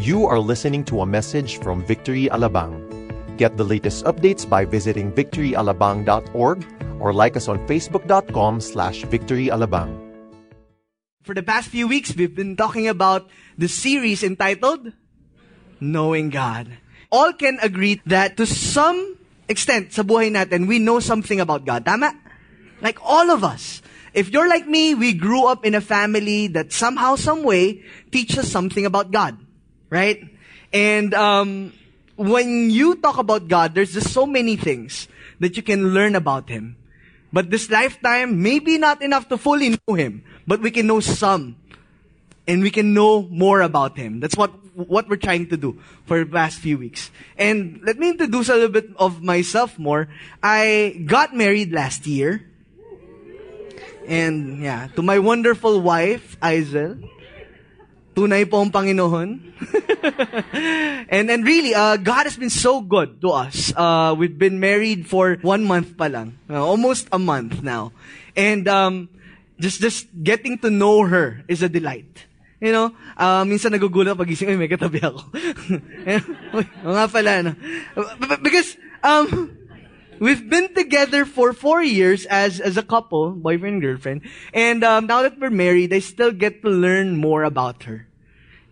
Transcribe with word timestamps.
You 0.00 0.24
are 0.24 0.40
listening 0.40 0.88
to 0.88 1.04
a 1.04 1.06
message 1.06 1.60
from 1.60 1.84
Victory 1.84 2.24
Alabang. 2.32 2.88
Get 3.36 3.60
the 3.60 3.68
latest 3.68 4.08
updates 4.08 4.48
by 4.48 4.64
visiting 4.64 5.12
victoryalabang.org 5.12 6.58
or 6.96 7.12
like 7.12 7.36
us 7.36 7.52
on 7.52 7.60
facebook.com 7.68 8.64
slash 8.64 9.04
victoryalabang. 9.12 9.92
For 11.20 11.36
the 11.36 11.44
past 11.44 11.68
few 11.68 11.84
weeks, 11.84 12.16
we've 12.16 12.32
been 12.32 12.56
talking 12.56 12.88
about 12.88 13.28
the 13.60 13.68
series 13.68 14.24
entitled 14.24 14.88
Knowing 15.84 16.32
God. 16.32 16.80
All 17.12 17.36
can 17.36 17.60
agree 17.60 18.00
that 18.08 18.40
to 18.40 18.48
some 18.48 19.20
extent 19.52 19.92
sa 19.92 20.00
buhay 20.00 20.32
natin, 20.32 20.64
we 20.64 20.80
know 20.80 21.04
something 21.04 21.44
about 21.44 21.68
God. 21.68 21.84
Tama? 21.84 22.16
Like 22.80 22.96
all 23.04 23.28
of 23.28 23.44
us. 23.44 23.84
If 24.16 24.32
you're 24.32 24.48
like 24.48 24.64
me, 24.64 24.96
we 24.96 25.12
grew 25.12 25.44
up 25.44 25.68
in 25.68 25.76
a 25.76 25.84
family 25.84 26.48
that 26.56 26.72
somehow, 26.72 27.20
some 27.20 27.44
way, 27.44 27.84
teaches 28.08 28.48
something 28.48 28.88
about 28.88 29.12
God. 29.12 29.36
Right? 29.90 30.22
And 30.72 31.12
um, 31.14 31.72
when 32.16 32.70
you 32.70 32.96
talk 32.96 33.18
about 33.18 33.48
God, 33.48 33.74
there's 33.74 33.92
just 33.92 34.12
so 34.12 34.26
many 34.26 34.56
things 34.56 35.08
that 35.40 35.56
you 35.56 35.62
can 35.62 35.92
learn 35.92 36.14
about 36.14 36.48
Him. 36.48 36.76
But 37.32 37.50
this 37.50 37.70
lifetime, 37.70 38.42
maybe 38.42 38.78
not 38.78 39.02
enough 39.02 39.28
to 39.28 39.38
fully 39.38 39.70
know 39.70 39.94
Him, 39.94 40.22
but 40.46 40.60
we 40.60 40.70
can 40.70 40.86
know 40.86 41.00
some. 41.00 41.56
And 42.46 42.62
we 42.62 42.70
can 42.70 42.94
know 42.94 43.22
more 43.22 43.60
about 43.60 43.96
Him. 43.96 44.18
That's 44.20 44.36
what, 44.36 44.50
what 44.74 45.08
we're 45.08 45.16
trying 45.16 45.48
to 45.48 45.56
do 45.56 45.80
for 46.06 46.18
the 46.18 46.26
past 46.26 46.58
few 46.58 46.78
weeks. 46.78 47.10
And 47.38 47.80
let 47.84 47.98
me 47.98 48.10
introduce 48.10 48.48
a 48.48 48.54
little 48.54 48.68
bit 48.74 48.90
of 48.96 49.22
myself 49.22 49.78
more. 49.78 50.08
I 50.42 51.02
got 51.06 51.34
married 51.34 51.72
last 51.72 52.06
year. 52.06 52.46
And 54.06 54.62
yeah, 54.62 54.88
to 54.96 55.02
my 55.02 55.20
wonderful 55.20 55.80
wife, 55.80 56.38
Aizel. 56.40 57.08
Tunay 58.10 58.42
po 58.48 58.58
ang 58.58 58.74
Panginoon. 58.74 59.28
and 61.14 61.30
and 61.30 61.42
really, 61.46 61.74
uh, 61.74 61.94
God 61.96 62.26
has 62.26 62.34
been 62.34 62.50
so 62.50 62.82
good 62.82 63.22
to 63.22 63.30
us. 63.30 63.70
Uh, 63.76 64.18
we've 64.18 64.34
been 64.34 64.58
married 64.58 65.06
for 65.06 65.38
one 65.46 65.62
month 65.62 65.94
pa 65.94 66.10
lang. 66.10 66.34
Uh, 66.50 66.58
almost 66.58 67.06
a 67.14 67.20
month 67.22 67.62
now. 67.62 67.94
And 68.34 68.66
um, 68.66 69.08
just 69.62 69.78
just 69.78 70.10
getting 70.10 70.58
to 70.66 70.70
know 70.74 71.06
her 71.06 71.46
is 71.46 71.62
a 71.62 71.70
delight. 71.70 72.26
You 72.60 72.76
know, 72.76 72.92
uh, 73.16 73.40
minsan 73.48 73.72
nagugulat 73.72 74.20
pag 74.20 74.28
gising, 74.28 74.52
ay, 74.52 74.60
may 74.60 74.68
katabi 74.68 75.00
ako. 75.00 75.32
Uy, 76.60 76.64
nga 76.68 77.08
pala, 77.08 77.32
no? 77.40 77.52
Because, 78.44 78.76
um, 79.00 79.56
we've 80.20 80.48
been 80.48 80.72
together 80.74 81.24
for 81.24 81.52
four 81.52 81.82
years 81.82 82.26
as, 82.26 82.60
as 82.60 82.76
a 82.76 82.82
couple, 82.82 83.32
boyfriend 83.32 83.74
and 83.74 83.82
girlfriend. 83.82 84.20
And 84.54 84.84
um, 84.84 85.06
now 85.06 85.22
that 85.22 85.40
we're 85.40 85.50
married, 85.50 85.92
I 85.92 85.98
still 85.98 86.30
get 86.30 86.62
to 86.62 86.68
learn 86.68 87.16
more 87.16 87.42
about 87.42 87.82
her. 87.84 88.06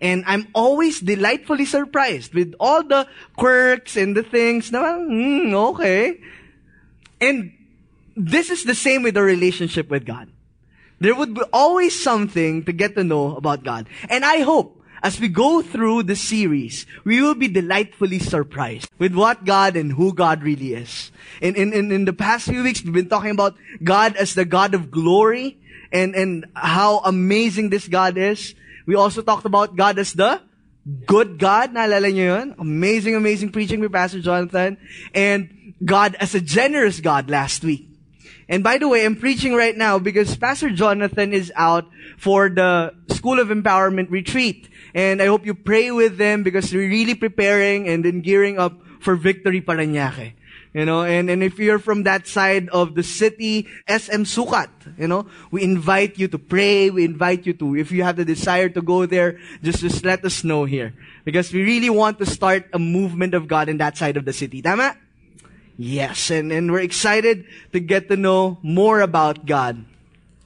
And 0.01 0.23
I'm 0.27 0.47
always 0.55 1.01
delightfully 1.01 1.65
surprised 1.65 2.33
with 2.33 2.55
all 2.61 2.85
the 2.85 3.09
quirks 3.37 3.97
and 3.97 4.17
the 4.17 4.23
things. 4.23 4.71
Na, 4.71 4.95
mm, 4.95 5.53
okay. 5.75 6.21
And 7.21 7.53
this 8.17 8.51
is 8.51 8.63
the 8.63 8.77
same 8.77 9.03
with 9.03 9.17
our 9.17 9.25
relationship 9.25 9.91
with 9.91 10.07
God. 10.07 10.31
There 11.01 11.15
would 11.15 11.35
be 11.35 11.43
always 11.53 12.01
something 12.01 12.65
to 12.65 12.73
get 12.73 12.95
to 12.95 13.03
know 13.03 13.37
about 13.37 13.65
God. 13.65 13.89
And 14.09 14.25
I 14.25 14.41
hope 14.41 14.78
as 15.03 15.21
we 15.21 15.29
go 15.29 15.63
through 15.63 16.05
the 16.05 16.17
series, 16.17 16.87
we 17.05 17.23
will 17.23 17.35
be 17.35 17.49
delightfully 17.49 18.19
surprised 18.19 18.91
with 18.99 19.15
what 19.15 19.45
God 19.45 19.77
and 19.77 19.93
who 19.93 20.13
God 20.13 20.43
really 20.43 20.75
is. 20.75 21.11
In, 21.41 21.55
in, 21.55 21.73
in, 21.73 21.93
in 21.93 22.05
the 22.05 22.13
past 22.13 22.49
few 22.49 22.63
weeks, 22.63 22.83
we've 22.83 22.93
been 22.93 23.09
talking 23.09 23.31
about 23.31 23.57
God 23.83 24.17
as 24.17 24.35
the 24.35 24.45
God 24.45 24.75
of 24.75 24.91
glory 24.91 25.59
and, 25.93 26.15
and 26.15 26.47
how 26.55 26.99
amazing 27.01 27.71
this 27.71 27.87
God 27.89 28.19
is. 28.19 28.55
We 28.87 28.95
also 28.95 29.23
talked 29.23 29.45
about 29.45 29.77
God 29.77 29.99
as 29.99 30.13
the 30.13 30.41
good 31.07 31.39
God. 31.39 31.75
Naalala 31.75 32.13
niyo 32.13 32.39
yun? 32.39 32.55
Amazing, 32.59 33.15
amazing 33.15 33.53
preaching 33.53 33.81
with 33.81 33.93
Pastor 33.93 34.21
Jonathan. 34.21 34.79
And 35.15 35.75
God 35.85 36.17
as 36.17 36.35
a 36.35 36.41
generous 36.41 37.01
God 37.01 37.31
last 37.31 37.63
week. 37.63 37.89
And 38.49 38.65
by 38.65 38.79
the 38.79 38.89
way, 38.89 39.05
I'm 39.05 39.17
preaching 39.17 39.55
right 39.55 39.77
now 39.77 39.99
because 39.99 40.35
Pastor 40.37 40.71
Jonathan 40.71 41.35
is 41.35 41.53
out 41.55 41.85
for 42.17 42.49
the 42.49 42.95
School 43.11 43.39
of 43.39 43.49
Empowerment 43.49 44.11
retreat. 44.11 44.69
And 44.95 45.21
I 45.21 45.27
hope 45.27 45.47
you 45.47 45.55
pray 45.55 45.91
with 45.91 46.17
them 46.17 46.43
because 46.43 46.73
we're 46.73 46.89
really 46.89 47.15
preparing 47.15 47.89
and 47.89 48.05
then 48.05 48.21
gearing 48.21 48.59
up 48.59 48.81
for 49.01 49.17
Victory 49.17 49.61
Paranaque. 49.61 50.35
You 50.75 50.85
know, 50.85 51.03
and, 51.03 51.31
and 51.31 51.43
if 51.43 51.59
you're 51.59 51.79
from 51.79 52.03
that 52.03 52.27
side 52.27 52.69
of 52.69 52.95
the 52.95 53.03
city, 53.03 53.67
SM 53.89 54.29
Sucat, 54.29 54.69
you 54.99 55.09
know, 55.09 55.27
we 55.51 55.63
invite 55.63 56.19
you 56.19 56.29
to 56.29 56.39
pray. 56.39 56.91
We 56.91 57.05
invite 57.05 57.47
you 57.47 57.55
to, 57.55 57.77
if 57.77 57.91
you 57.91 58.03
have 58.03 58.17
the 58.17 58.25
desire 58.25 58.69
to 58.69 58.83
go 58.83 59.07
there, 59.07 59.41
just, 59.63 59.81
just 59.81 60.05
let 60.05 60.25
us 60.25 60.45
know 60.45 60.67
here. 60.67 60.95
Because 61.25 61.53
we 61.53 61.63
really 61.63 61.89
want 61.91 62.19
to 62.19 62.27
start 62.27 62.69
a 62.73 62.79
movement 62.79 63.33
of 63.33 63.49
God 63.49 63.69
in 63.69 63.79
that 63.79 63.97
side 63.97 64.17
of 64.19 64.27
the 64.27 64.33
city. 64.33 64.61
Tama? 64.61 64.97
Yes, 65.79 66.31
and, 66.31 66.53
and 66.53 66.71
we're 66.71 66.81
excited 66.81 67.47
to 67.73 67.81
get 67.81 68.09
to 68.09 68.17
know 68.17 68.59
more 68.63 69.01
about 69.01 69.47
God. 69.47 69.85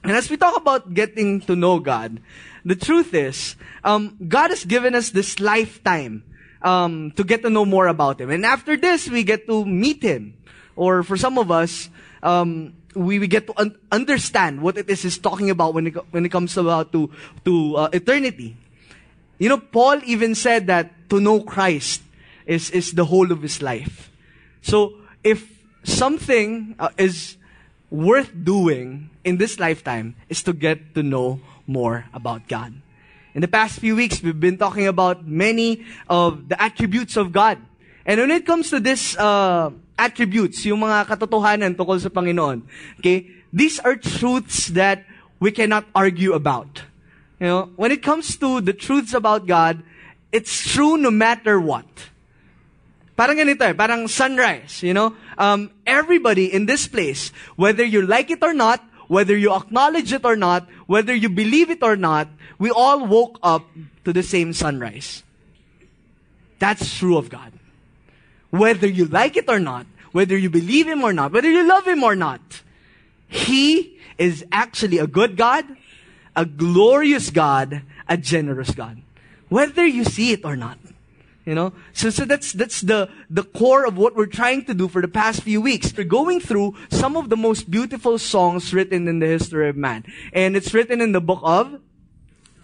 And 0.03 0.11
as 0.11 0.29
we 0.29 0.37
talk 0.37 0.55
about 0.55 0.93
getting 0.93 1.41
to 1.41 1.55
know 1.55 1.79
God, 1.79 2.21
the 2.65 2.75
truth 2.75 3.13
is, 3.13 3.55
um, 3.83 4.17
God 4.27 4.49
has 4.49 4.65
given 4.65 4.95
us 4.95 5.09
this 5.09 5.39
lifetime 5.39 6.23
um, 6.61 7.11
to 7.11 7.23
get 7.23 7.43
to 7.43 7.49
know 7.49 7.65
more 7.65 7.87
about 7.87 8.19
Him. 8.19 8.29
And 8.29 8.45
after 8.45 8.77
this, 8.77 9.09
we 9.09 9.23
get 9.23 9.47
to 9.47 9.65
meet 9.65 10.01
Him. 10.01 10.35
Or 10.75 11.03
for 11.03 11.17
some 11.17 11.37
of 11.37 11.51
us, 11.51 11.89
um, 12.23 12.73
we, 12.95 13.19
we 13.19 13.27
get 13.27 13.47
to 13.47 13.53
un- 13.59 13.75
understand 13.91 14.61
what 14.61 14.77
it 14.77 14.89
is 14.89 15.03
He's 15.03 15.17
talking 15.17 15.49
about 15.49 15.73
when 15.73 15.87
it, 15.87 15.95
when 16.11 16.25
it 16.25 16.29
comes 16.29 16.57
about 16.57 16.91
to, 16.93 17.11
to 17.45 17.75
uh, 17.75 17.89
eternity. 17.91 18.55
You 19.37 19.49
know, 19.49 19.57
Paul 19.57 19.99
even 20.05 20.35
said 20.35 20.67
that 20.67 21.09
to 21.09 21.19
know 21.19 21.41
Christ 21.41 22.01
is, 22.45 22.69
is 22.69 22.93
the 22.93 23.05
whole 23.05 23.31
of 23.31 23.41
his 23.41 23.61
life. 23.61 24.09
So, 24.61 24.95
if 25.23 25.49
something 25.83 26.75
uh, 26.79 26.89
is 26.97 27.37
worth 27.89 28.31
doing 28.43 29.09
in 29.23 29.37
this 29.37 29.59
lifetime 29.59 30.15
is 30.29 30.43
to 30.43 30.53
get 30.53 30.95
to 30.95 31.03
know 31.03 31.41
more 31.73 32.05
about 32.13 32.45
God. 32.47 32.77
In 33.33 33.41
the 33.41 33.49
past 33.49 33.81
few 33.81 33.97
weeks, 33.97 34.21
we've 34.21 34.39
been 34.39 34.61
talking 34.61 34.85
about 34.85 35.25
many 35.25 35.81
of 36.05 36.49
the 36.49 36.61
attributes 36.61 37.17
of 37.17 37.33
God. 37.33 37.57
And 38.05 38.21
when 38.21 38.29
it 38.29 38.45
comes 38.45 38.69
to 38.69 38.79
this 38.79 39.17
uh, 39.17 39.73
attributes, 39.97 40.61
yung 40.69 40.85
mga 40.85 41.09
katotohanan 41.09 41.73
tungkol 41.73 41.97
sa 41.97 42.13
Panginoon, 42.13 42.61
okay, 43.01 43.25
these 43.49 43.81
are 43.81 43.97
truths 43.97 44.69
that 44.77 45.01
we 45.41 45.49
cannot 45.49 45.89
argue 45.97 46.37
about. 46.37 46.85
You 47.41 47.47
know, 47.49 47.63
when 47.75 47.89
it 47.89 48.05
comes 48.05 48.37
to 48.37 48.61
the 48.61 48.71
truths 48.71 49.17
about 49.17 49.49
God, 49.49 49.81
it's 50.31 50.53
true 50.69 50.95
no 50.95 51.09
matter 51.09 51.57
what. 51.57 51.89
Parang 53.13 53.37
ganito 53.37 53.61
eh, 53.61 53.73
parang 53.73 54.09
sunrise, 54.09 54.81
you 54.81 54.93
know? 54.93 55.13
Um, 55.37 55.69
everybody 55.85 56.49
in 56.49 56.65
this 56.65 56.87
place, 56.87 57.33
whether 57.57 57.85
you 57.85 58.01
like 58.01 58.29
it 58.29 58.41
or 58.41 58.53
not, 58.53 58.81
whether 59.07 59.37
you 59.37 59.53
acknowledge 59.53 60.13
it 60.13 60.25
or 60.25 60.35
not, 60.35 60.67
whether 60.87 61.13
you 61.13 61.29
believe 61.29 61.69
it 61.69 61.83
or 61.83 61.95
not, 61.95 62.27
we 62.57 62.69
all 62.69 63.05
woke 63.05 63.39
up 63.43 63.65
to 64.05 64.13
the 64.13 64.23
same 64.23 64.53
sunrise. 64.53 65.23
That's 66.59 66.97
true 66.97 67.17
of 67.17 67.29
God. 67.29 67.51
Whether 68.49 68.87
you 68.87 69.05
like 69.05 69.35
it 69.35 69.49
or 69.49 69.59
not, 69.59 69.85
whether 70.11 70.37
you 70.37 70.49
believe 70.49 70.87
Him 70.87 71.03
or 71.03 71.11
not, 71.11 71.31
whether 71.31 71.49
you 71.49 71.67
love 71.67 71.87
Him 71.87 72.03
or 72.03 72.15
not, 72.15 72.61
He 73.27 73.99
is 74.17 74.45
actually 74.51 74.99
a 74.99 75.07
good 75.07 75.35
God, 75.35 75.65
a 76.35 76.45
glorious 76.45 77.29
God, 77.31 77.81
a 78.07 78.17
generous 78.17 78.71
God. 78.71 79.01
Whether 79.49 79.85
you 79.85 80.05
see 80.05 80.31
it 80.31 80.45
or 80.45 80.55
not. 80.55 80.77
You 81.45 81.55
know? 81.55 81.73
So, 81.93 82.09
so 82.09 82.25
that's, 82.25 82.53
that's 82.53 82.81
the, 82.81 83.09
the 83.29 83.43
core 83.43 83.85
of 83.85 83.97
what 83.97 84.15
we're 84.15 84.27
trying 84.27 84.65
to 84.65 84.73
do 84.73 84.87
for 84.87 85.01
the 85.01 85.07
past 85.07 85.43
few 85.43 85.61
weeks. 85.61 85.93
We're 85.95 86.05
going 86.05 86.39
through 86.39 86.75
some 86.89 87.17
of 87.17 87.29
the 87.29 87.37
most 87.37 87.69
beautiful 87.69 88.17
songs 88.17 88.73
written 88.73 89.07
in 89.07 89.19
the 89.19 89.27
history 89.27 89.69
of 89.69 89.75
man. 89.75 90.05
And 90.31 90.55
it's 90.55 90.73
written 90.73 91.01
in 91.01 91.11
the 91.11 91.21
book 91.21 91.41
of 91.43 91.79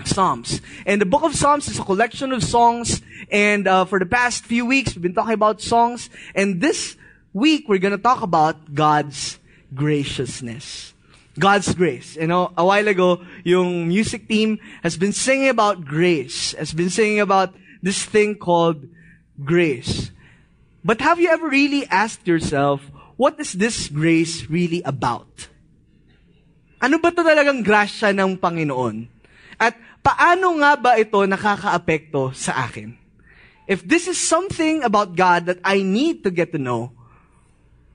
Psalms. 0.06 0.62
And 0.85 1.01
the 1.01 1.06
book 1.06 1.23
of 1.23 1.35
Psalms 1.35 1.68
is 1.68 1.79
a 1.79 1.84
collection 1.84 2.31
of 2.31 2.44
songs. 2.44 3.01
And 3.31 3.68
uh, 3.68 3.86
for 3.86 4.00
the 4.00 4.06
past 4.06 4.45
few 4.45 4.65
weeks, 4.65 4.95
we've 4.95 5.01
been 5.01 5.13
talking 5.13 5.33
about 5.33 5.62
songs. 5.62 6.09
And 6.33 6.62
this 6.62 6.95
week, 7.33 7.68
we're 7.68 7.80
going 7.80 7.95
to 7.95 8.01
talk 8.01 8.21
about 8.21 8.74
God's 8.74 9.39
graciousness. 9.75 10.94
God's 11.38 11.74
grace. 11.74 12.15
You 12.15 12.27
know, 12.27 12.51
a 12.57 12.65
while 12.65 12.88
ago, 12.88 13.24
yung 13.44 13.88
music 13.88 14.27
team 14.27 14.59
has 14.83 14.98
been 14.98 15.13
singing 15.13 15.50
about 15.50 15.86
grace, 15.86 16.53
has 16.53 16.74
been 16.74 16.89
singing 16.89 17.19
about 17.19 17.53
this 17.83 18.03
thing 18.05 18.35
called 18.35 18.87
grace. 19.43 20.11
But 20.83 21.01
have 21.01 21.19
you 21.19 21.27
ever 21.27 21.49
really 21.49 21.83
asked 21.91 22.27
yourself, 22.27 22.83
what 23.19 23.35
is 23.39 23.51
this 23.51 23.91
grace 23.91 24.47
really 24.47 24.79
about? 24.87 25.27
Ano 26.79 26.95
ba 27.03 27.11
to 27.11 27.19
talagang 27.19 27.65
grasya 27.67 28.15
ng 28.15 28.39
Panginoon? 28.39 29.11
At 29.59 29.75
paano 29.99 30.55
nga 30.63 30.79
ba 30.79 30.95
ito 30.95 31.19
nakakaapekto 31.27 32.31
sa 32.31 32.63
akin? 32.63 32.95
If 33.67 33.83
this 33.83 34.07
is 34.07 34.15
something 34.15 34.87
about 34.87 35.19
God 35.19 35.51
that 35.51 35.59
I 35.67 35.83
need 35.83 36.23
to 36.23 36.31
get 36.31 36.55
to 36.55 36.59
know, 36.61 36.95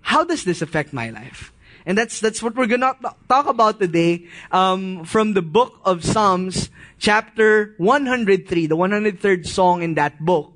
how 0.05 0.23
does 0.29 0.45
this 0.45 0.61
affect 0.61 0.93
my 0.93 1.09
life? 1.09 1.54
And 1.87 1.99
that's, 1.99 2.21
that's 2.21 2.43
what 2.43 2.57
we're 2.57 2.67
gonna 2.67 2.97
talk 3.29 3.47
about 3.47 3.79
today, 3.79 4.27
um, 4.51 5.05
from 5.05 5.35
the 5.35 5.43
book 5.43 5.81
of 5.85 6.05
Psalms, 6.05 6.71
chapter 6.99 7.75
103, 7.77 8.67
the 8.67 8.77
103rd 8.77 9.47
song 9.47 9.83
in 9.83 9.95
that 9.95 10.19
book. 10.25 10.53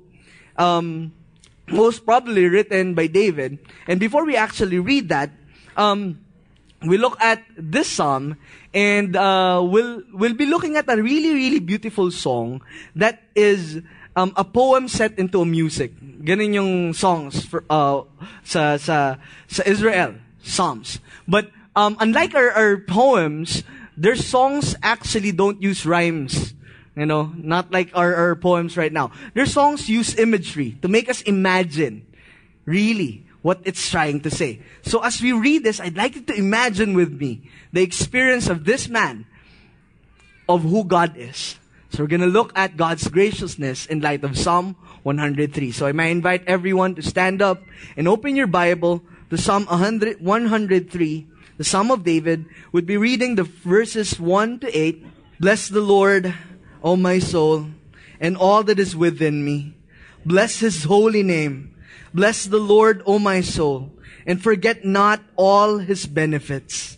Um, 0.57 1.13
most 1.71 2.05
probably 2.05 2.45
written 2.45 2.95
by 2.95 3.07
David. 3.07 3.59
And 3.87 3.99
before 3.99 4.25
we 4.25 4.35
actually 4.35 4.79
read 4.79 5.09
that, 5.09 5.29
um, 5.77 6.19
we 6.81 6.97
look 6.97 7.19
at 7.21 7.43
this 7.57 7.87
psalm 7.87 8.37
and 8.73 9.15
uh, 9.15 9.61
we'll 9.63 10.01
we'll 10.13 10.33
be 10.33 10.45
looking 10.45 10.77
at 10.77 10.87
a 10.89 10.95
really 10.95 11.33
really 11.33 11.59
beautiful 11.59 12.09
song 12.11 12.61
that 12.95 13.21
is 13.35 13.81
um, 14.15 14.31
a 14.35 14.43
poem 14.43 14.87
set 14.87 15.17
into 15.19 15.41
a 15.41 15.45
music. 15.45 15.91
Ganun 16.23 16.53
yung 16.55 16.93
songs 16.93 17.43
for, 17.45 17.63
uh, 17.69 18.03
sa 18.43 18.77
sa 18.77 19.19
sa 19.47 19.61
Israel 19.67 20.15
psalms. 20.43 20.99
But 21.27 21.51
um, 21.75 21.97
unlike 21.99 22.35
our, 22.35 22.51
our 22.51 22.77
poems, 22.77 23.63
their 23.95 24.15
songs 24.15 24.75
actually 24.81 25.31
don't 25.31 25.61
use 25.61 25.85
rhymes. 25.85 26.53
You 26.95 27.05
know, 27.05 27.31
not 27.37 27.71
like 27.71 27.91
our, 27.95 28.13
our 28.13 28.35
poems 28.35 28.75
right 28.75 28.91
now. 28.91 29.11
Their 29.33 29.45
songs 29.45 29.87
use 29.87 30.17
imagery 30.17 30.77
to 30.81 30.87
make 30.87 31.07
us 31.07 31.21
imagine 31.21 32.05
really 32.65 33.25
what 33.41 33.61
it's 33.63 33.89
trying 33.89 34.19
to 34.21 34.29
say. 34.29 34.59
So 34.81 34.99
as 34.99 35.21
we 35.21 35.31
read 35.31 35.63
this, 35.63 35.79
I'd 35.79 35.95
like 35.95 36.15
you 36.15 36.21
to 36.23 36.35
imagine 36.35 36.93
with 36.93 37.13
me 37.13 37.49
the 37.71 37.81
experience 37.81 38.49
of 38.49 38.65
this 38.65 38.89
man 38.89 39.25
of 40.49 40.63
who 40.63 40.83
God 40.83 41.15
is. 41.15 41.55
So 41.91 42.03
we're 42.03 42.07
going 42.07 42.21
to 42.21 42.27
look 42.27 42.51
at 42.55 42.77
God's 42.77 43.07
graciousness 43.07 43.85
in 43.85 44.01
light 44.01 44.23
of 44.23 44.37
Psalm 44.37 44.75
103. 45.03 45.71
So 45.71 45.87
I 45.87 45.91
might 45.91 46.07
invite 46.11 46.43
everyone 46.47 46.95
to 46.95 47.01
stand 47.01 47.41
up 47.41 47.63
and 47.95 48.07
open 48.07 48.35
your 48.35 48.47
Bible 48.47 49.03
to 49.29 49.37
Psalm 49.37 49.65
100, 49.65 50.21
103, 50.21 51.27
the 51.57 51.63
Psalm 51.63 51.91
of 51.91 52.03
David. 52.03 52.45
Would 52.71 52.85
be 52.85 52.97
reading 52.97 53.35
the 53.35 53.43
verses 53.43 54.19
1 54.19 54.59
to 54.59 54.77
8. 54.77 55.05
Bless 55.39 55.69
the 55.69 55.81
Lord, 55.81 56.33
O 56.83 56.95
my 56.95 57.19
soul, 57.19 57.67
and 58.19 58.35
all 58.35 58.63
that 58.63 58.79
is 58.79 58.95
within 58.95 59.45
me. 59.45 59.75
Bless 60.25 60.59
his 60.59 60.83
holy 60.83 61.23
name. 61.23 61.75
Bless 62.13 62.45
the 62.45 62.59
Lord, 62.59 63.03
O 63.05 63.19
my 63.19 63.41
soul, 63.41 63.91
and 64.25 64.41
forget 64.41 64.83
not 64.83 65.21
all 65.35 65.77
his 65.77 66.05
benefits. 66.07 66.97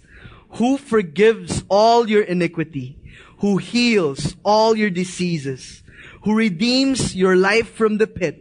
Who 0.56 0.78
forgives 0.78 1.64
all 1.70 2.10
your 2.10 2.24
iniquity, 2.24 2.98
who 3.40 3.58
heals 3.58 4.36
all 4.44 4.76
your 4.76 4.90
diseases, 4.90 5.84
who 6.24 6.36
redeems 6.36 7.16
your 7.16 7.36
life 7.36 7.74
from 7.74 7.98
the 7.98 8.08
pit, 8.08 8.41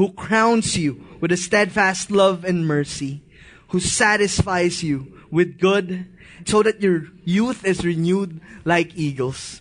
who 0.00 0.10
crowns 0.14 0.78
you 0.78 1.04
with 1.20 1.30
a 1.30 1.36
steadfast 1.36 2.10
love 2.10 2.42
and 2.42 2.66
mercy, 2.66 3.20
who 3.68 3.78
satisfies 3.78 4.82
you 4.82 5.12
with 5.30 5.60
good 5.60 6.06
so 6.46 6.62
that 6.62 6.80
your 6.80 7.04
youth 7.26 7.66
is 7.66 7.84
renewed 7.84 8.40
like 8.64 8.96
eagles. 8.96 9.60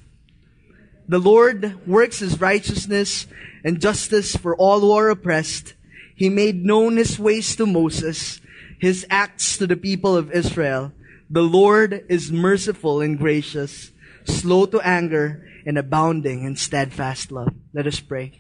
The 1.10 1.20
Lord 1.20 1.86
works 1.86 2.20
his 2.20 2.40
righteousness 2.40 3.28
and 3.66 3.82
justice 3.82 4.34
for 4.38 4.56
all 4.56 4.80
who 4.80 4.94
are 4.94 5.10
oppressed. 5.10 5.74
He 6.16 6.30
made 6.30 6.64
known 6.64 6.96
his 6.96 7.20
ways 7.20 7.54
to 7.58 7.66
Moses, 7.66 8.40
his 8.80 9.06
acts 9.10 9.58
to 9.58 9.68
the 9.68 9.76
people 9.76 10.16
of 10.16 10.32
Israel. 10.32 10.94
The 11.30 11.44
Lord 11.44 12.06
is 12.08 12.32
merciful 12.32 13.02
and 13.02 13.18
gracious, 13.18 13.92
slow 14.24 14.68
to 14.68 14.80
anger, 14.80 15.46
and 15.66 15.78
abounding 15.78 16.46
in 16.46 16.56
steadfast 16.56 17.30
love. 17.30 17.54
Let 17.74 17.88
us 17.88 18.00
pray. 18.00 18.39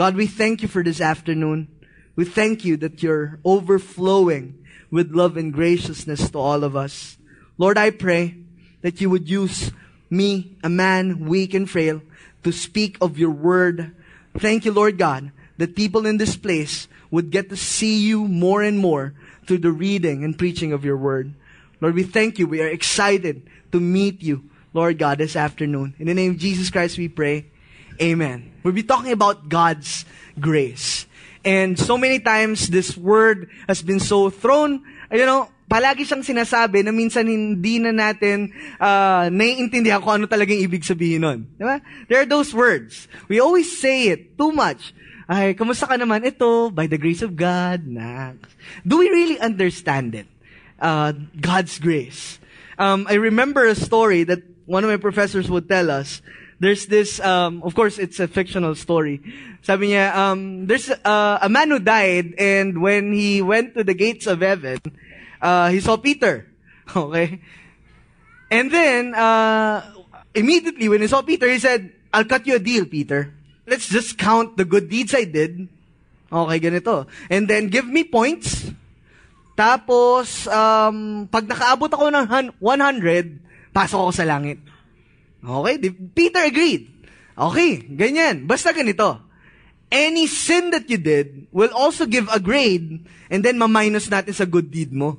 God, 0.00 0.16
we 0.16 0.26
thank 0.26 0.62
you 0.62 0.68
for 0.68 0.82
this 0.82 0.98
afternoon. 0.98 1.68
We 2.16 2.24
thank 2.24 2.64
you 2.64 2.78
that 2.78 3.02
you're 3.02 3.38
overflowing 3.44 4.64
with 4.90 5.12
love 5.12 5.36
and 5.36 5.52
graciousness 5.52 6.30
to 6.30 6.38
all 6.38 6.64
of 6.64 6.74
us. 6.74 7.18
Lord, 7.58 7.76
I 7.76 7.90
pray 7.90 8.36
that 8.80 9.02
you 9.02 9.10
would 9.10 9.28
use 9.28 9.72
me, 10.08 10.56
a 10.64 10.70
man 10.70 11.26
weak 11.26 11.52
and 11.52 11.68
frail, 11.68 12.00
to 12.44 12.50
speak 12.50 12.96
of 13.02 13.18
your 13.18 13.30
word. 13.30 13.94
Thank 14.38 14.64
you, 14.64 14.72
Lord 14.72 14.96
God, 14.96 15.32
that 15.58 15.76
people 15.76 16.06
in 16.06 16.16
this 16.16 16.34
place 16.34 16.88
would 17.10 17.28
get 17.28 17.50
to 17.50 17.56
see 17.58 17.98
you 17.98 18.26
more 18.26 18.62
and 18.62 18.78
more 18.78 19.12
through 19.46 19.58
the 19.58 19.70
reading 19.70 20.24
and 20.24 20.38
preaching 20.38 20.72
of 20.72 20.82
your 20.82 20.96
word. 20.96 21.34
Lord, 21.82 21.94
we 21.94 22.04
thank 22.04 22.38
you. 22.38 22.46
We 22.46 22.62
are 22.62 22.68
excited 22.68 23.42
to 23.72 23.80
meet 23.80 24.22
you, 24.22 24.48
Lord 24.72 24.96
God, 24.96 25.18
this 25.18 25.36
afternoon. 25.36 25.94
In 25.98 26.06
the 26.06 26.14
name 26.14 26.30
of 26.30 26.38
Jesus 26.38 26.70
Christ, 26.70 26.96
we 26.96 27.08
pray. 27.08 27.49
Amen. 28.00 28.50
We'll 28.64 28.72
be 28.72 28.82
talking 28.82 29.12
about 29.12 29.52
God's 29.52 30.08
grace. 30.40 31.04
And 31.44 31.78
so 31.78 32.00
many 32.00 32.18
times, 32.18 32.68
this 32.68 32.96
word 32.96 33.52
has 33.68 33.82
been 33.84 34.00
so 34.00 34.32
thrown, 34.32 34.80
you 35.12 35.28
know, 35.28 35.52
palagi 35.68 36.08
siyang 36.08 36.24
sinasabi 36.24 36.80
na 36.80 36.96
minsan 36.96 37.28
hindi 37.28 37.76
na 37.78 37.92
natin 37.92 38.50
uh, 38.80 39.28
naiintindihan 39.28 40.00
kung 40.00 40.20
ano 40.20 40.26
talagang 40.26 40.56
ibig 40.58 40.80
sabihin 40.80 41.20
nun. 41.20 41.40
Diba? 41.60 41.84
There 42.08 42.24
are 42.24 42.28
those 42.28 42.56
words. 42.56 43.04
We 43.28 43.38
always 43.38 43.68
say 43.68 44.08
it 44.08 44.40
too 44.40 44.50
much. 44.50 44.96
Ay, 45.30 45.54
kamusta 45.54 45.86
ka 45.86 45.94
naman? 45.94 46.24
Ito, 46.24 46.72
by 46.72 46.88
the 46.88 46.98
grace 46.98 47.22
of 47.22 47.36
God, 47.36 47.86
na. 47.86 48.34
Do 48.82 48.98
we 48.98 49.12
really 49.12 49.38
understand 49.38 50.16
it? 50.16 50.26
Uh, 50.80 51.12
God's 51.38 51.78
grace. 51.78 52.40
Um, 52.80 53.04
I 53.06 53.20
remember 53.20 53.68
a 53.68 53.76
story 53.76 54.24
that 54.24 54.40
one 54.64 54.82
of 54.82 54.90
my 54.90 54.96
professors 54.96 55.52
would 55.52 55.68
tell 55.68 55.92
us 55.92 56.24
there's 56.60 56.86
this, 56.86 57.18
um, 57.20 57.64
of 57.64 57.74
course, 57.74 57.98
it's 57.98 58.20
a 58.20 58.28
fictional 58.28 58.76
story. 58.76 59.20
Sabi 59.64 59.96
niya, 59.96 60.14
um, 60.14 60.68
there's 60.68 60.92
uh, 60.92 61.40
a 61.40 61.48
man 61.48 61.72
who 61.72 61.80
died, 61.80 62.36
and 62.36 62.84
when 62.84 63.16
he 63.16 63.40
went 63.40 63.74
to 63.74 63.82
the 63.82 63.96
gates 63.96 64.28
of 64.28 64.44
heaven, 64.44 64.78
uh, 65.40 65.72
he 65.72 65.80
saw 65.80 65.96
Peter. 65.96 66.46
Okay? 66.90 67.38
And 68.50 68.66
then, 68.66 69.14
uh, 69.14 69.78
immediately 70.34 70.90
when 70.90 71.00
he 71.00 71.06
saw 71.06 71.22
Peter, 71.22 71.46
he 71.46 71.62
said, 71.62 71.94
I'll 72.12 72.26
cut 72.26 72.46
you 72.50 72.56
a 72.56 72.58
deal, 72.58 72.84
Peter. 72.84 73.32
Let's 73.64 73.86
just 73.86 74.18
count 74.18 74.56
the 74.56 74.66
good 74.66 74.90
deeds 74.90 75.14
I 75.14 75.22
did. 75.22 75.70
Okay, 76.26 76.58
ganito. 76.58 77.06
And 77.30 77.46
then 77.46 77.70
give 77.70 77.86
me 77.86 78.02
points. 78.02 78.74
Tapos, 79.54 80.50
um, 80.50 81.30
pag 81.30 81.46
nakaabot 81.46 81.94
ako 81.94 82.10
ng 82.10 82.26
100, 82.58 83.38
pasok 83.70 83.98
ako 84.02 84.12
sa 84.18 84.26
langit. 84.26 84.58
Okay? 85.40 85.74
Peter 86.12 86.44
agreed. 86.44 86.88
Okay, 87.40 87.80
ganyan. 87.96 88.44
Basta 88.44 88.76
ganito. 88.76 89.16
Any 89.90 90.28
sin 90.28 90.70
that 90.70 90.86
you 90.86 91.00
did 91.00 91.48
will 91.50 91.72
also 91.74 92.04
give 92.06 92.28
a 92.30 92.38
grade 92.38 93.02
and 93.32 93.40
then 93.42 93.58
ma-minus 93.58 94.06
natin 94.06 94.36
sa 94.36 94.44
good 94.46 94.70
deed 94.70 94.92
mo. 94.92 95.18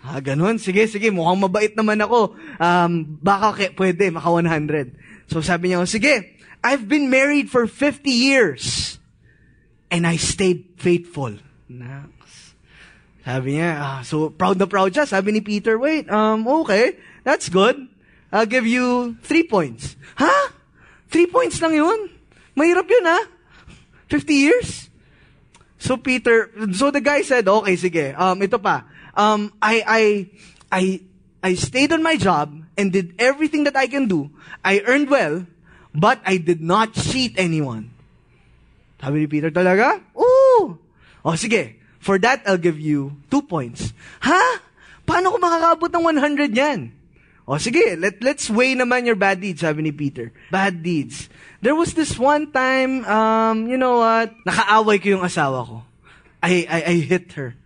Ah, 0.00 0.16
ganun. 0.18 0.56
Sige, 0.56 0.88
sige. 0.88 1.12
Mukhang 1.12 1.44
mabait 1.44 1.76
naman 1.76 2.00
ako. 2.00 2.32
Um, 2.56 3.20
baka 3.20 3.52
k- 3.52 3.74
pwede, 3.76 4.08
maka 4.08 4.32
100. 4.32 4.96
So 5.28 5.44
sabi 5.44 5.70
niya, 5.70 5.84
sige, 5.84 6.40
I've 6.64 6.88
been 6.88 7.12
married 7.12 7.52
for 7.52 7.68
50 7.68 8.08
years 8.08 8.96
and 9.92 10.08
I 10.08 10.16
stayed 10.16 10.80
faithful. 10.80 11.36
Next. 11.68 12.56
Sabi 13.28 13.60
niya, 13.60 13.76
ah, 13.76 14.00
so 14.00 14.32
proud 14.32 14.56
na 14.56 14.64
proud 14.64 14.96
siya. 14.96 15.04
Sabi 15.04 15.36
ni 15.36 15.44
Peter, 15.44 15.76
wait, 15.76 16.08
um, 16.08 16.48
okay, 16.64 16.96
that's 17.22 17.52
good. 17.52 17.76
I'll 18.32 18.46
give 18.46 18.66
you 18.66 19.18
three 19.22 19.42
points. 19.42 19.96
Ha? 20.16 20.52
Three 21.10 21.26
points 21.26 21.58
lang 21.60 21.74
yun? 21.74 22.10
Mahirap 22.54 22.86
yun, 22.86 23.04
ha? 23.06 23.20
50 24.06 24.34
years? 24.34 24.90
So 25.78 25.96
Peter, 25.96 26.50
so 26.72 26.90
the 26.90 27.00
guy 27.00 27.22
said, 27.22 27.48
okay, 27.48 27.74
sige, 27.74 28.14
um, 28.14 28.38
ito 28.42 28.58
pa. 28.58 28.86
Um, 29.16 29.50
I, 29.58 29.82
I, 29.86 30.02
I, 30.70 30.82
I 31.42 31.50
stayed 31.54 31.90
on 31.90 32.02
my 32.02 32.14
job 32.14 32.54
and 32.78 32.92
did 32.92 33.14
everything 33.18 33.64
that 33.64 33.74
I 33.74 33.88
can 33.88 34.06
do. 34.06 34.30
I 34.62 34.84
earned 34.86 35.10
well, 35.10 35.46
but 35.94 36.20
I 36.22 36.36
did 36.36 36.60
not 36.60 36.94
cheat 36.94 37.34
anyone. 37.40 37.90
Sabi 39.00 39.24
ni 39.24 39.26
Peter 39.26 39.50
talaga? 39.50 39.98
Ooh! 40.14 40.76
O 41.24 41.34
sige, 41.34 41.80
for 41.98 42.20
that 42.20 42.44
I'll 42.44 42.60
give 42.60 42.78
you 42.78 43.16
two 43.32 43.42
points. 43.42 43.96
Ha? 44.20 44.60
Paano 45.08 45.32
ko 45.32 45.36
makakaabot 45.40 45.90
ng 45.90 46.04
100 46.20 46.52
yan? 46.54 46.99
O 47.50 47.58
sige, 47.58 47.98
let, 47.98 48.22
let's 48.22 48.46
weigh 48.46 48.78
naman 48.78 49.10
your 49.10 49.18
bad 49.18 49.42
deeds, 49.42 49.66
sabi 49.66 49.82
ni 49.82 49.90
Peter. 49.90 50.30
Bad 50.54 50.86
deeds. 50.86 51.26
There 51.58 51.74
was 51.74 51.98
this 51.98 52.14
one 52.14 52.54
time, 52.54 53.02
um, 53.10 53.66
you 53.66 53.74
know 53.74 53.98
what? 53.98 54.30
Nakaaway 54.46 55.02
ko 55.02 55.18
yung 55.18 55.26
asawa 55.26 55.66
ko. 55.66 55.82
I, 56.38 56.62
I, 56.70 56.78
I 56.86 56.94
hit 57.02 57.34
her. 57.34 57.58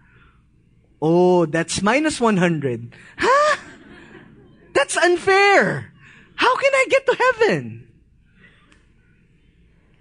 Oh, 1.05 1.45
that's 1.45 1.85
minus 1.85 2.17
100. 2.17 2.97
Huh? 3.21 3.57
That's 4.73 4.97
unfair. 4.97 5.93
How 6.37 6.57
can 6.57 6.73
I 6.73 6.85
get 6.89 7.05
to 7.05 7.15
heaven? 7.21 7.87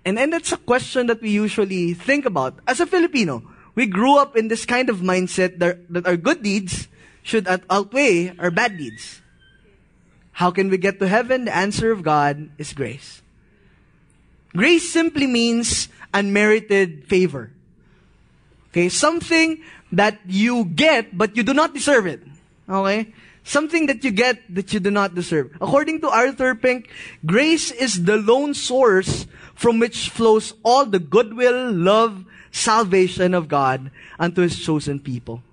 And, 0.07 0.17
and 0.17 0.31
that's 0.31 0.53
a 0.53 0.63
question 0.63 1.07
that 1.07 1.19
we 1.19 1.29
usually 1.29 1.93
think 1.93 2.23
about. 2.23 2.55
As 2.65 2.79
a 2.79 2.87
Filipino, 2.87 3.43
we 3.75 3.85
grew 3.87 4.15
up 4.15 4.37
in 4.37 4.47
this 4.47 4.63
kind 4.63 4.87
of 4.87 5.03
mindset 5.03 5.59
that, 5.59 5.91
that 5.91 6.07
our 6.07 6.15
good 6.15 6.41
deeds 6.41 6.87
should 7.21 7.51
outweigh 7.69 8.31
our 8.39 8.49
bad 8.49 8.77
deeds. 8.77 9.19
How 10.33 10.51
can 10.51 10.69
we 10.69 10.77
get 10.77 10.99
to 10.99 11.07
heaven? 11.07 11.45
The 11.45 11.55
answer 11.55 11.91
of 11.91 12.03
God 12.03 12.49
is 12.57 12.73
grace. 12.73 13.21
Grace 14.55 14.91
simply 14.91 15.25
means 15.25 15.89
unmerited 16.13 17.05
favor. 17.05 17.51
Okay, 18.69 18.89
something 18.89 19.61
that 19.91 20.19
you 20.25 20.65
get 20.65 21.15
but 21.15 21.37
you 21.37 21.43
do 21.43 21.53
not 21.53 21.73
deserve 21.73 22.07
it. 22.07 22.21
Okay? 22.67 23.13
Something 23.43 23.87
that 23.87 24.03
you 24.03 24.11
get 24.11 24.41
that 24.53 24.73
you 24.73 24.79
do 24.79 24.89
not 24.89 25.13
deserve. 25.15 25.51
According 25.59 26.01
to 26.01 26.09
Arthur 26.09 26.55
Pink, 26.55 26.89
grace 27.25 27.71
is 27.71 28.05
the 28.05 28.17
lone 28.17 28.53
source 28.53 29.27
from 29.53 29.79
which 29.79 30.09
flows 30.09 30.53
all 30.63 30.85
the 30.85 30.99
goodwill, 30.99 31.71
love, 31.71 32.25
salvation 32.51 33.33
of 33.33 33.47
God 33.47 33.91
unto 34.17 34.41
His 34.41 34.57
chosen 34.57 34.99
people. 34.99 35.43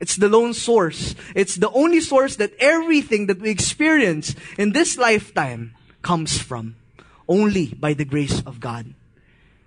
It's 0.00 0.16
the 0.16 0.28
lone 0.28 0.54
source. 0.54 1.14
It's 1.34 1.56
the 1.56 1.70
only 1.70 2.00
source 2.00 2.36
that 2.36 2.52
everything 2.58 3.26
that 3.26 3.40
we 3.40 3.50
experience 3.50 4.34
in 4.56 4.72
this 4.72 4.96
lifetime 4.96 5.74
comes 6.02 6.38
from. 6.38 6.76
Only 7.28 7.74
by 7.74 7.94
the 7.94 8.04
grace 8.04 8.40
of 8.46 8.60
God. 8.60 8.94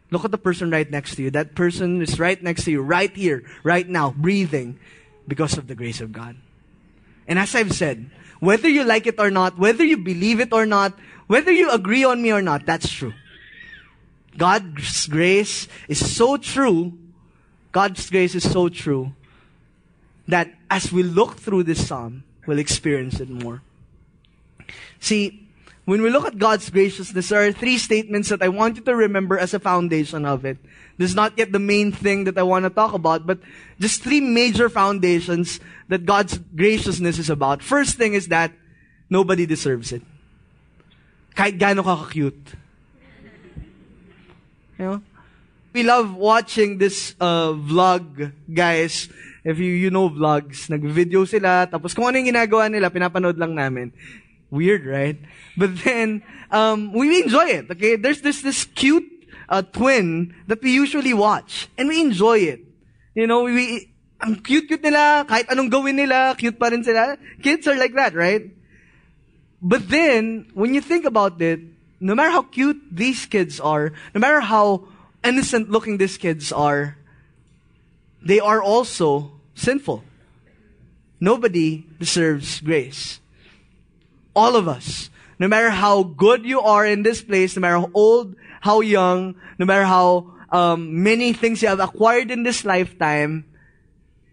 Look 0.09 0.25
at 0.25 0.31
the 0.31 0.38
person 0.38 0.71
right 0.71 0.89
next 0.89 1.15
to 1.15 1.23
you. 1.23 1.31
That 1.31 1.55
person 1.55 2.01
is 2.01 2.19
right 2.19 2.41
next 2.41 2.65
to 2.65 2.71
you, 2.71 2.81
right 2.81 3.15
here, 3.15 3.43
right 3.63 3.88
now, 3.88 4.11
breathing 4.11 4.79
because 5.27 5.57
of 5.57 5.67
the 5.67 5.75
grace 5.75 6.01
of 6.01 6.11
God. 6.11 6.35
And 7.27 7.38
as 7.38 7.53
I've 7.53 7.73
said, 7.73 8.09
whether 8.39 8.67
you 8.67 8.83
like 8.83 9.07
it 9.07 9.19
or 9.19 9.29
not, 9.29 9.59
whether 9.59 9.83
you 9.83 9.97
believe 9.97 10.39
it 10.39 10.51
or 10.51 10.65
not, 10.65 10.97
whether 11.27 11.51
you 11.51 11.71
agree 11.71 12.03
on 12.03 12.21
me 12.21 12.31
or 12.31 12.41
not, 12.41 12.65
that's 12.65 12.89
true. 12.89 13.13
God's 14.38 15.07
grace 15.07 15.67
is 15.88 16.00
so 16.00 16.38
true. 16.38 16.97
God's 17.71 18.09
grace 18.09 18.33
is 18.33 18.50
so 18.50 18.67
true 18.67 19.13
that 20.28 20.54
as 20.70 20.92
we 20.92 21.04
look 21.04 21.38
through 21.38 21.63
this 21.63 21.88
psalm, 21.88 22.24
we'll 22.46 22.60
experience 22.60 23.20
it 23.20 23.30
more. 23.30 23.62
See, 25.00 25.48
when 25.86 26.01
we 26.01 26.10
look 26.10 26.25
at 26.25 26.38
God's 26.38 26.70
graciousness, 26.70 27.30
there 27.30 27.46
are 27.46 27.51
three 27.51 27.78
statements 27.78 28.30
that 28.30 28.42
I 28.42 28.50
want 28.50 28.78
you 28.78 28.84
to 28.84 28.96
remember 28.96 29.38
as 29.38 29.54
a 29.54 29.60
foundation 29.60 30.25
of 30.25 30.46
it. 30.46 30.58
This 30.98 31.10
is 31.10 31.16
not 31.16 31.34
yet 31.38 31.51
the 31.51 31.60
main 31.60 31.92
thing 31.92 32.25
that 32.25 32.38
I 32.38 32.44
want 32.44 32.66
to 32.66 32.70
talk 32.70 32.94
about, 32.94 33.25
but 33.25 33.40
just 33.80 34.04
three 34.04 34.22
major 34.22 34.70
foundations 34.70 35.60
that 35.90 36.06
God's 36.06 36.38
graciousness 36.38 37.18
is 37.18 37.30
about. 37.30 37.63
First 37.63 37.98
thing 37.98 38.13
is 38.13 38.28
that 38.28 38.54
nobody 39.10 39.46
deserves 39.46 39.92
it. 39.92 40.04
Kahit 41.36 41.58
gaano 41.58 41.84
ka 41.84 42.06
cute. 42.06 42.54
You 44.78 44.86
know? 44.86 45.01
We 45.74 45.84
love 45.84 46.13
watching 46.16 46.78
this 46.78 47.16
uh, 47.20 47.54
vlog, 47.54 48.34
guys. 48.54 49.10
If 49.43 49.57
you, 49.57 49.74
you 49.74 49.89
know 49.89 50.10
vlogs, 50.10 50.69
nag-video 50.69 51.25
sila, 51.25 51.65
tapos 51.65 51.98
kung 51.98 52.05
ano 52.05 52.21
yung 52.21 52.29
ginagawa 52.29 52.69
nila, 52.69 52.93
pinapanood 52.93 53.38
lang 53.41 53.57
namin. 53.57 53.89
Weird, 54.51 54.86
right? 54.86 55.17
But 55.57 55.81
then, 55.81 56.21
um, 56.51 56.93
we 56.93 57.24
enjoy 57.24 57.48
it, 57.50 57.71
okay? 57.71 57.95
There's 57.95 58.21
this, 58.21 58.41
this 58.41 58.65
cute 58.65 59.07
uh, 59.50 59.63
twin 59.63 60.36
that 60.45 60.62
we 60.62 60.71
usually 60.71 61.13
watch. 61.13 61.69
And 61.77 61.89
we 61.89 62.01
enjoy 62.01 62.39
it. 62.53 62.62
You 63.15 63.25
know, 63.25 63.43
we, 63.43 63.89
ang 64.21 64.36
cute-cute 64.45 64.83
nila, 64.83 65.25
kahit 65.27 65.50
anong 65.50 65.71
gawin 65.71 65.95
nila, 65.95 66.36
cute 66.38 66.60
pa 66.60 66.69
rin 66.69 66.83
sila. 66.83 67.17
Kids 67.41 67.65
are 67.65 67.75
like 67.75 67.95
that, 67.95 68.13
right? 68.13 68.53
But 69.62 69.89
then, 69.89 70.53
when 70.53 70.74
you 70.74 70.81
think 70.81 71.05
about 71.05 71.41
it, 71.41 71.60
no 72.00 72.13
matter 72.13 72.29
how 72.29 72.41
cute 72.43 72.81
these 72.91 73.25
kids 73.25 73.60
are, 73.60 73.93
no 74.13 74.19
matter 74.21 74.41
how 74.41 74.86
innocent 75.24 75.69
looking 75.69 75.98
these 75.98 76.17
kids 76.17 76.51
are, 76.51 76.98
they 78.22 78.40
are 78.40 78.62
also 78.62 79.32
sinful. 79.56 80.04
Nobody 81.20 81.86
deserves 82.00 82.62
grace. 82.62 83.20
All 84.36 84.56
of 84.56 84.68
us. 84.68 85.10
No 85.38 85.48
matter 85.48 85.70
how 85.70 86.04
good 86.04 86.46
you 86.46 86.62
are 86.62 86.86
in 86.86 87.04
this 87.04 87.22
place, 87.22 87.56
no 87.56 87.62
matter 87.62 87.80
how 87.80 87.92
old, 87.94 88.36
how 88.62 88.82
young, 88.82 89.36
no 89.58 89.66
matter 89.66 89.86
how 89.86 90.34
um, 90.51 91.01
many 91.04 91.34
things 91.34 91.62
you 91.62 91.68
have 91.68 91.80
acquired 91.80 92.30
in 92.30 92.44
this 92.44 92.63
lifetime, 92.63 93.46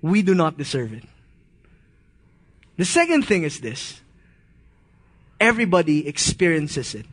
we 0.02 0.22
do 0.22 0.34
not 0.34 0.58
deserve 0.58 0.92
it. 0.92 1.04
The 2.76 2.84
second 2.84 3.26
thing 3.26 3.42
is 3.42 3.60
this. 3.60 4.00
Everybody 5.40 6.06
experiences 6.06 6.94
it. 6.94 7.06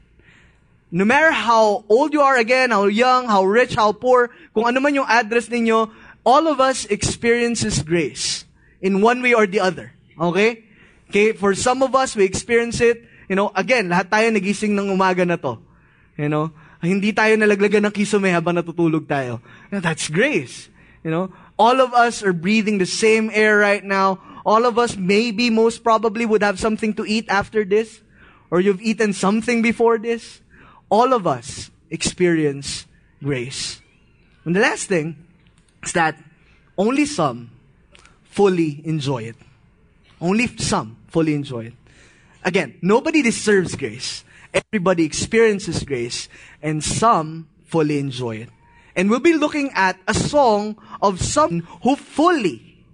No 0.91 1.03
matter 1.03 1.31
how 1.31 1.83
old 1.89 2.13
you 2.13 2.21
are 2.21 2.37
again, 2.37 2.71
how 2.71 2.85
young, 2.85 3.27
how 3.27 3.43
rich, 3.43 3.75
how 3.75 3.91
poor, 3.91 4.29
kung 4.53 4.67
ano 4.67 4.79
man 4.79 4.95
yung 4.95 5.09
address 5.09 5.49
ninyo, 5.49 5.89
all 6.25 6.49
of 6.49 6.59
us 6.59 6.83
experiences 6.89 7.85
grace 7.85 8.43
in 8.81 8.99
one 8.99 9.21
way 9.21 9.33
or 9.33 9.45
the 9.45 9.61
other. 9.61 9.93
Okay? 10.19 10.65
Okay, 11.09 11.31
for 11.37 11.53
some 11.53 11.85
of 11.85 11.93
us, 11.93 12.17
we 12.17 12.25
experience 12.25 12.81
it, 12.81 13.05
you 13.29 13.37
know, 13.37 13.53
again, 13.53 13.87
lahat 13.87 14.09
tayo 14.09 14.27
nagising 14.33 14.73
ng 14.73 14.89
umaga 14.89 15.21
na 15.21 15.37
to. 15.37 15.61
You 16.17 16.29
know, 16.29 16.49
hindi 16.81 17.13
tayo 17.13 17.37
nalaglagan 17.37 17.85
ng 17.85 17.93
kisame 17.93 18.33
habang 18.33 18.57
natutulog 18.57 19.05
tayo. 19.05 19.41
You 19.69 19.81
that's 19.81 20.09
grace. 20.09 20.69
You 21.05 21.13
know, 21.13 21.29
all 21.61 21.77
of 21.81 21.93
us 21.93 22.25
are 22.25 22.33
breathing 22.33 22.81
the 22.81 22.89
same 22.89 23.29
air 23.29 23.61
right 23.61 23.83
now. 23.85 24.17
All 24.45 24.65
of 24.65 24.77
us 24.77 24.97
maybe 24.97 25.49
most 25.49 25.85
probably 25.85 26.25
would 26.25 26.41
have 26.41 26.57
something 26.57 26.93
to 26.97 27.05
eat 27.05 27.29
after 27.29 27.65
this, 27.65 28.01
or 28.49 28.61
you've 28.61 28.81
eaten 28.81 29.13
something 29.13 29.61
before 29.61 29.97
this. 29.97 30.41
All 30.89 31.13
of 31.13 31.25
us 31.25 31.69
experience 31.89 32.85
grace. 33.21 33.81
And 34.45 34.55
the 34.55 34.61
last 34.61 34.89
thing 34.89 35.17
is 35.85 35.93
that 35.93 36.17
only 36.77 37.05
some 37.05 37.51
fully 38.23 38.81
enjoy 38.83 39.23
it. 39.23 39.35
Only 40.19 40.47
some 40.57 40.97
fully 41.07 41.33
enjoy 41.33 41.65
it. 41.65 41.73
Again, 42.43 42.77
nobody 42.81 43.21
deserves 43.21 43.75
grace. 43.75 44.23
Everybody 44.53 45.03
experiences 45.03 45.83
grace, 45.83 46.29
and 46.61 46.83
some 46.83 47.47
fully 47.65 47.99
enjoy 47.99 48.37
it. 48.37 48.49
And 48.95 49.09
we'll 49.09 49.19
be 49.19 49.33
looking 49.33 49.71
at 49.75 49.97
a 50.07 50.13
song 50.13 50.77
of 51.01 51.21
someone 51.21 51.67
who 51.83 51.97
fully 51.97 52.85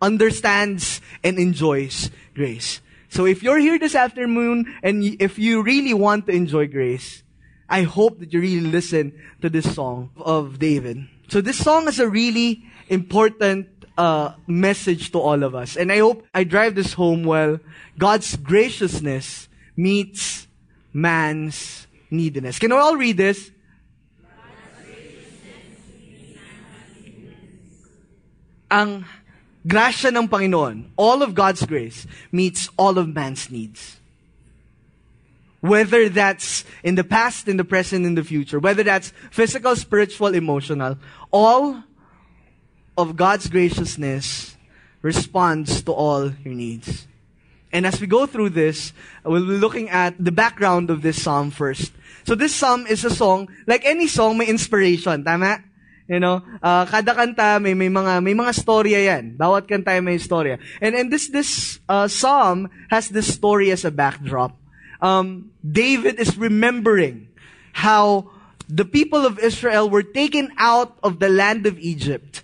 understands 0.00 1.00
and 1.24 1.38
enjoys 1.38 2.10
grace. 2.34 2.80
So 3.08 3.26
if 3.26 3.42
you're 3.42 3.58
here 3.58 3.78
this 3.78 3.96
afternoon 3.96 4.72
and 4.82 5.02
if 5.20 5.38
you 5.38 5.62
really 5.62 5.94
want 5.94 6.26
to 6.26 6.32
enjoy 6.32 6.68
grace, 6.68 7.24
I 7.68 7.82
hope 7.82 8.20
that 8.20 8.32
you 8.32 8.40
really 8.40 8.70
listen 8.70 9.12
to 9.42 9.50
this 9.50 9.74
song 9.74 10.10
of 10.16 10.58
David. 10.58 11.08
So 11.28 11.42
this 11.42 11.62
song 11.62 11.88
is 11.88 12.00
a 12.00 12.08
really 12.08 12.64
important 12.88 13.68
uh, 13.98 14.32
message 14.46 15.12
to 15.12 15.18
all 15.20 15.42
of 15.42 15.54
us. 15.54 15.76
And 15.76 15.92
I 15.92 15.98
hope 15.98 16.24
I 16.32 16.44
drive 16.44 16.74
this 16.74 16.94
home 16.94 17.22
well. 17.24 17.60
God's 17.98 18.36
graciousness 18.36 19.48
meets 19.76 20.46
man's 20.92 21.86
neediness. 22.10 22.58
Can 22.58 22.70
we 22.70 22.76
all 22.76 22.96
read 22.96 23.18
this? 23.18 23.50
Ang 28.70 29.04
grasya 29.66 30.16
ng 30.16 30.28
Panginoon, 30.28 30.92
all 30.96 31.22
of 31.22 31.34
God's 31.34 31.64
grace, 31.64 32.06
meets 32.32 32.68
all 32.76 32.96
of 32.96 33.08
man's 33.08 33.50
needs. 33.50 33.96
Whether 35.60 36.08
that's 36.08 36.64
in 36.84 36.94
the 36.94 37.02
past, 37.02 37.48
in 37.48 37.56
the 37.56 37.64
present, 37.64 38.06
in 38.06 38.14
the 38.14 38.22
future, 38.22 38.60
whether 38.60 38.82
that's 38.82 39.12
physical, 39.30 39.74
spiritual, 39.74 40.34
emotional, 40.34 40.98
all 41.32 41.82
of 42.96 43.16
God's 43.16 43.48
graciousness 43.48 44.56
responds 45.02 45.82
to 45.82 45.92
all 45.92 46.30
your 46.44 46.54
needs. 46.54 47.06
And 47.72 47.86
as 47.86 48.00
we 48.00 48.06
go 48.06 48.26
through 48.26 48.50
this, 48.50 48.92
we'll 49.24 49.46
be 49.46 49.58
looking 49.58 49.90
at 49.90 50.16
the 50.18 50.32
background 50.32 50.90
of 50.90 51.02
this 51.02 51.22
psalm 51.22 51.50
first. 51.50 51.92
So 52.24 52.34
this 52.34 52.54
psalm 52.54 52.86
is 52.86 53.04
a 53.04 53.10
song, 53.10 53.48
like 53.66 53.84
any 53.84 54.06
song, 54.06 54.38
may 54.38 54.46
inspiration, 54.46 55.24
tama? 55.24 55.64
You 56.08 56.20
know, 56.20 56.40
uh, 56.62 56.88
kada 56.88 57.12
kanta 57.12 57.60
may 57.60 57.76
may 57.76 57.92
mga 57.92 58.24
may 58.24 58.32
mga 58.32 58.56
storya 58.56 59.00
yan. 59.12 59.36
Bawat 59.36 59.68
kanta 59.68 60.00
may 60.00 60.16
storya. 60.16 60.56
And 60.80 60.96
and 60.96 61.12
this 61.12 61.28
this 61.28 61.80
uh, 61.84 62.08
psalm 62.08 62.72
has 62.88 63.12
this 63.12 63.28
story 63.28 63.68
as 63.68 63.84
a 63.84 63.92
backdrop. 63.92 64.56
Um, 65.00 65.50
David 65.62 66.18
is 66.18 66.36
remembering 66.36 67.28
how 67.72 68.30
the 68.68 68.84
people 68.84 69.24
of 69.24 69.38
Israel 69.38 69.88
were 69.88 70.02
taken 70.02 70.52
out 70.58 70.98
of 71.02 71.18
the 71.20 71.28
land 71.28 71.66
of 71.66 71.78
Egypt. 71.78 72.42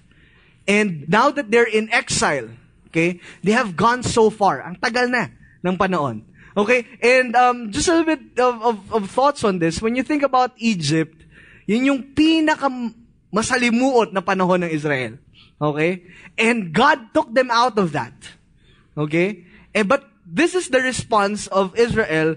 And 0.67 1.09
now 1.09 1.31
that 1.31 1.51
they're 1.51 1.69
in 1.69 1.93
exile, 1.93 2.49
okay, 2.89 3.21
they 3.43 3.53
have 3.53 3.77
gone 3.77 4.03
so 4.03 4.31
far. 4.31 4.63
Ang 4.63 4.81
tagal 4.81 5.11
na 5.11 5.29
ng 5.61 5.77
panahon. 5.77 6.25
Okay? 6.57 6.87
And 7.03 7.35
um, 7.37 7.73
just 7.75 7.89
a 7.89 7.99
little 7.99 8.17
bit 8.17 8.39
of, 8.39 8.63
of, 8.63 8.77
of 8.95 9.11
thoughts 9.11 9.45
on 9.45 9.59
this. 9.59 9.83
When 9.83 9.97
you 9.97 10.03
think 10.03 10.23
about 10.23 10.53
Egypt, 10.57 11.21
yun 11.67 11.85
yung 11.85 12.01
pinaka 12.15 12.71
masalimuot 13.35 14.15
na 14.15 14.23
panahon 14.23 14.65
ng 14.65 14.71
Israel. 14.71 15.19
Okay? 15.61 16.07
And 16.39 16.73
God 16.73 17.13
took 17.13 17.35
them 17.35 17.51
out 17.51 17.77
of 17.77 17.93
that. 17.93 18.15
Okay? 18.97 19.45
Eh, 19.75 19.83
but 19.83 20.07
this 20.27 20.57
is 20.57 20.69
the 20.69 20.81
response 20.81 21.47
of 21.49 21.77
Israel 21.77 22.37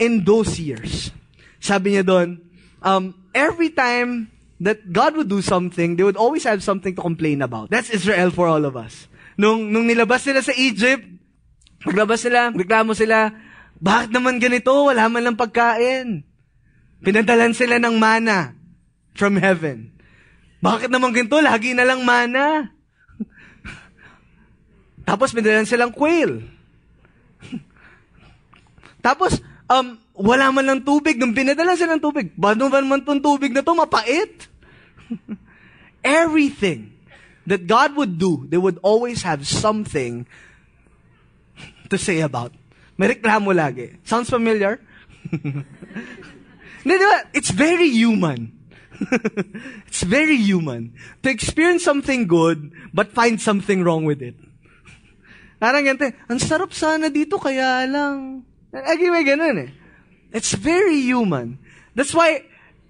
in 0.00 0.24
those 0.24 0.58
years. 0.58 1.12
Sabi 1.60 1.96
niya 1.96 2.04
doon, 2.04 2.40
um, 2.84 3.14
every 3.32 3.70
time 3.70 4.28
that 4.60 4.80
God 4.92 5.16
would 5.16 5.28
do 5.28 5.40
something, 5.40 5.96
they 5.96 6.04
would 6.04 6.18
always 6.18 6.44
have 6.44 6.64
something 6.64 6.96
to 6.96 7.02
complain 7.02 7.40
about. 7.44 7.70
That's 7.70 7.92
Israel 7.92 8.32
for 8.32 8.48
all 8.48 8.64
of 8.64 8.76
us. 8.76 9.08
Nung, 9.36 9.72
nung 9.72 9.88
nilabas 9.88 10.24
sila 10.24 10.40
sa 10.40 10.54
Egypt, 10.54 11.04
paglabas 11.82 12.22
sila, 12.22 12.54
reklamo 12.54 12.94
sila, 12.96 13.34
bakit 13.80 14.14
naman 14.14 14.40
ganito? 14.40 14.72
Wala 14.72 15.10
man 15.10 15.24
lang 15.26 15.36
pagkain. 15.36 16.24
Pinadalan 17.04 17.52
sila 17.52 17.76
ng 17.76 18.00
mana 18.00 18.56
from 19.12 19.36
heaven. 19.36 19.92
Bakit 20.64 20.88
naman 20.88 21.12
ganito? 21.12 21.36
Lagi 21.44 21.76
na 21.76 21.84
lang 21.84 22.00
mana. 22.00 22.72
Tapos 25.08 25.36
may 25.36 25.44
dalan 25.44 25.68
silang 25.68 25.92
quail. 25.92 26.53
Tapos, 29.04 29.36
um, 29.68 30.00
wala 30.16 30.48
man 30.48 30.64
lang 30.64 30.80
tubig. 30.80 31.20
Nung 31.20 31.36
pinadala 31.36 31.76
silang 31.76 32.00
tubig, 32.00 32.32
paano 32.32 32.72
ba 32.72 32.80
naman 32.80 33.04
tong 33.04 33.20
tubig 33.20 33.52
na 33.52 33.60
to? 33.60 33.76
Mapait. 33.76 34.48
Everything 36.00 36.96
that 37.44 37.68
God 37.68 37.92
would 38.00 38.16
do, 38.16 38.48
they 38.48 38.56
would 38.56 38.80
always 38.80 39.20
have 39.28 39.44
something 39.44 40.24
to 41.92 42.00
say 42.00 42.24
about. 42.24 42.56
May 42.96 43.12
reklamo 43.12 43.52
lagi. 43.52 44.00
Sounds 44.08 44.32
familiar? 44.32 44.80
Hindi, 46.84 46.94
di 46.96 47.04
ba? 47.04 47.28
It's 47.36 47.52
very 47.52 47.92
human. 47.92 48.52
it's 49.90 50.06
very 50.06 50.38
human 50.38 50.94
to 51.18 51.26
experience 51.26 51.82
something 51.82 52.30
good 52.30 52.70
but 52.94 53.10
find 53.10 53.42
something 53.42 53.82
wrong 53.82 54.06
with 54.06 54.22
it. 54.22 54.38
Parang 55.58 55.82
ganito, 55.82 56.12
ang 56.30 56.38
sarap 56.38 56.70
sana 56.70 57.10
dito 57.10 57.40
kaya 57.40 57.82
lang. 57.90 58.46
Lagi 58.74 59.06
may 59.06 59.22
ganun 59.22 59.70
eh. 59.70 59.70
It's 60.34 60.50
very 60.50 60.98
human. 60.98 61.62
That's 61.94 62.10
why 62.10 62.42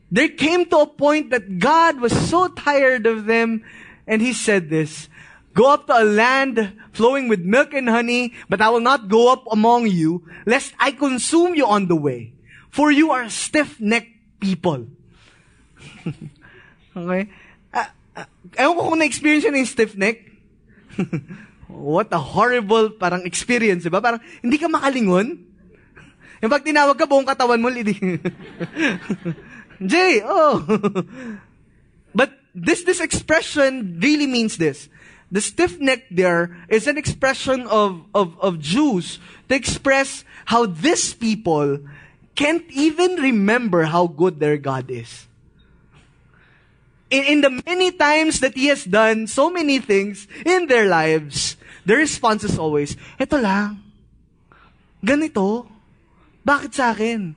there 0.08 0.32
came 0.32 0.64
to 0.72 0.88
a 0.88 0.88
point 0.88 1.28
that 1.28 1.60
God 1.60 2.00
was 2.00 2.16
so 2.16 2.48
tired 2.48 3.04
of 3.04 3.28
them 3.28 3.60
and 4.08 4.24
He 4.24 4.32
said 4.32 4.72
this, 4.72 5.12
Go 5.52 5.70
up 5.70 5.86
to 5.86 5.94
a 5.94 6.02
land 6.02 6.72
flowing 6.90 7.28
with 7.28 7.44
milk 7.44 7.74
and 7.74 7.88
honey, 7.88 8.34
but 8.48 8.60
I 8.60 8.70
will 8.70 8.82
not 8.82 9.06
go 9.06 9.30
up 9.30 9.44
among 9.52 9.86
you, 9.86 10.26
lest 10.46 10.74
I 10.80 10.90
consume 10.90 11.54
you 11.54 11.66
on 11.66 11.86
the 11.86 11.94
way. 11.94 12.32
For 12.74 12.90
you 12.90 13.12
are 13.12 13.30
stiff-necked 13.30 14.40
people. 14.40 14.88
okay? 16.96 17.30
Uh, 17.70 17.86
uh, 18.16 18.26
ko 18.50 18.90
kung 18.90 18.98
na-experience 18.98 19.46
yun 19.46 19.54
yung 19.54 19.70
stiff-neck. 19.70 20.26
What 21.70 22.10
a 22.10 22.18
horrible 22.18 22.90
parang 22.90 23.22
experience, 23.22 23.86
di 23.86 23.90
ba? 23.94 24.02
Parang 24.02 24.22
hindi 24.42 24.58
ka 24.58 24.66
makalingon. 24.66 25.53
Yung 26.44 26.52
pag 26.52 26.60
tinawag 26.60 27.00
ka, 27.00 27.08
buong 27.08 27.24
katawan 27.24 27.56
mo, 27.56 27.72
lidi. 27.72 27.96
Jay, 29.80 30.20
oh. 30.20 30.60
but 32.12 32.36
this, 32.52 32.84
this 32.84 33.00
expression 33.00 33.96
really 33.96 34.28
means 34.28 34.60
this. 34.60 34.92
The 35.32 35.40
stiff 35.40 35.80
neck 35.80 36.04
there 36.12 36.52
is 36.68 36.84
an 36.84 37.00
expression 37.00 37.64
of, 37.64 38.04
of, 38.12 38.36
of 38.44 38.60
Jews 38.60 39.24
to 39.48 39.56
express 39.56 40.20
how 40.44 40.68
these 40.68 41.16
people 41.16 41.80
can't 42.36 42.68
even 42.68 43.16
remember 43.16 43.88
how 43.88 44.06
good 44.06 44.38
their 44.38 44.60
God 44.60 44.90
is. 44.90 45.24
In, 47.08 47.24
in 47.24 47.40
the 47.40 47.62
many 47.64 47.90
times 47.90 48.40
that 48.40 48.52
He 48.52 48.68
has 48.68 48.84
done 48.84 49.28
so 49.28 49.48
many 49.48 49.78
things 49.78 50.28
in 50.44 50.66
their 50.66 50.84
lives, 50.92 51.56
the 51.88 51.96
response 51.96 52.44
is 52.44 52.58
always, 52.58 53.00
Ito 53.16 53.40
lang. 53.40 53.80
Ganito. 55.00 55.73
Bakit 56.44 56.70
sa 56.76 56.92
akin? 56.92 57.34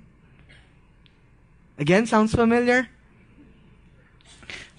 Again, 1.79 2.05
sounds 2.05 2.35
familiar? 2.35 2.89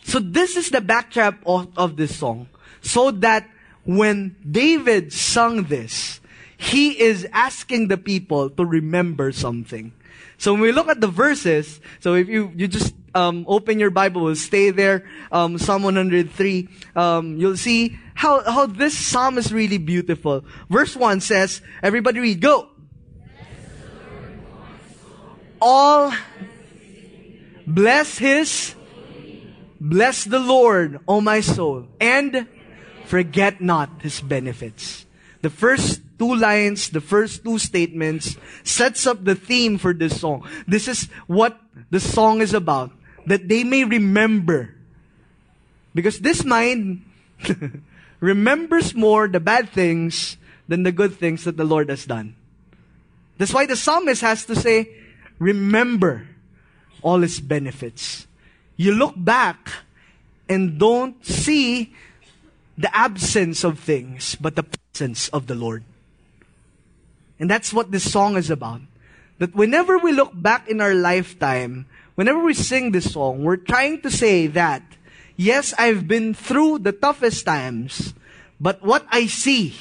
So 0.05 0.19
this 0.21 0.57
is 0.57 0.71
the 0.71 0.81
backdrop 0.81 1.37
of, 1.47 1.69
of 1.77 1.97
this 1.97 2.17
song. 2.17 2.49
So 2.81 3.11
that 3.23 3.49
when 3.85 4.37
David 4.45 5.13
sung 5.13 5.65
this, 5.65 6.21
he 6.57 6.99
is 6.99 7.27
asking 7.33 7.89
the 7.89 7.97
people 7.97 8.51
to 8.51 8.65
remember 8.65 9.33
something. 9.33 9.93
So 10.37 10.53
when 10.53 10.63
we 10.63 10.73
look 10.73 10.89
at 10.89 11.01
the 11.01 11.09
verses, 11.09 11.81
so 12.01 12.15
if 12.15 12.29
you, 12.29 12.53
you 12.55 12.69
just 12.69 12.95
um, 13.15 13.45
open 13.49 13.79
your 13.79 13.91
Bible, 13.91 14.23
we'll 14.25 14.37
stay 14.37 14.71
there, 14.71 15.05
um, 15.33 15.59
Psalm 15.59 15.83
103, 15.83 16.69
um, 16.97 17.37
you'll 17.37 17.57
see 17.57 17.99
how, 18.15 18.43
how 18.43 18.67
this 18.67 18.97
psalm 18.97 19.39
is 19.39 19.53
really 19.53 19.79
beautiful. 19.79 20.45
Verse 20.69 20.97
1 20.97 21.21
says, 21.21 21.61
everybody 21.83 22.21
read, 22.21 22.41
go! 22.41 22.69
All 25.61 26.13
bless 27.67 28.19
his, 28.19 28.75
bless 29.81 30.25
the 30.25 30.39
Lord, 30.39 31.01
O 31.07 31.21
my 31.21 31.41
soul, 31.41 31.87
and 32.01 32.47
forget 33.05 33.61
not 33.61 34.03
his 34.03 34.21
benefits. 34.21 35.07
The 35.43 35.51
first 35.51 36.03
two 36.19 36.35
lines, 36.35 36.91
the 36.91 37.01
first 37.01 37.45
two 37.45 37.59
statements 37.59 38.37
sets 38.65 39.07
up 39.07 39.25
the 39.25 39.35
theme 39.35 39.79
for 39.79 39.95
this 39.95 40.21
song. 40.21 40.47
This 40.67 40.89
is 40.89 41.09
what 41.27 41.59
the 41.91 42.01
song 42.01 42.41
is 42.41 42.55
about. 42.55 42.91
That 43.27 43.49
they 43.49 43.63
may 43.63 43.85
remember. 43.85 44.75
Because 45.95 46.19
this 46.19 46.45
mind 46.45 47.05
remembers 48.21 48.95
more 48.95 49.29
the 49.29 49.41
bad 49.41 49.71
things 49.71 50.37
than 50.67 50.83
the 50.83 50.93
good 50.93 51.15
things 51.15 51.45
that 51.45 51.57
the 51.57 51.65
Lord 51.65 51.89
has 51.89 52.05
done. 52.05 52.35
That's 53.39 53.55
why 53.55 53.67
the 53.67 53.77
psalmist 53.77 54.21
has 54.23 54.45
to 54.47 54.57
say, 54.57 54.91
remember 55.39 56.29
all 57.03 57.23
its 57.23 57.41
benefits. 57.41 58.27
You 58.77 58.93
look 58.93 59.15
back 59.17 59.71
and 60.49 60.79
don't 60.79 61.25
see 61.25 61.95
the 62.77 62.95
absence 62.95 63.65
of 63.65 63.79
things, 63.79 64.37
but 64.37 64.55
the 64.57 64.63
presence 64.63 65.29
of 65.29 65.47
the 65.47 65.55
Lord. 65.55 65.85
And 67.39 67.51
that's 67.51 67.73
what 67.73 67.91
this 67.91 68.11
song 68.11 68.37
is 68.37 68.51
about. 68.51 68.81
That 69.39 69.55
whenever 69.55 69.99
we 69.99 70.13
look 70.13 70.31
back 70.35 70.69
in 70.69 70.81
our 70.81 70.95
lifetime, 70.95 71.87
whenever 72.15 72.43
we 72.43 72.55
sing 72.55 72.91
this 72.91 73.13
song, 73.13 73.45
we're 73.45 73.57
trying 73.57 74.03
to 74.03 74.11
say 74.11 74.47
that, 74.49 74.83
yes, 75.37 75.75
I've 75.79 76.09
been 76.09 76.35
through 76.35 76.81
the 76.81 76.93
toughest 76.93 77.47
times, 77.47 78.15
but 78.61 78.83
what 78.83 79.07
I 79.11 79.27
see 79.27 79.75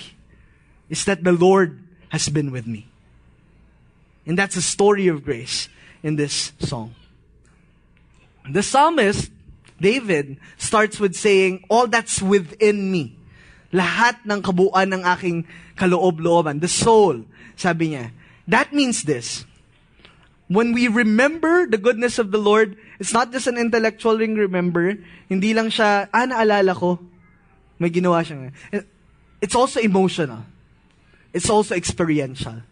is 0.89 1.05
that 1.05 1.23
the 1.23 1.31
Lord 1.31 1.81
has 2.09 2.29
been 2.29 2.51
with 2.51 2.67
me. 2.67 2.87
And 4.27 4.37
that's 4.37 4.59
a 4.59 4.61
story 4.61 5.07
of 5.07 5.23
grace 5.23 5.69
in 6.03 6.19
this 6.19 6.51
song. 6.59 6.93
The 8.51 8.61
psalmist 8.61 9.31
David 9.79 10.37
starts 10.57 10.99
with 10.99 11.15
saying, 11.15 11.63
all 11.69 11.87
that's 11.87 12.21
within 12.21 12.91
me. 12.91 13.15
Lahat 13.71 14.19
ng 14.27 14.43
kabuuan 14.43 14.91
ng 14.91 15.03
aking 15.07 15.47
kaloob-looban. 15.79 16.59
The 16.59 16.67
soul. 16.67 17.23
Sabi 17.55 17.95
niya. 17.95 18.11
That 18.47 18.73
means 18.73 19.03
this. 19.03 19.47
When 20.47 20.71
we 20.71 20.87
remember 20.87 21.67
the 21.67 21.77
goodness 21.77 22.19
of 22.19 22.31
the 22.31 22.39
Lord, 22.39 22.75
it's 22.99 23.11
not 23.11 23.31
just 23.31 23.47
an 23.47 23.57
intellectual 23.57 24.17
remember. 24.17 24.95
Hindi 25.27 25.53
lang 25.53 25.67
siya, 25.67 26.07
ah, 26.11 26.25
naalala 26.27 26.75
ko. 26.75 26.99
May 27.79 27.91
ginawa 27.91 28.23
siya. 28.23 28.51
It's 29.39 29.55
also 29.55 29.79
emotional. 29.79 30.43
It's 31.31 31.49
also 31.51 31.75
experiential. 31.75 32.63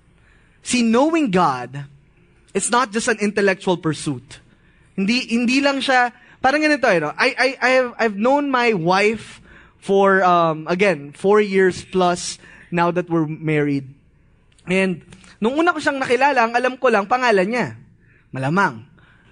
See, 0.65 0.81
knowing 0.81 1.29
God, 1.29 1.85
it's 2.57 2.73
not 2.73 2.89
just 2.89 3.07
an 3.07 3.21
intellectual 3.21 3.77
pursuit. 3.77 4.41
Hindi, 4.97 5.29
hindi 5.29 5.61
lang 5.61 5.77
siya, 5.77 6.09
Parang 6.45 6.61
ganito, 6.61 6.85
you 6.93 7.01
know, 7.01 7.09
I, 7.17 7.33
I, 7.33 7.47
I 7.57 7.69
have, 7.81 7.89
I've 7.97 8.17
known 8.21 8.53
my 8.53 8.77
wife 8.77 9.41
for, 9.81 10.21
um, 10.21 10.69
again, 10.69 11.09
four 11.09 11.41
years 11.41 11.81
plus 11.81 12.37
now 12.69 12.93
that 12.93 13.09
we're 13.09 13.25
married. 13.25 13.89
And, 14.69 15.01
nung 15.41 15.57
una 15.57 15.73
ko 15.73 15.81
siyang 15.81 15.97
nakilala, 15.97 16.45
ang 16.45 16.53
alam 16.53 16.77
ko 16.77 16.93
lang, 16.93 17.09
pangalan 17.09 17.49
niya. 17.49 17.67
Malamang. 18.29 18.85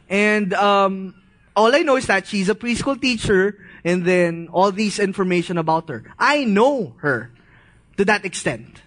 And, 0.09 0.57
um, 0.57 1.13
all 1.53 1.69
I 1.69 1.85
know 1.85 2.01
is 2.01 2.09
that 2.09 2.25
she's 2.25 2.49
a 2.49 2.57
preschool 2.57 2.97
teacher 2.97 3.61
and 3.85 4.01
then 4.01 4.49
all 4.49 4.73
these 4.73 4.97
information 4.97 5.61
about 5.61 5.89
her. 5.89 6.09
I 6.17 6.49
know 6.49 6.97
her 7.05 7.29
to 7.97 8.05
that 8.09 8.25
extent. 8.25 8.81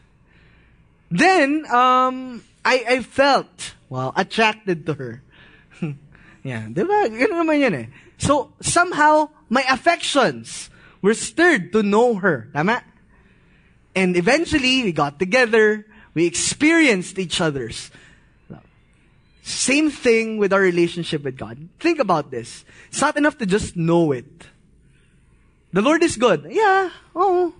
Then, 1.10 1.64
um, 1.70 2.44
I, 2.64 2.84
I 2.88 3.02
felt, 3.02 3.74
well, 3.88 4.12
attracted 4.16 4.86
to 4.86 4.94
her. 4.94 5.22
yeah, 6.42 6.66
di 6.66 6.82
ba? 6.82 7.06
Ganun 7.06 7.46
naman 7.46 7.60
yan 7.60 7.74
eh. 7.74 7.86
So, 8.18 8.52
somehow, 8.60 9.30
my 9.48 9.62
affections 9.68 10.70
were 11.02 11.14
stirred 11.14 11.72
to 11.72 11.82
know 11.82 12.16
her. 12.16 12.50
Tama? 12.52 12.82
And 13.94 14.16
eventually, 14.16 14.82
we 14.82 14.92
got 14.92 15.18
together. 15.18 15.86
We 16.14 16.26
experienced 16.26 17.18
each 17.18 17.40
other's. 17.40 17.90
Same 19.46 19.92
thing 19.94 20.38
with 20.38 20.52
our 20.52 20.60
relationship 20.60 21.22
with 21.22 21.38
God. 21.38 21.68
Think 21.78 22.00
about 22.00 22.32
this. 22.32 22.64
It's 22.88 23.00
not 23.00 23.16
enough 23.16 23.38
to 23.38 23.46
just 23.46 23.76
know 23.76 24.10
it. 24.10 24.26
The 25.72 25.82
Lord 25.82 26.02
is 26.02 26.16
good. 26.16 26.48
Yeah, 26.50 26.90
oh. 27.14 27.54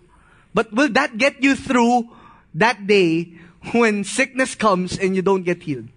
But 0.52 0.72
will 0.72 0.88
that 0.98 1.16
get 1.16 1.44
you 1.44 1.54
through 1.54 2.10
that 2.56 2.86
day 2.86 3.32
when 3.72 4.04
sickness 4.04 4.54
comes 4.54 4.98
and 4.98 5.14
you 5.14 5.22
don't 5.22 5.44
get 5.44 5.62
healed? 5.62 5.88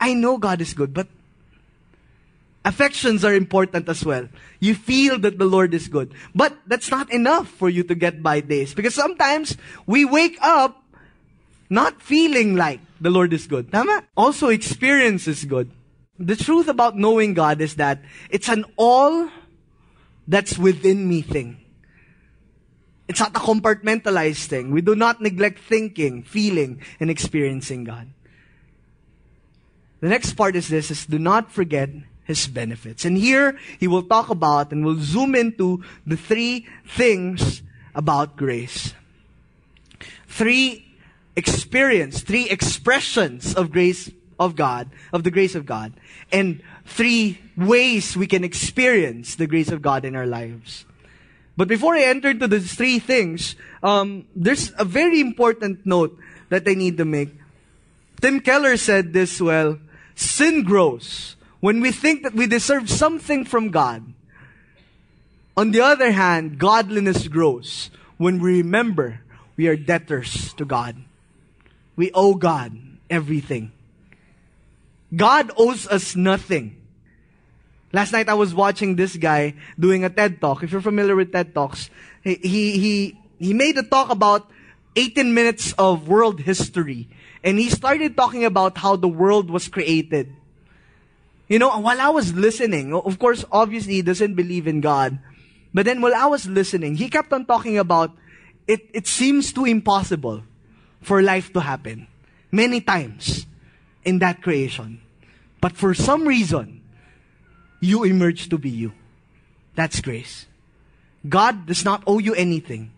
I 0.00 0.14
know 0.14 0.38
God 0.38 0.60
is 0.60 0.74
good, 0.74 0.94
but 0.94 1.08
Affections 2.68 3.24
are 3.24 3.34
important 3.34 3.88
as 3.88 4.04
well. 4.04 4.28
You 4.60 4.74
feel 4.74 5.18
that 5.20 5.38
the 5.38 5.46
Lord 5.46 5.72
is 5.72 5.88
good. 5.88 6.12
But 6.34 6.52
that's 6.66 6.90
not 6.90 7.10
enough 7.10 7.48
for 7.48 7.70
you 7.70 7.82
to 7.84 7.94
get 7.94 8.22
by 8.22 8.40
days. 8.40 8.74
Because 8.74 8.94
sometimes 8.94 9.56
we 9.86 10.04
wake 10.04 10.36
up 10.42 10.76
not 11.70 12.02
feeling 12.02 12.56
like 12.56 12.80
the 13.00 13.08
Lord 13.08 13.32
is 13.32 13.46
good. 13.46 13.72
Tama? 13.72 14.04
Also, 14.18 14.48
experience 14.48 15.26
is 15.26 15.44
good. 15.44 15.70
The 16.18 16.36
truth 16.36 16.68
about 16.68 16.94
knowing 16.94 17.32
God 17.32 17.62
is 17.62 17.76
that 17.76 18.02
it's 18.28 18.50
an 18.50 18.66
all 18.76 19.30
that's 20.26 20.58
within 20.58 21.08
me 21.08 21.22
thing. 21.22 21.56
It's 23.08 23.20
not 23.20 23.34
a 23.34 23.40
compartmentalized 23.40 24.46
thing. 24.46 24.70
We 24.70 24.82
do 24.82 24.94
not 24.94 25.20
neglect 25.20 25.58
thinking, 25.60 26.22
feeling, 26.22 26.82
and 27.00 27.10
experiencing 27.10 27.84
God. 27.84 28.08
The 30.00 30.08
next 30.08 30.34
part 30.34 30.54
is 30.54 30.68
this, 30.68 30.90
is 30.90 31.06
do 31.06 31.18
not 31.18 31.50
forget 31.50 31.88
His 32.24 32.46
benefits. 32.46 33.04
And 33.04 33.16
here, 33.16 33.58
He 33.80 33.88
will 33.88 34.02
talk 34.02 34.28
about 34.28 34.72
and 34.72 34.84
will 34.84 35.00
zoom 35.00 35.34
into 35.34 35.82
the 36.06 36.16
three 36.16 36.68
things 36.86 37.62
about 37.94 38.36
grace. 38.36 38.92
Three 40.26 40.84
experience, 41.34 42.20
three 42.20 42.48
expressions 42.48 43.54
of 43.54 43.72
grace 43.72 44.10
of 44.38 44.54
God, 44.54 44.90
of 45.12 45.24
the 45.24 45.30
grace 45.30 45.54
of 45.54 45.66
God, 45.66 45.94
and 46.30 46.62
three 46.84 47.40
ways 47.56 48.16
we 48.16 48.26
can 48.26 48.44
experience 48.44 49.34
the 49.34 49.46
grace 49.46 49.70
of 49.70 49.82
God 49.82 50.04
in 50.04 50.14
our 50.14 50.26
lives. 50.26 50.84
But 51.58 51.66
before 51.66 51.96
I 51.96 52.02
enter 52.02 52.30
into 52.30 52.46
these 52.46 52.72
three 52.72 53.00
things, 53.00 53.56
um, 53.82 54.26
there's 54.36 54.70
a 54.78 54.84
very 54.84 55.18
important 55.18 55.84
note 55.84 56.16
that 56.50 56.62
I 56.68 56.74
need 56.74 56.98
to 56.98 57.04
make. 57.04 57.34
Tim 58.20 58.38
Keller 58.38 58.76
said 58.76 59.12
this 59.12 59.40
well, 59.40 59.80
sin 60.14 60.62
grows 60.62 61.34
when 61.58 61.80
we 61.80 61.90
think 61.90 62.22
that 62.22 62.34
we 62.34 62.46
deserve 62.46 62.88
something 62.88 63.44
from 63.44 63.72
God. 63.72 64.06
On 65.56 65.72
the 65.72 65.80
other 65.80 66.12
hand, 66.12 66.60
godliness 66.60 67.26
grows 67.26 67.90
when 68.18 68.38
we 68.38 68.58
remember 68.58 69.20
we 69.56 69.66
are 69.66 69.74
debtors 69.74 70.54
to 70.54 70.64
God. 70.64 70.94
We 71.96 72.12
owe 72.14 72.34
God 72.34 72.78
everything. 73.10 73.72
God 75.10 75.50
owes 75.56 75.88
us 75.88 76.14
nothing. 76.14 76.77
Last 77.92 78.12
night 78.12 78.28
I 78.28 78.34
was 78.34 78.54
watching 78.54 78.96
this 78.96 79.16
guy 79.16 79.54
doing 79.78 80.04
a 80.04 80.10
TED 80.10 80.40
talk. 80.40 80.62
If 80.62 80.72
you're 80.72 80.80
familiar 80.80 81.16
with 81.16 81.32
TED 81.32 81.54
talks, 81.54 81.88
he, 82.22 82.34
he, 82.36 83.18
he, 83.38 83.54
made 83.54 83.78
a 83.78 83.82
talk 83.82 84.10
about 84.10 84.50
18 84.96 85.32
minutes 85.32 85.72
of 85.78 86.06
world 86.06 86.40
history. 86.40 87.08
And 87.42 87.58
he 87.58 87.70
started 87.70 88.16
talking 88.16 88.44
about 88.44 88.76
how 88.76 88.96
the 88.96 89.08
world 89.08 89.48
was 89.48 89.68
created. 89.68 90.34
You 91.48 91.58
know, 91.58 91.78
while 91.78 92.00
I 92.00 92.10
was 92.10 92.34
listening, 92.34 92.92
of 92.92 93.18
course, 93.18 93.44
obviously 93.50 93.94
he 93.94 94.02
doesn't 94.02 94.34
believe 94.34 94.66
in 94.66 94.82
God. 94.82 95.18
But 95.72 95.86
then 95.86 96.02
while 96.02 96.14
I 96.14 96.26
was 96.26 96.46
listening, 96.46 96.96
he 96.96 97.08
kept 97.08 97.32
on 97.32 97.46
talking 97.46 97.78
about 97.78 98.12
it, 98.66 98.90
it 98.92 99.06
seems 99.06 99.52
too 99.52 99.64
impossible 99.64 100.42
for 101.00 101.22
life 101.22 101.52
to 101.54 101.60
happen. 101.60 102.06
Many 102.52 102.82
times 102.82 103.46
in 104.04 104.18
that 104.18 104.42
creation. 104.42 105.00
But 105.60 105.76
for 105.76 105.94
some 105.94 106.28
reason, 106.28 106.77
you 107.80 108.04
emerge 108.04 108.48
to 108.48 108.58
be 108.58 108.70
you. 108.70 108.92
That's 109.74 110.00
grace. 110.00 110.46
God 111.28 111.66
does 111.66 111.84
not 111.84 112.02
owe 112.06 112.18
you 112.18 112.34
anything. 112.34 112.90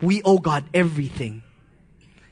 We 0.00 0.22
owe 0.22 0.38
God 0.38 0.64
everything. 0.72 1.42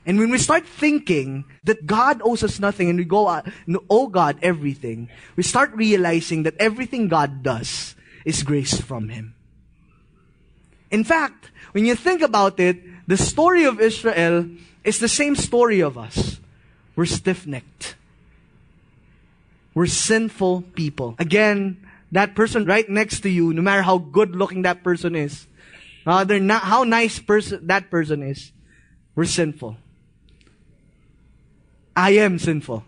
And 0.05 0.17
when 0.17 0.31
we 0.31 0.39
start 0.39 0.65
thinking 0.65 1.45
that 1.63 1.85
God 1.85 2.21
owes 2.23 2.43
us 2.43 2.59
nothing 2.59 2.89
and 2.89 2.97
we 2.97 3.05
go 3.05 3.27
uh, 3.27 3.43
owe 3.89 4.07
God 4.07 4.39
everything, 4.41 5.09
we 5.35 5.43
start 5.43 5.71
realizing 5.73 6.43
that 6.43 6.55
everything 6.57 7.07
God 7.07 7.43
does 7.43 7.95
is 8.25 8.41
grace 8.41 8.81
from 8.81 9.09
Him. 9.09 9.35
In 10.89 11.03
fact, 11.03 11.51
when 11.73 11.85
you 11.85 11.93
think 11.93 12.21
about 12.21 12.59
it, 12.59 12.81
the 13.07 13.17
story 13.17 13.65
of 13.65 13.79
Israel 13.79 14.49
is 14.83 14.99
the 14.99 15.07
same 15.07 15.35
story 15.35 15.81
of 15.81 15.97
us. 15.97 16.39
We're 16.95 17.05
stiff-necked. 17.05 17.95
We're 19.79 19.87
sinful 19.87 20.63
people. 20.75 21.15
Again, 21.19 21.87
that 22.11 22.35
person 22.35 22.65
right 22.65 22.89
next 22.89 23.21
to 23.21 23.29
you, 23.29 23.53
no 23.53 23.61
matter 23.61 23.81
how 23.81 23.97
good 23.97 24.35
looking 24.35 24.63
that 24.63 24.83
person 24.83 25.15
is, 25.15 25.47
uh, 26.05 26.25
they're 26.25 26.37
not, 26.37 26.63
how 26.63 26.83
nice 26.83 27.17
person 27.17 27.65
that 27.67 27.89
person 27.89 28.21
is, 28.21 28.51
we're 29.15 29.23
sinful. 29.23 29.77
I 31.95 32.09
am 32.19 32.39
sinful. 32.39 32.83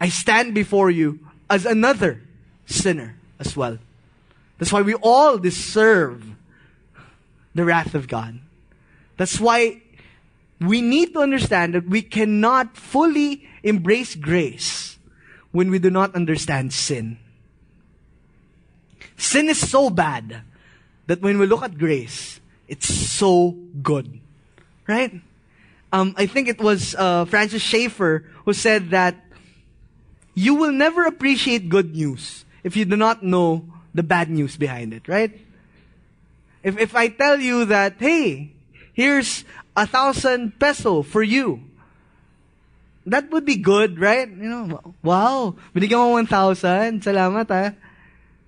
I 0.00 0.10
stand 0.10 0.54
before 0.54 0.92
you 0.92 1.18
as 1.50 1.66
another 1.66 2.22
sinner 2.66 3.16
as 3.40 3.56
well. 3.56 3.78
That's 4.60 4.72
why 4.72 4.82
we 4.82 4.94
all 4.94 5.38
deserve 5.38 6.24
the 7.52 7.64
wrath 7.64 7.96
of 7.96 8.06
God. 8.06 8.38
That's 9.16 9.40
why 9.40 9.82
we 10.60 10.82
need 10.82 11.14
to 11.14 11.18
understand 11.18 11.74
that 11.74 11.88
we 11.88 12.00
cannot 12.00 12.76
fully 12.76 13.48
embrace 13.64 14.14
grace 14.14 14.91
when 15.52 15.70
we 15.70 15.78
do 15.78 15.90
not 15.90 16.14
understand 16.14 16.72
sin. 16.72 17.18
Sin 19.16 19.48
is 19.48 19.60
so 19.60 19.88
bad 19.88 20.42
that 21.06 21.22
when 21.22 21.38
we 21.38 21.46
look 21.46 21.62
at 21.62 21.78
grace, 21.78 22.40
it's 22.68 22.88
so 22.88 23.52
good. 23.82 24.20
Right? 24.88 25.20
Um, 25.92 26.14
I 26.16 26.26
think 26.26 26.48
it 26.48 26.60
was 26.60 26.94
uh, 26.96 27.26
Francis 27.26 27.62
Schaeffer 27.62 28.24
who 28.44 28.52
said 28.52 28.90
that 28.90 29.16
you 30.34 30.54
will 30.54 30.72
never 30.72 31.04
appreciate 31.04 31.68
good 31.68 31.94
news 31.94 32.44
if 32.64 32.76
you 32.76 32.84
do 32.84 32.96
not 32.96 33.22
know 33.22 33.64
the 33.94 34.02
bad 34.02 34.30
news 34.30 34.56
behind 34.56 34.94
it, 34.94 35.06
right? 35.06 35.38
If, 36.62 36.78
if 36.78 36.96
I 36.96 37.08
tell 37.08 37.38
you 37.38 37.66
that, 37.66 37.96
hey, 37.98 38.52
here's 38.94 39.44
a 39.76 39.86
thousand 39.86 40.58
peso 40.58 41.02
for 41.02 41.22
you, 41.22 41.62
that 43.06 43.30
would 43.30 43.44
be 43.44 43.56
good, 43.56 43.98
right? 43.98 44.28
You 44.28 44.48
know, 44.48 44.94
wow, 45.02 45.56
binigyan 45.74 45.98
mo 45.98 46.12
1,000, 46.12 47.02
salamat 47.02 47.50
ah. 47.50 47.74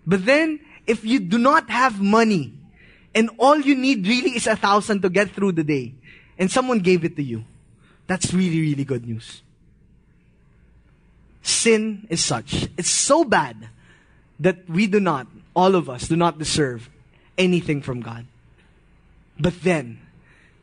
But 0.07 0.25
then, 0.25 0.61
if 0.87 1.05
you 1.05 1.19
do 1.19 1.39
not 1.39 1.71
have 1.71 2.01
money, 2.01 2.53
and 3.15 3.31
all 3.39 3.59
you 3.59 3.75
need 3.75 4.07
really 4.07 4.37
is 4.37 4.47
a 4.47 4.57
thousand 4.57 5.03
to 5.03 5.09
get 5.09 5.31
through 5.31 5.53
the 5.53 5.65
day, 5.65 5.95
and 6.39 6.51
someone 6.51 6.81
gave 6.81 7.05
it 7.05 7.17
to 7.17 7.23
you, 7.23 7.45
that's 8.07 8.35
really, 8.35 8.61
really 8.61 8.85
good 8.85 9.07
news. 9.07 9.43
Sin 11.43 12.07
is 12.11 12.25
such. 12.25 12.69
It's 12.77 12.91
so 12.91 13.25
bad 13.25 13.69
that 14.41 14.69
we 14.69 14.87
do 14.87 15.01
not, 15.01 15.27
all 15.55 15.75
of 15.75 15.89
us, 15.89 16.09
do 16.09 16.17
not 16.17 16.39
deserve 16.39 16.91
anything 17.39 17.83
from 17.83 18.01
God. 18.01 18.27
But 19.39 19.63
then, 19.63 20.01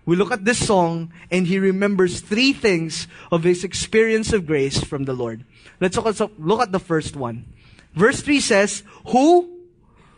we 0.06 0.16
look 0.16 0.32
at 0.32 0.46
this 0.46 0.66
song 0.66 1.14
and 1.30 1.46
he 1.46 1.60
remembers 1.60 2.22
three 2.22 2.54
things 2.54 3.08
of 3.32 3.44
his 3.44 3.64
experience 3.64 4.34
of 4.34 4.48
grace 4.48 4.84
from 4.84 5.06
the 5.06 5.14
Lord. 5.14 5.46
Let's 5.80 5.98
look 5.98 6.08
at, 6.62 6.72
the 6.72 6.80
first 6.80 7.16
one. 7.16 7.46
Verse 7.94 8.22
3 8.22 8.40
says, 8.40 8.84
Who 9.08 9.50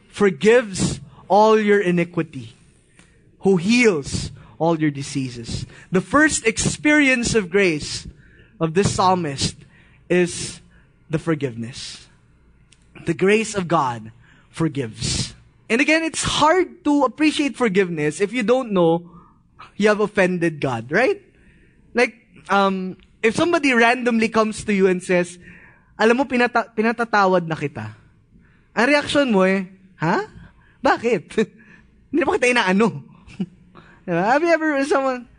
forgives 0.07 1.01
all 1.27 1.59
your 1.59 1.81
iniquity? 1.81 2.53
Who 3.39 3.57
heals 3.57 4.31
all 4.57 4.79
your 4.79 4.91
diseases? 4.91 5.65
The 5.91 6.01
first 6.01 6.45
experience 6.45 7.35
of 7.35 7.49
grace 7.49 8.07
of 8.59 8.73
this 8.73 8.93
psalmist 8.93 9.55
is 10.09 10.61
the 11.09 11.19
forgiveness. 11.19 12.07
The 13.05 13.13
grace 13.13 13.53
of 13.55 13.67
God 13.67 14.11
forgives. 14.49 15.33
And 15.69 15.81
again, 15.81 16.03
it's 16.03 16.23
hard 16.23 16.83
to 16.85 17.03
appreciate 17.03 17.57
forgiveness 17.57 18.21
if 18.21 18.31
you 18.31 18.43
don't 18.43 18.71
know 18.71 19.09
you 19.77 19.87
have 19.89 19.99
offended 19.99 20.59
God, 20.59 20.91
right? 20.91 21.21
Like, 21.93 22.15
um, 22.49 22.97
if 23.21 23.35
somebody 23.35 23.73
randomly 23.73 24.29
comes 24.29 24.63
to 24.65 24.73
you 24.73 24.87
and 24.87 25.01
says, 25.01 25.39
alam 25.97 26.17
mo, 26.17 26.25
pinata- 26.25 26.73
pinatatawad 26.75 27.47
na 27.47 27.55
kita. 27.55 27.95
Ang 28.75 28.87
reaction 28.89 29.31
mo 29.31 29.45
eh, 29.45 29.69
ha? 30.01 30.25
Bakit? 30.81 31.23
Hindi 32.11 32.19
na 32.19 32.25
ba 32.25 32.35
kita 32.35 32.49
inaano? 32.49 32.87
have 34.05 34.43
you 34.43 34.51
ever, 34.51 34.83
someone, 34.85 35.29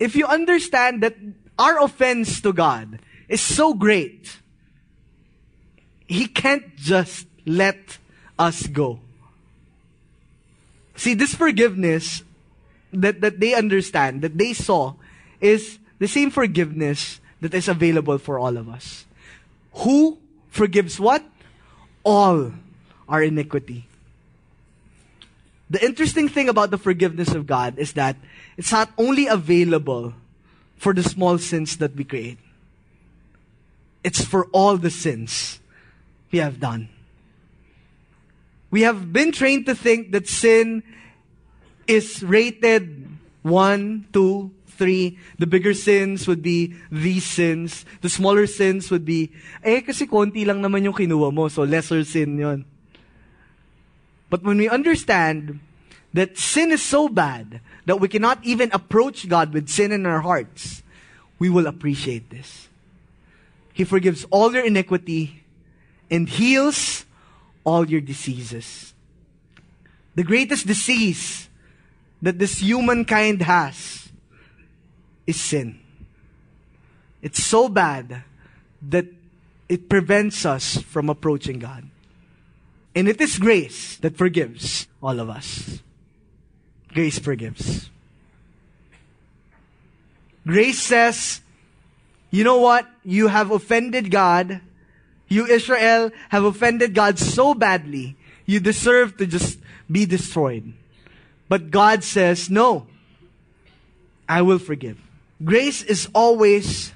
if 0.00 0.16
you 0.16 0.26
understand 0.26 1.04
that 1.04 1.14
our 1.60 1.78
offense 1.78 2.40
to 2.40 2.52
God 2.52 2.98
is 3.28 3.40
so 3.40 3.74
great, 3.76 4.40
He 6.08 6.26
can't 6.26 6.74
just 6.74 7.28
let 7.46 8.00
us 8.34 8.66
go. 8.66 8.98
See, 10.96 11.14
this 11.14 11.36
forgiveness 11.36 12.24
that, 12.92 13.20
that 13.20 13.40
they 13.40 13.54
understand, 13.54 14.22
that 14.22 14.36
they 14.36 14.52
saw, 14.52 14.94
is 15.40 15.78
the 15.98 16.08
same 16.08 16.30
forgiveness 16.30 17.20
that 17.40 17.54
is 17.54 17.68
available 17.68 18.18
for 18.18 18.38
all 18.38 18.56
of 18.56 18.68
us. 18.68 19.06
Who 19.84 20.18
forgives 20.48 20.98
what? 20.98 21.24
All 22.04 22.52
our 23.08 23.22
iniquity. 23.22 23.86
The 25.70 25.84
interesting 25.84 26.28
thing 26.28 26.48
about 26.48 26.70
the 26.70 26.78
forgiveness 26.78 27.30
of 27.30 27.46
God 27.46 27.78
is 27.78 27.92
that 27.92 28.16
it's 28.56 28.72
not 28.72 28.90
only 28.98 29.26
available 29.28 30.14
for 30.76 30.92
the 30.92 31.02
small 31.02 31.38
sins 31.38 31.76
that 31.76 31.94
we 31.94 32.04
create. 32.04 32.38
It's 34.02 34.24
for 34.24 34.46
all 34.46 34.76
the 34.76 34.90
sins 34.90 35.60
we 36.32 36.38
have 36.38 36.58
done. 36.58 36.88
We 38.70 38.82
have 38.82 39.12
been 39.12 39.30
trained 39.30 39.66
to 39.66 39.74
think 39.74 40.12
that 40.12 40.26
sin 40.26 40.82
is 41.90 42.22
rated 42.22 43.10
one, 43.42 44.06
two, 44.14 44.54
three. 44.78 45.18
The 45.38 45.46
bigger 45.46 45.74
sins 45.74 46.30
would 46.30 46.40
be 46.40 46.78
these 46.90 47.26
sins. 47.26 47.84
The 48.00 48.08
smaller 48.08 48.46
sins 48.46 48.90
would 48.94 49.04
be, 49.04 49.34
eh, 49.62 49.82
kasi 49.82 50.06
konti 50.06 50.46
lang 50.46 50.62
naman 50.62 50.86
yung 50.86 50.94
kinuha 50.94 51.34
mo, 51.34 51.50
so 51.50 51.66
lesser 51.66 52.06
sin 52.06 52.38
yon. 52.38 52.64
But 54.30 54.46
when 54.46 54.56
we 54.56 54.70
understand 54.70 55.58
that 56.14 56.38
sin 56.38 56.70
is 56.70 56.80
so 56.80 57.10
bad 57.10 57.60
that 57.84 57.98
we 57.98 58.06
cannot 58.06 58.38
even 58.46 58.70
approach 58.70 59.28
God 59.28 59.52
with 59.52 59.68
sin 59.68 59.90
in 59.90 60.06
our 60.06 60.22
hearts, 60.22 60.86
we 61.42 61.50
will 61.50 61.66
appreciate 61.66 62.30
this. 62.30 62.70
He 63.74 63.82
forgives 63.82 64.24
all 64.30 64.54
your 64.54 64.64
iniquity 64.64 65.42
and 66.10 66.28
heals 66.28 67.04
all 67.64 67.90
your 67.90 68.00
diseases. 68.00 68.94
The 70.14 70.22
greatest 70.22 70.66
disease 70.66 71.49
that 72.22 72.38
this 72.38 72.58
humankind 72.58 73.42
has 73.42 74.08
is 75.26 75.40
sin. 75.40 75.78
It's 77.22 77.42
so 77.42 77.68
bad 77.68 78.24
that 78.88 79.06
it 79.68 79.88
prevents 79.88 80.44
us 80.44 80.78
from 80.78 81.08
approaching 81.08 81.58
God. 81.58 81.88
And 82.94 83.08
it 83.08 83.20
is 83.20 83.38
grace 83.38 83.96
that 83.98 84.16
forgives 84.16 84.88
all 85.02 85.20
of 85.20 85.30
us. 85.30 85.80
Grace 86.88 87.18
forgives. 87.18 87.88
Grace 90.46 90.80
says, 90.80 91.40
you 92.30 92.42
know 92.42 92.58
what? 92.58 92.88
You 93.04 93.28
have 93.28 93.50
offended 93.50 94.10
God. 94.10 94.60
You, 95.28 95.46
Israel, 95.46 96.10
have 96.30 96.44
offended 96.44 96.94
God 96.94 97.18
so 97.18 97.54
badly. 97.54 98.16
You 98.46 98.58
deserve 98.58 99.16
to 99.18 99.26
just 99.26 99.58
be 99.90 100.06
destroyed. 100.06 100.72
But 101.50 101.74
God 101.74 102.06
says, 102.06 102.48
no. 102.48 102.86
I 104.30 104.40
will 104.46 104.62
forgive. 104.62 105.02
Grace 105.42 105.82
is 105.82 106.06
always 106.14 106.94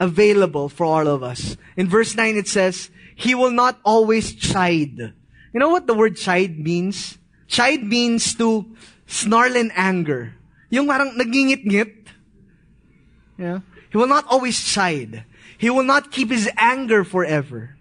available 0.00 0.70
for 0.70 0.86
all 0.88 1.06
of 1.06 1.22
us. 1.22 1.58
In 1.76 1.86
verse 1.86 2.16
9 2.16 2.34
it 2.36 2.48
says, 2.48 2.88
He 3.14 3.34
will 3.34 3.50
not 3.50 3.78
always 3.84 4.32
chide. 4.32 5.12
You 5.52 5.60
know 5.60 5.68
what 5.68 5.86
the 5.86 5.92
word 5.92 6.16
chide 6.16 6.58
means? 6.58 7.18
Chide 7.46 7.84
means 7.84 8.34
to 8.36 8.64
snarl 9.06 9.54
in 9.54 9.70
anger. 9.76 10.32
Yung 10.70 10.88
parang 10.88 11.18
nagingit-ngit. 11.18 12.08
Yeah. 13.36 13.60
He 13.90 13.98
will 13.98 14.08
not 14.08 14.24
always 14.28 14.56
chide. 14.56 15.24
He 15.58 15.68
will 15.68 15.84
not 15.84 16.10
keep 16.10 16.30
his 16.30 16.48
anger 16.56 17.04
forever. 17.04 17.76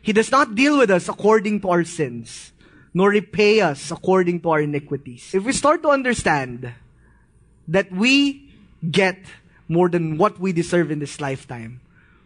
He 0.00 0.12
does 0.12 0.30
not 0.30 0.54
deal 0.54 0.78
with 0.78 0.90
us 0.90 1.08
according 1.08 1.60
to 1.60 1.68
our 1.68 1.84
sins, 1.84 2.51
nor 2.94 3.10
repay 3.10 3.60
us 3.60 3.90
according 3.90 4.40
to 4.40 4.50
our 4.50 4.60
iniquities. 4.60 5.34
If 5.34 5.44
we 5.44 5.52
start 5.52 5.82
to 5.82 5.88
understand 5.88 6.72
that 7.68 7.90
we 7.90 8.50
get 8.90 9.18
more 9.68 9.88
than 9.88 10.18
what 10.18 10.38
we 10.38 10.52
deserve 10.52 10.90
in 10.90 10.98
this 10.98 11.20
lifetime, 11.20 11.80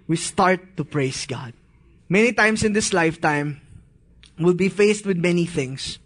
we 0.09 0.17
start 0.17 0.77
to 0.77 0.85
praise 0.85 1.27
God. 1.27 1.53
Many 2.09 2.33
times 2.33 2.65
in 2.65 2.73
this 2.73 2.93
lifetime, 2.93 3.61
we'll 4.39 4.55
be 4.55 4.69
faced 4.69 5.07
with 5.07 5.17
many 5.17 5.47
things. 5.47 5.99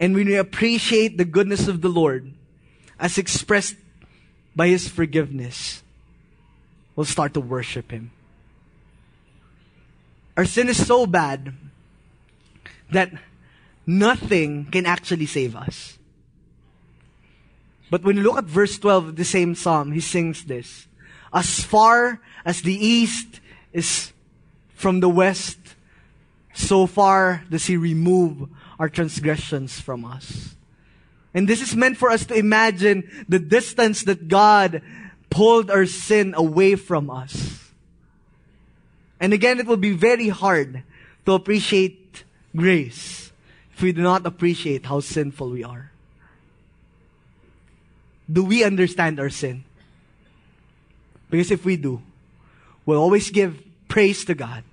And 0.00 0.14
when 0.14 0.26
we 0.26 0.36
appreciate 0.36 1.18
the 1.18 1.24
goodness 1.24 1.68
of 1.68 1.80
the 1.80 1.88
Lord 1.88 2.32
as 2.98 3.18
expressed 3.18 3.76
by 4.56 4.68
His 4.68 4.88
forgiveness, 4.88 5.82
we'll 6.96 7.04
start 7.04 7.34
to 7.34 7.40
worship 7.40 7.90
Him. 7.90 8.10
Our 10.36 10.44
sin 10.44 10.68
is 10.68 10.84
so 10.84 11.06
bad 11.06 11.54
that 12.90 13.12
nothing 13.86 14.66
can 14.66 14.86
actually 14.86 15.26
save 15.26 15.56
us. 15.56 15.98
But 17.90 18.02
when 18.02 18.16
you 18.16 18.22
look 18.22 18.38
at 18.38 18.44
verse 18.44 18.78
12 18.78 19.08
of 19.08 19.16
the 19.16 19.24
same 19.24 19.54
psalm, 19.54 19.92
he 19.92 20.00
sings 20.00 20.44
this. 20.44 20.86
As 21.32 21.62
far 21.62 22.20
as 22.44 22.62
the 22.62 22.74
east 22.74 23.40
is 23.72 24.12
from 24.74 25.00
the 25.00 25.08
west, 25.08 25.58
so 26.54 26.86
far 26.86 27.44
does 27.50 27.66
he 27.66 27.76
remove 27.76 28.48
our 28.78 28.88
transgressions 28.88 29.80
from 29.80 30.04
us. 30.04 30.56
And 31.34 31.48
this 31.48 31.60
is 31.60 31.74
meant 31.74 31.96
for 31.96 32.10
us 32.10 32.24
to 32.26 32.34
imagine 32.34 33.26
the 33.28 33.40
distance 33.40 34.04
that 34.04 34.28
God 34.28 34.82
pulled 35.30 35.70
our 35.70 35.86
sin 35.86 36.32
away 36.36 36.76
from 36.76 37.10
us. 37.10 37.72
And 39.18 39.32
again, 39.32 39.58
it 39.58 39.66
will 39.66 39.76
be 39.76 39.92
very 39.92 40.28
hard 40.28 40.84
to 41.26 41.32
appreciate 41.32 42.24
grace 42.54 43.23
if 43.74 43.82
we 43.82 43.92
do 43.92 44.02
not 44.02 44.24
appreciate 44.24 44.86
how 44.86 45.00
sinful 45.00 45.50
we 45.50 45.64
are 45.64 45.90
do 48.30 48.44
we 48.44 48.64
understand 48.64 49.20
our 49.20 49.30
sin? 49.30 49.64
Because 51.30 51.50
if 51.50 51.64
we 51.64 51.76
do, 51.76 52.00
we'll 52.86 53.00
always 53.00 53.30
give 53.30 53.62
praise 53.88 54.24
to 54.26 54.34
God 54.34 54.64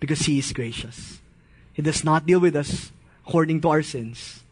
because 0.00 0.20
He 0.20 0.38
is 0.38 0.52
gracious. 0.52 1.20
He 1.72 1.82
does 1.82 2.04
not 2.04 2.26
deal 2.26 2.40
with 2.40 2.56
us 2.56 2.92
according 3.26 3.60
to 3.62 3.68
our 3.68 3.82
sins. 3.82 4.42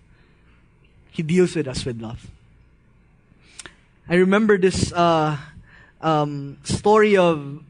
He 1.11 1.23
deals 1.23 1.55
with 1.55 1.69
us 1.69 1.85
with 1.85 2.01
love. 2.01 2.31
I 4.09 4.15
remember 4.15 4.57
this 4.59 4.93
uh, 4.93 5.37
um, 6.01 6.59
story 6.65 7.17
of 7.17 7.63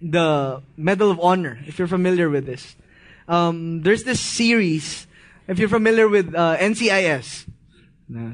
the 0.00 0.62
Medal 0.76 1.10
of 1.10 1.18
Honor, 1.20 1.58
if 1.66 1.78
you're 1.78 1.88
familiar 1.88 2.28
with 2.28 2.46
this. 2.46 2.76
Um, 3.26 3.82
there's 3.82 4.04
this 4.04 4.20
series, 4.20 5.06
if 5.48 5.58
you're 5.58 5.72
familiar 5.72 6.08
with 6.08 6.32
uh, 6.32 6.56
NCIS, 6.56 7.48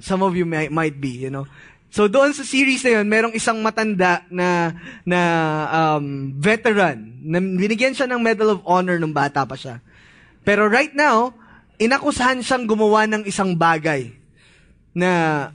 some 0.00 0.22
of 0.22 0.36
you 0.36 0.46
might, 0.46 0.70
might 0.70 1.00
be, 1.00 1.10
you 1.10 1.30
know. 1.30 1.46
So 1.90 2.06
doon 2.06 2.30
sa 2.30 2.46
series 2.46 2.86
na 2.86 3.02
yun, 3.02 3.06
merong 3.10 3.34
isang 3.34 3.58
matanda 3.66 4.22
na 4.30 4.78
na 5.02 5.20
um, 5.74 6.30
veteran. 6.38 7.18
Na 7.26 7.42
binigyan 7.42 7.98
siya 7.98 8.06
ng 8.06 8.22
Medal 8.22 8.54
of 8.54 8.62
Honor 8.62 9.02
nung 9.02 9.10
bata 9.10 9.42
pa 9.42 9.58
siya. 9.58 9.82
Pero 10.46 10.70
right 10.70 10.94
now, 10.94 11.34
inakusahan 11.82 12.46
siyang 12.46 12.70
gumawa 12.70 13.10
ng 13.10 13.26
isang 13.26 13.58
bagay 13.58 14.14
na 14.94 15.50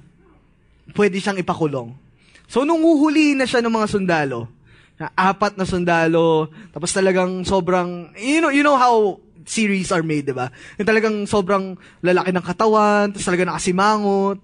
pwede 0.92 1.24
siyang 1.24 1.40
ipakulong. 1.40 1.96
So 2.52 2.68
nung 2.68 2.84
uhulihin 2.84 3.40
na 3.40 3.48
siya 3.48 3.64
ng 3.64 3.72
mga 3.72 3.88
sundalo, 3.96 4.52
na 4.96 5.12
apat 5.16 5.56
na 5.56 5.68
sundalo, 5.68 6.52
tapos 6.72 6.92
talagang 6.92 7.48
sobrang, 7.48 8.12
you 8.20 8.40
know, 8.44 8.52
you 8.52 8.64
know 8.64 8.80
how 8.80 9.20
series 9.46 9.94
are 9.94 10.04
made, 10.04 10.26
di 10.28 10.36
ba? 10.36 10.52
Yung 10.78 10.90
talagang 10.90 11.18
sobrang 11.30 11.78
lalaki 12.02 12.34
ng 12.34 12.46
katawan, 12.46 13.14
tapos 13.14 13.26
talagang 13.26 13.50
nakasimangot, 13.50 14.42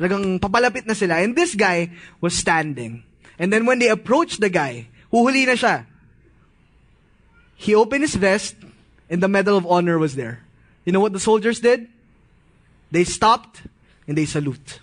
Talagang 0.00 0.40
papalapit 0.40 0.88
na 0.88 0.96
sila. 0.96 1.20
And 1.20 1.36
this 1.36 1.52
guy 1.52 1.92
was 2.24 2.32
standing. 2.32 3.04
And 3.36 3.52
then 3.52 3.68
when 3.68 3.78
they 3.84 3.92
approached 3.92 4.40
the 4.40 4.48
guy, 4.48 4.88
huhuli 5.12 5.44
na 5.44 5.60
siya. 5.60 5.84
He 7.60 7.76
opened 7.76 8.08
his 8.08 8.16
vest, 8.16 8.56
and 9.12 9.22
the 9.22 9.28
Medal 9.28 9.60
of 9.60 9.68
Honor 9.68 10.00
was 10.00 10.16
there. 10.16 10.40
You 10.88 10.96
know 10.96 11.04
what 11.04 11.12
the 11.12 11.20
soldiers 11.20 11.60
did? 11.60 11.92
They 12.90 13.04
stopped, 13.04 13.60
and 14.08 14.16
they 14.16 14.24
salute. 14.24 14.80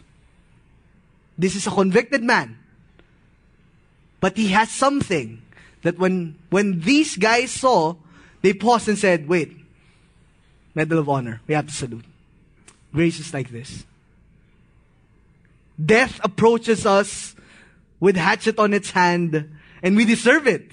This 1.34 1.56
is 1.56 1.66
a 1.66 1.74
convicted 1.74 2.22
man. 2.22 2.62
But 4.22 4.38
he 4.38 4.50
has 4.50 4.70
something 4.70 5.42
that 5.82 5.98
when, 5.98 6.38
when 6.52 6.82
these 6.82 7.18
guys 7.18 7.50
saw, 7.50 7.98
they 8.44 8.54
paused 8.54 8.88
and 8.88 9.00
said, 9.00 9.28
wait, 9.28 9.57
Medal 10.78 11.00
of 11.00 11.10
Honor, 11.10 11.42
we 11.48 11.56
have 11.56 11.66
to 11.66 11.74
salute. 11.74 12.06
Grace 12.94 13.20
is 13.20 13.34
like 13.34 13.50
this. 13.50 13.84
Death 15.84 16.20
approaches 16.24 16.86
us 16.86 17.36
with 18.00 18.16
hatchet 18.16 18.60
on 18.60 18.74
its 18.74 18.92
hand, 18.92 19.58
and 19.82 19.98
we 19.98 20.06
deserve 20.06 20.46
it. 20.46 20.70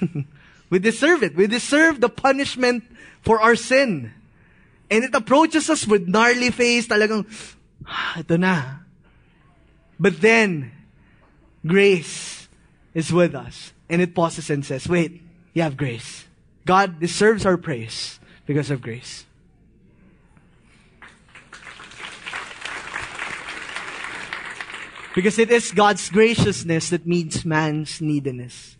we 0.70 0.80
deserve 0.80 1.22
it. 1.22 1.36
We 1.36 1.46
deserve 1.46 2.00
the 2.00 2.08
punishment 2.08 2.82
for 3.22 3.40
our 3.40 3.54
sin. 3.54 4.10
And 4.90 5.04
it 5.04 5.14
approaches 5.14 5.70
us 5.70 5.86
with 5.86 6.08
gnarly 6.08 6.50
face, 6.50 6.88
talagang, 6.88 7.24
ah, 7.86 8.18
ito 8.26 8.34
na. 8.36 8.82
But 10.00 10.20
then, 10.20 10.72
grace 11.64 12.48
is 12.94 13.12
with 13.12 13.36
us. 13.36 13.72
And 13.88 14.02
it 14.02 14.12
pauses 14.12 14.50
and 14.50 14.66
says, 14.66 14.88
wait, 14.88 15.22
you 15.54 15.62
have 15.62 15.76
grace. 15.76 16.26
God 16.66 16.98
deserves 16.98 17.46
our 17.46 17.56
praise 17.56 18.18
because 18.50 18.68
of 18.68 18.82
grace. 18.82 19.24
Because 25.14 25.38
it 25.38 25.52
is 25.52 25.70
God's 25.70 26.10
graciousness 26.10 26.90
that 26.90 27.06
meets 27.06 27.44
man's 27.44 28.00
neediness. 28.00 28.76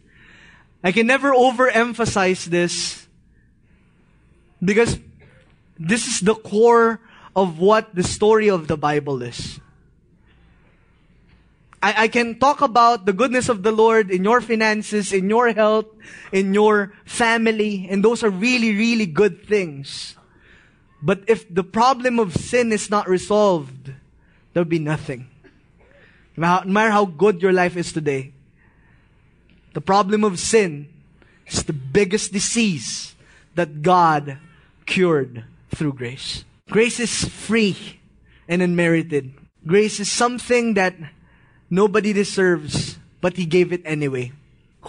I 0.82 0.90
can 0.90 1.06
never 1.06 1.30
overemphasize 1.30 2.46
this 2.46 3.06
because 4.58 4.98
this 5.78 6.08
is 6.08 6.18
the 6.18 6.34
core 6.34 6.98
of 7.36 7.60
what 7.60 7.94
the 7.94 8.02
story 8.02 8.50
of 8.50 8.66
the 8.66 8.76
Bible 8.76 9.22
is. 9.22 9.59
I, 11.82 12.04
I, 12.04 12.08
can 12.08 12.38
talk 12.38 12.60
about 12.60 13.06
the 13.06 13.12
goodness 13.12 13.48
of 13.48 13.62
the 13.62 13.72
Lord 13.72 14.10
in 14.10 14.22
your 14.22 14.40
finances, 14.42 15.12
in 15.12 15.30
your 15.30 15.52
health, 15.52 15.86
in 16.30 16.52
your 16.52 16.92
family, 17.06 17.88
and 17.88 18.04
those 18.04 18.22
are 18.22 18.28
really, 18.28 18.76
really 18.76 19.06
good 19.06 19.46
things. 19.46 20.16
But 21.02 21.24
if 21.26 21.52
the 21.52 21.64
problem 21.64 22.18
of 22.18 22.36
sin 22.36 22.72
is 22.72 22.90
not 22.90 23.08
resolved, 23.08 23.92
there'll 24.52 24.68
be 24.68 24.78
nothing. 24.78 25.28
No 26.36 26.62
matter 26.66 26.90
how 26.90 27.06
good 27.06 27.40
your 27.40 27.52
life 27.52 27.76
is 27.76 27.92
today, 27.92 28.32
the 29.72 29.80
problem 29.80 30.24
of 30.24 30.38
sin 30.38 30.88
is 31.46 31.64
the 31.64 31.72
biggest 31.72 32.32
disease 32.32 33.14
that 33.54 33.82
God 33.82 34.38
cured 34.84 35.44
through 35.74 35.94
grace. 35.94 36.44
Grace 36.68 37.00
is 37.00 37.24
free 37.24 38.00
and 38.48 38.60
unmerited. 38.60 39.32
Grace 39.66 40.00
is 40.00 40.10
something 40.10 40.74
that 40.74 40.94
nobody 41.70 42.12
deserves, 42.12 42.98
but 43.20 43.36
He 43.36 43.46
gave 43.46 43.72
it 43.72 43.82
anyway. 43.84 44.32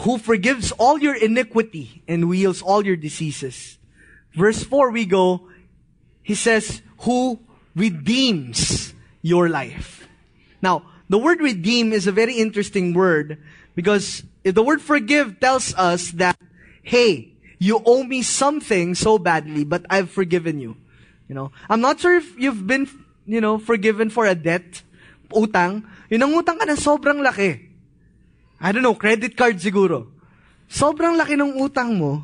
Who 0.03 0.17
forgives 0.17 0.71
all 0.73 0.99
your 0.99 1.15
iniquity 1.15 2.01
and 2.07 2.33
heals 2.33 2.61
all 2.61 2.85
your 2.85 2.95
diseases. 2.95 3.77
Verse 4.33 4.63
4 4.63 4.89
we 4.89 5.05
go, 5.05 5.47
He 6.23 6.35
says, 6.35 6.81
who 6.99 7.39
redeems 7.75 8.93
your 9.21 9.49
life. 9.49 10.07
Now, 10.61 10.83
the 11.09 11.17
word 11.17 11.41
redeem 11.41 11.93
is 11.93 12.07
a 12.07 12.11
very 12.11 12.35
interesting 12.35 12.93
word 12.93 13.37
because 13.75 14.23
if 14.43 14.55
the 14.55 14.63
word 14.63 14.81
forgive 14.81 15.39
tells 15.39 15.73
us 15.75 16.11
that, 16.11 16.39
hey, 16.83 17.33
you 17.59 17.81
owe 17.85 18.03
me 18.03 18.21
something 18.21 18.95
so 18.95 19.17
badly, 19.17 19.63
but 19.63 19.85
I've 19.89 20.09
forgiven 20.09 20.59
you. 20.59 20.77
You 21.27 21.35
know, 21.35 21.51
I'm 21.69 21.81
not 21.81 21.99
sure 21.99 22.15
if 22.15 22.37
you've 22.37 22.65
been, 22.65 22.89
you 23.25 23.41
know, 23.41 23.57
forgiven 23.57 24.09
for 24.09 24.25
a 24.25 24.35
debt, 24.35 24.81
utang. 25.33 25.83
Yun 26.11 26.23
ang 26.23 26.33
utang 26.37 26.57
ka 26.59 26.65
na 26.67 26.77
sobrang 26.77 27.19
laki. 27.23 27.71
I 28.61 28.69
don't 28.69 28.85
know, 28.85 28.93
credit 28.93 29.33
card 29.33 29.57
siguro. 29.57 30.13
Sobrang 30.69 31.17
laki 31.17 31.35
ng 31.35 31.57
utang 31.57 31.97
mo. 31.97 32.23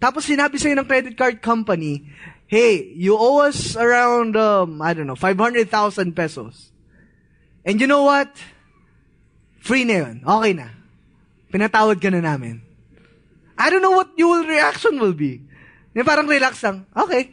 Tapos 0.00 0.26
sinabi 0.26 0.56
sa'yo 0.58 0.74
ng 0.76 0.88
credit 0.88 1.14
card 1.14 1.38
company, 1.44 2.08
hey, 2.48 2.92
you 2.96 3.14
owe 3.14 3.44
us 3.44 3.76
around, 3.76 4.36
um, 4.36 4.80
I 4.80 4.92
don't 4.92 5.06
know, 5.06 5.16
500,000 5.16 5.70
pesos. 6.16 6.72
And 7.64 7.80
you 7.80 7.88
know 7.88 8.04
what? 8.04 8.32
Free 9.64 9.88
na 9.88 10.04
yun. 10.04 10.20
Okay 10.20 10.52
na. 10.52 10.68
Pinatawad 11.48 11.96
ka 12.02 12.12
na 12.12 12.20
namin. 12.20 12.60
I 13.56 13.70
don't 13.70 13.80
know 13.80 13.94
what 13.96 14.12
your 14.18 14.44
reaction 14.44 15.00
will 15.00 15.14
be. 15.14 15.40
Yung 15.94 16.04
parang 16.04 16.26
relax 16.26 16.60
lang. 16.60 16.84
Okay. 16.92 17.32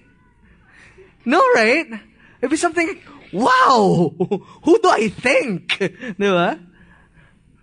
No, 1.25 1.41
right? 1.57 1.89
It'd 2.39 2.53
be 2.53 2.57
something 2.57 2.87
wow! 3.31 4.13
Who 4.63 4.79
do 4.79 4.89
I 4.89 5.09
think? 5.09 5.77
Di? 6.19 6.59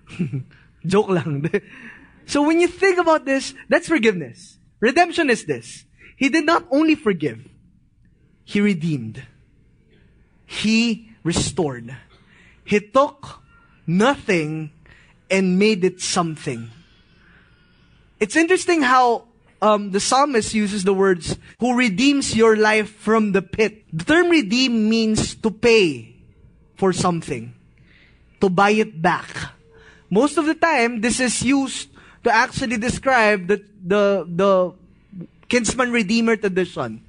Joke 0.87 1.09
lang. 1.09 1.50
so 2.26 2.42
when 2.42 2.61
you 2.61 2.68
think 2.68 2.98
about 2.98 3.24
this, 3.24 3.54
that's 3.68 3.88
forgiveness. 3.88 4.59
Redemption 4.81 5.28
is 5.31 5.44
this. 5.44 5.85
He 6.16 6.28
did 6.28 6.46
not 6.46 6.66
only 6.70 6.94
forgive, 6.94 7.46
He 8.44 8.61
redeemed. 8.61 9.22
He 10.46 11.11
restored. 11.22 11.94
He 12.64 12.81
took 12.81 13.42
nothing 13.87 14.72
and 15.31 15.59
made 15.59 15.85
it 15.85 16.00
something. 16.00 16.70
It's 18.18 18.35
interesting 18.35 18.83
how 18.83 19.27
um, 19.60 19.90
the 19.90 20.00
psalmist 20.00 20.54
uses 20.54 20.84
the 20.84 20.94
words, 20.94 21.36
who 21.58 21.76
redeems 21.76 22.34
your 22.34 22.56
life 22.56 22.90
from 22.90 23.32
the 23.32 23.42
pit. 23.42 23.84
The 23.92 24.04
term 24.04 24.30
redeem 24.30 24.88
means 24.88 25.34
to 25.36 25.50
pay 25.50 26.14
for 26.76 26.92
something, 26.92 27.54
to 28.40 28.48
buy 28.48 28.70
it 28.70 29.02
back. 29.02 29.28
Most 30.10 30.38
of 30.38 30.46
the 30.46 30.54
time, 30.54 31.00
this 31.00 31.20
is 31.20 31.42
used 31.42 31.90
to 32.24 32.30
actually 32.34 32.76
describe 32.76 33.46
the, 33.46 33.64
the, 33.84 34.24
the 34.26 34.72
kinsman 35.48 35.92
redeemer 35.92 36.36
tradition. 36.36 37.04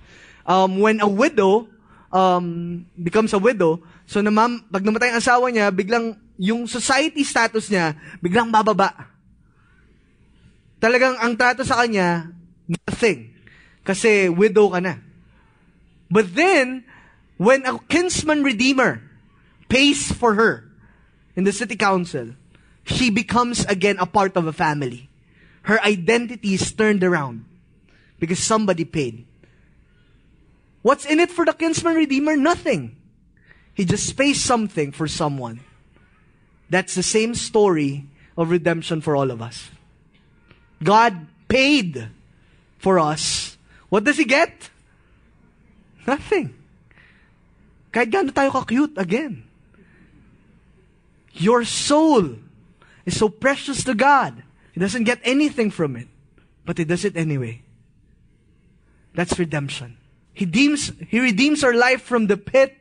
Um, 0.46 0.80
when 0.80 1.00
a 1.00 1.08
widow 1.08 1.68
um, 2.12 2.86
becomes 2.98 3.34
a 3.34 3.40
widow, 3.40 3.84
so 4.06 4.22
na 4.22 4.32
ma'am, 4.32 4.66
pag 4.72 4.84
namatay 4.84 5.14
ang 5.14 5.22
asawa 5.22 5.54
niya, 5.54 5.70
biglang 5.70 6.18
yung 6.40 6.66
society 6.66 7.22
status 7.24 7.70
niya, 7.70 7.94
biglang 8.24 8.50
bababa. 8.50 9.12
Talagang 10.80 11.20
ang 11.20 11.36
trato 11.36 11.62
sa 11.68 11.84
kanya, 11.84 12.32
nothing. 12.70 13.34
Kasi 13.84 14.30
widow 14.30 14.70
ka 14.70 14.80
na. 14.80 15.02
But 16.10 16.36
then, 16.36 16.86
when 17.38 17.66
a 17.66 17.78
kinsman 17.90 18.44
redeemer 18.44 19.02
pays 19.70 20.12
for 20.12 20.34
her 20.36 20.70
in 21.36 21.44
the 21.44 21.54
city 21.54 21.76
council, 21.76 22.34
she 22.86 23.10
becomes 23.10 23.66
again 23.66 23.98
a 23.98 24.06
part 24.06 24.38
of 24.38 24.46
a 24.46 24.54
family. 24.54 25.10
Her 25.64 25.82
identity 25.82 26.54
is 26.54 26.72
turned 26.74 27.04
around 27.04 27.46
because 28.18 28.42
somebody 28.42 28.86
paid. 28.86 29.26
What's 30.82 31.06
in 31.06 31.20
it 31.20 31.30
for 31.30 31.46
the 31.46 31.54
kinsman 31.54 31.96
redeemer? 31.96 32.38
Nothing. 32.38 32.96
He 33.74 33.86
just 33.86 34.18
pays 34.18 34.42
something 34.42 34.92
for 34.92 35.08
someone. 35.08 35.62
That's 36.70 36.96
the 36.96 37.04
same 37.04 37.36
story 37.36 38.06
of 38.38 38.50
redemption 38.50 39.02
for 39.02 39.16
all 39.16 39.32
of 39.32 39.42
us. 39.42 39.70
God 40.84 41.28
paid 41.48 42.10
for 42.80 42.98
us. 42.98 43.58
What 43.90 44.04
does 44.04 44.18
He 44.18 44.26
get? 44.26 44.70
Nothing. 46.08 46.56
Kahit 47.94 48.34
tayo 48.34 48.52
ka-cute, 48.52 48.98
again. 48.98 49.44
Your 51.34 51.64
soul 51.64 52.38
is 53.06 53.18
so 53.18 53.30
precious 53.30 53.84
to 53.84 53.94
God. 53.94 54.42
He 54.74 54.80
doesn't 54.80 55.04
get 55.04 55.20
anything 55.24 55.70
from 55.70 55.96
it, 55.96 56.08
but 56.66 56.78
He 56.78 56.86
does 56.86 57.06
it 57.06 57.16
anyway. 57.16 57.62
That's 59.14 59.38
redemption. 59.38 59.98
He 60.34 60.46
redeems, 60.46 60.92
he 61.10 61.20
redeems 61.20 61.64
our 61.64 61.74
life 61.74 62.02
from 62.02 62.28
the 62.28 62.38
pit. 62.38 62.76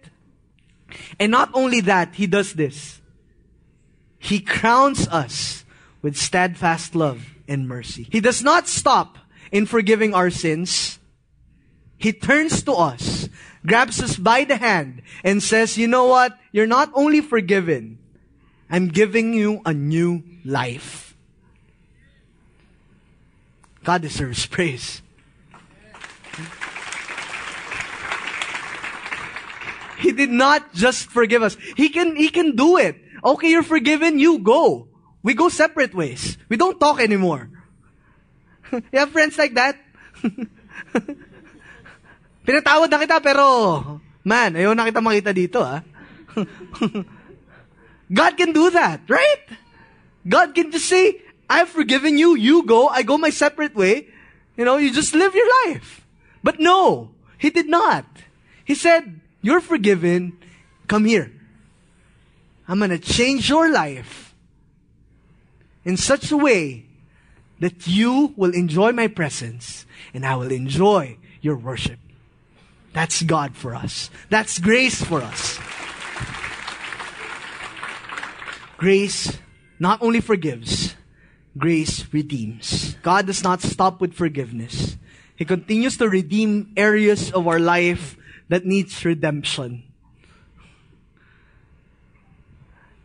And 1.19 1.33
not 1.33 1.51
only 1.53 1.81
that, 1.83 2.15
He 2.15 2.27
does 2.27 2.55
this. 2.55 3.01
He 4.19 4.41
crowns 4.41 5.09
us 5.09 5.65
with 6.03 6.17
steadfast 6.17 6.95
love 6.95 7.35
and 7.49 7.67
mercy. 7.67 8.07
He 8.11 8.21
does 8.21 8.43
not 8.43 8.69
stop 8.69 9.19
in 9.51 9.67
forgiving 9.67 10.15
our 10.15 10.31
sins. 10.31 10.99
He 11.97 12.13
turns 12.13 12.63
to 12.63 12.73
us, 12.73 13.29
grabs 13.67 14.01
us 14.03 14.17
by 14.17 14.45
the 14.45 14.57
hand, 14.57 15.03
and 15.25 15.43
says, 15.43 15.77
You 15.77 15.89
know 15.89 16.07
what? 16.07 16.39
You're 16.53 16.67
not 16.67 16.91
only 16.95 17.21
forgiven, 17.21 17.99
I'm 18.71 18.89
giving 18.89 19.35
you 19.35 19.63
a 19.65 19.75
new 19.75 20.23
life. 20.45 21.17
God 23.85 24.03
deserves 24.03 24.47
praise. 24.55 25.03
He 29.99 30.13
did 30.13 30.31
not 30.31 30.73
just 30.75 31.11
forgive 31.11 31.43
us. 31.43 31.57
He 31.77 31.89
can, 31.89 32.15
He 32.15 32.29
can 32.29 32.55
do 32.55 32.77
it. 32.77 32.97
Okay, 33.25 33.51
you're 33.51 33.65
forgiven, 33.65 34.19
you 34.19 34.39
go. 34.39 34.89
We 35.23 35.35
go 35.35 35.49
separate 35.49 35.95
ways. 35.95 36.39
We 36.49 36.57
don't 36.57 36.79
talk 36.79 37.01
anymore. 37.01 37.51
you 38.93 38.99
have 38.99 39.11
friends 39.11 39.39
like 39.39 39.55
that? 39.55 39.77
Pinatawad 42.49 42.89
na 42.89 42.99
kita 42.99 43.21
pero, 43.21 44.01
man, 44.25 44.57
ayaw 44.57 44.73
na 44.73 44.89
kita 44.89 45.05
makita 45.05 45.37
dito 45.37 45.61
ah. 45.61 45.85
God 48.19 48.33
can 48.41 48.57
do 48.57 48.73
that, 48.73 49.05
right? 49.05 49.45
God 50.25 50.57
can 50.57 50.73
just 50.73 50.89
say, 50.89 51.21
I've 51.49 51.69
forgiven 51.69 52.17
you, 52.17 52.37
you 52.37 52.65
go, 52.65 52.89
I 52.89 53.05
go 53.05 53.21
my 53.21 53.31
separate 53.31 53.77
way. 53.77 54.09
You 54.57 54.65
know, 54.65 54.77
you 54.81 54.93
just 54.93 55.15
live 55.15 55.35
your 55.35 55.49
life. 55.69 56.01
But 56.43 56.59
no, 56.59 57.13
He 57.37 57.51
did 57.51 57.69
not. 57.69 58.05
He 58.65 58.75
said, 58.75 59.21
you're 59.41 59.61
forgiven, 59.61 60.37
come 60.89 61.05
here. 61.05 61.33
I'm 62.67 62.81
gonna 62.81 62.99
change 62.99 63.49
your 63.49 63.71
life 63.71 64.35
in 65.85 65.97
such 65.97 66.33
a 66.33 66.37
way 66.37 66.88
that 67.61 67.87
you 67.87 68.33
will 68.37 68.55
enjoy 68.55 68.93
my 68.93 69.09
presence 69.09 69.87
and 70.15 70.25
I 70.25 70.37
will 70.37 70.53
enjoy 70.53 71.17
your 71.41 71.57
worship. 71.57 71.99
That's 72.93 73.23
God 73.23 73.57
for 73.57 73.75
us. 73.75 74.11
That's 74.31 74.59
grace 74.59 75.03
for 75.03 75.21
us. 75.21 75.59
Grace 78.77 79.39
not 79.79 80.03
only 80.03 80.21
forgives, 80.21 80.95
grace 81.57 82.07
redeems. 82.13 82.95
God 83.03 83.27
does 83.27 83.43
not 83.43 83.61
stop 83.61 84.01
with 84.01 84.15
forgiveness. 84.15 84.97
He 85.37 85.45
continues 85.45 85.97
to 85.99 86.09
redeem 86.09 86.73
areas 86.77 87.31
of 87.31 87.47
our 87.47 87.61
life 87.61 88.17
that 88.49 88.65
needs 88.67 89.05
redemption. 89.05 89.85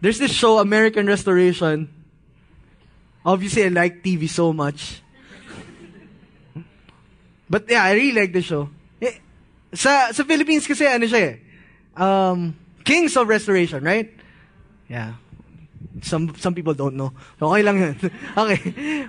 There's 0.02 0.20
this 0.20 0.34
show, 0.34 0.60
American 0.60 1.08
Restoration. 1.08 2.03
Obviously, 3.26 3.66
I 3.66 3.72
like 3.72 4.04
TV 4.04 4.28
so 4.28 4.52
much. 4.52 5.02
But 7.50 7.70
yeah, 7.70 7.84
I 7.84 7.94
really 7.94 8.20
like 8.20 8.34
the 8.34 8.42
show. 8.42 8.68
Eh, 9.00 9.20
sa, 9.72 10.12
sa 10.12 10.24
Philippines 10.24 10.68
kasi, 10.68 10.84
ano 10.88 11.08
siya 11.08 11.22
eh, 11.22 11.34
um, 11.96 12.52
Kings 12.84 13.16
of 13.16 13.32
Restoration, 13.32 13.84
right? 13.84 14.12
Yeah. 14.92 15.16
Some 16.04 16.36
some 16.36 16.52
people 16.52 16.76
don't 16.76 17.00
know. 17.00 17.16
Okay 17.40 17.64
lang 17.64 17.78
yun. 17.80 17.96
okay. 18.42 18.60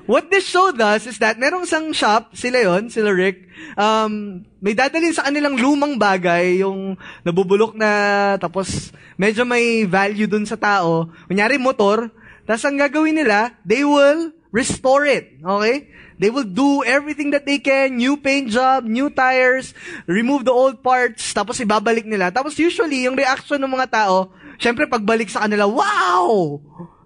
What 0.07 0.31
this 0.31 0.47
show 0.47 0.71
does 0.71 1.09
is 1.11 1.19
that 1.19 1.41
merong 1.41 1.67
isang 1.67 1.91
shop, 1.91 2.37
sila 2.39 2.61
yon, 2.61 2.93
sila 2.93 3.11
Rick, 3.11 3.51
um, 3.75 4.45
may 4.63 4.77
dadalhin 4.77 5.15
sa 5.15 5.27
kanilang 5.27 5.59
lumang 5.59 5.99
bagay, 5.99 6.63
yung 6.63 6.95
nabubulok 7.27 7.75
na, 7.75 8.35
tapos 8.39 8.93
medyo 9.19 9.43
may 9.43 9.89
value 9.89 10.29
dun 10.29 10.47
sa 10.47 10.59
tao. 10.61 11.11
Kunyari 11.27 11.59
motor, 11.59 12.13
tapos 12.45 12.65
ang 12.69 12.77
gagawin 12.77 13.17
nila, 13.17 13.57
they 13.65 13.83
will 13.83 14.33
restore 14.55 15.05
it. 15.09 15.41
Okay? 15.41 15.89
they 16.19 16.31
will 16.31 16.47
do 16.47 16.85
everything 16.85 17.31
that 17.35 17.47
they 17.47 17.59
can, 17.59 17.97
new 17.97 18.17
paint 18.17 18.51
job, 18.51 18.85
new 18.85 19.11
tires, 19.11 19.75
remove 20.07 20.45
the 20.45 20.55
old 20.55 20.83
parts, 20.83 21.35
tapos 21.35 21.59
ibabalik 21.59 22.07
nila. 22.07 22.31
Tapos 22.31 22.59
usually, 22.59 23.07
yung 23.07 23.19
reaction 23.19 23.59
ng 23.59 23.73
mga 23.73 23.91
tao, 23.91 24.31
syempre 24.59 24.87
pagbalik 24.87 25.31
sa 25.31 25.47
kanila, 25.47 25.67
wow! 25.67 26.59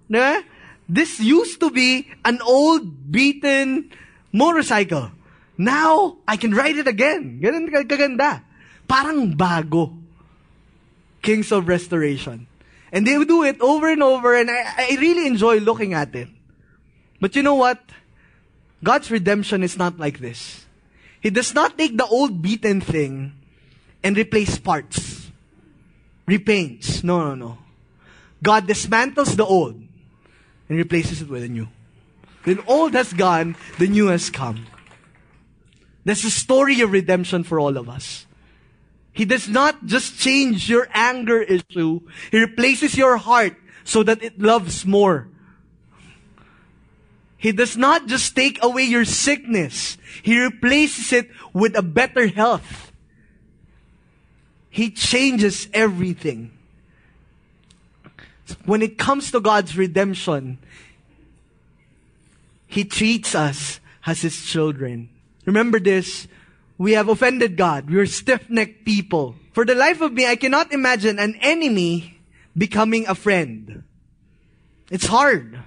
Diba? 0.09 0.41
This 0.89 1.21
used 1.21 1.61
to 1.61 1.69
be 1.69 2.09
an 2.25 2.41
old, 2.41 3.13
beaten 3.13 3.93
motorcycle. 4.33 5.13
Now, 5.59 6.17
I 6.25 6.37
can 6.39 6.55
ride 6.55 6.81
it 6.81 6.89
again. 6.89 7.37
Ganun 7.43 7.69
kaganda. 7.69 8.41
Parang 8.89 9.29
bago. 9.37 9.93
Kings 11.21 11.51
of 11.51 11.67
Restoration. 11.67 12.48
And 12.91 13.05
they 13.05 13.23
do 13.23 13.43
it 13.43 13.61
over 13.61 13.89
and 13.91 14.01
over, 14.01 14.35
and 14.35 14.49
I, 14.49 14.63
I 14.77 14.97
really 14.99 15.27
enjoy 15.27 15.59
looking 15.59 15.93
at 15.93 16.15
it. 16.15 16.27
But 17.19 17.35
you 17.35 17.43
know 17.43 17.55
what? 17.55 17.79
God's 18.83 19.11
redemption 19.11 19.63
is 19.63 19.77
not 19.77 19.99
like 19.99 20.19
this. 20.19 20.65
He 21.21 21.29
does 21.29 21.53
not 21.53 21.77
take 21.77 21.97
the 21.97 22.05
old 22.05 22.41
beaten 22.41 22.81
thing 22.81 23.33
and 24.03 24.17
replace 24.17 24.57
parts, 24.57 25.29
repaints. 26.27 27.03
No, 27.03 27.19
no, 27.19 27.35
no. 27.35 27.57
God 28.41 28.67
dismantles 28.67 29.35
the 29.35 29.45
old 29.45 29.75
and 30.69 30.77
replaces 30.77 31.21
it 31.21 31.29
with 31.29 31.43
a 31.43 31.49
new. 31.49 31.67
The 32.45 32.63
old 32.65 32.93
has 32.93 33.11
gone, 33.11 33.57
the 33.77 33.87
new 33.87 34.07
has 34.07 34.29
come. 34.29 34.65
That's 36.05 36.23
the 36.23 36.31
story 36.31 36.79
of 36.81 36.91
redemption 36.91 37.43
for 37.43 37.59
all 37.59 37.77
of 37.77 37.89
us. 37.89 38.25
He 39.19 39.25
does 39.25 39.49
not 39.49 39.85
just 39.85 40.17
change 40.17 40.69
your 40.69 40.87
anger 40.93 41.41
issue. 41.41 41.99
He 42.31 42.39
replaces 42.39 42.95
your 42.95 43.17
heart 43.17 43.53
so 43.83 44.01
that 44.03 44.23
it 44.23 44.39
loves 44.39 44.85
more. 44.85 45.27
He 47.35 47.51
does 47.51 47.75
not 47.75 48.07
just 48.07 48.33
take 48.33 48.63
away 48.63 48.83
your 48.83 49.03
sickness. 49.03 49.97
He 50.23 50.39
replaces 50.39 51.11
it 51.11 51.27
with 51.51 51.75
a 51.75 51.81
better 51.81 52.27
health. 52.27 52.93
He 54.69 54.89
changes 54.89 55.67
everything. 55.73 56.51
When 58.63 58.81
it 58.81 58.97
comes 58.97 59.31
to 59.31 59.41
God's 59.41 59.75
redemption, 59.75 60.59
He 62.67 62.85
treats 62.85 63.35
us 63.35 63.81
as 64.05 64.21
His 64.21 64.45
children. 64.45 65.09
Remember 65.43 65.77
this 65.77 66.29
we 66.79 66.93
have 66.93 67.09
offended 67.09 67.57
God. 67.57 67.91
We 67.91 67.99
are 67.99 68.07
stiff-necked 68.07 68.85
people. 68.85 69.35
For 69.51 69.65
the 69.65 69.75
life 69.75 69.99
of 69.99 70.13
me, 70.13 70.25
I 70.25 70.37
cannot 70.37 70.71
imagine 70.71 71.19
an 71.19 71.35
enemy 71.41 72.17
becoming 72.57 73.05
a 73.05 73.13
friend. 73.13 73.83
It's 74.89 75.05
hard. 75.05 75.59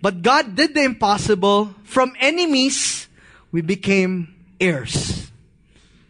But 0.00 0.22
God 0.22 0.54
did 0.54 0.74
the 0.74 0.84
impossible. 0.84 1.74
From 1.82 2.14
enemies, 2.20 3.08
we 3.50 3.60
became 3.60 4.32
heirs. 4.60 5.28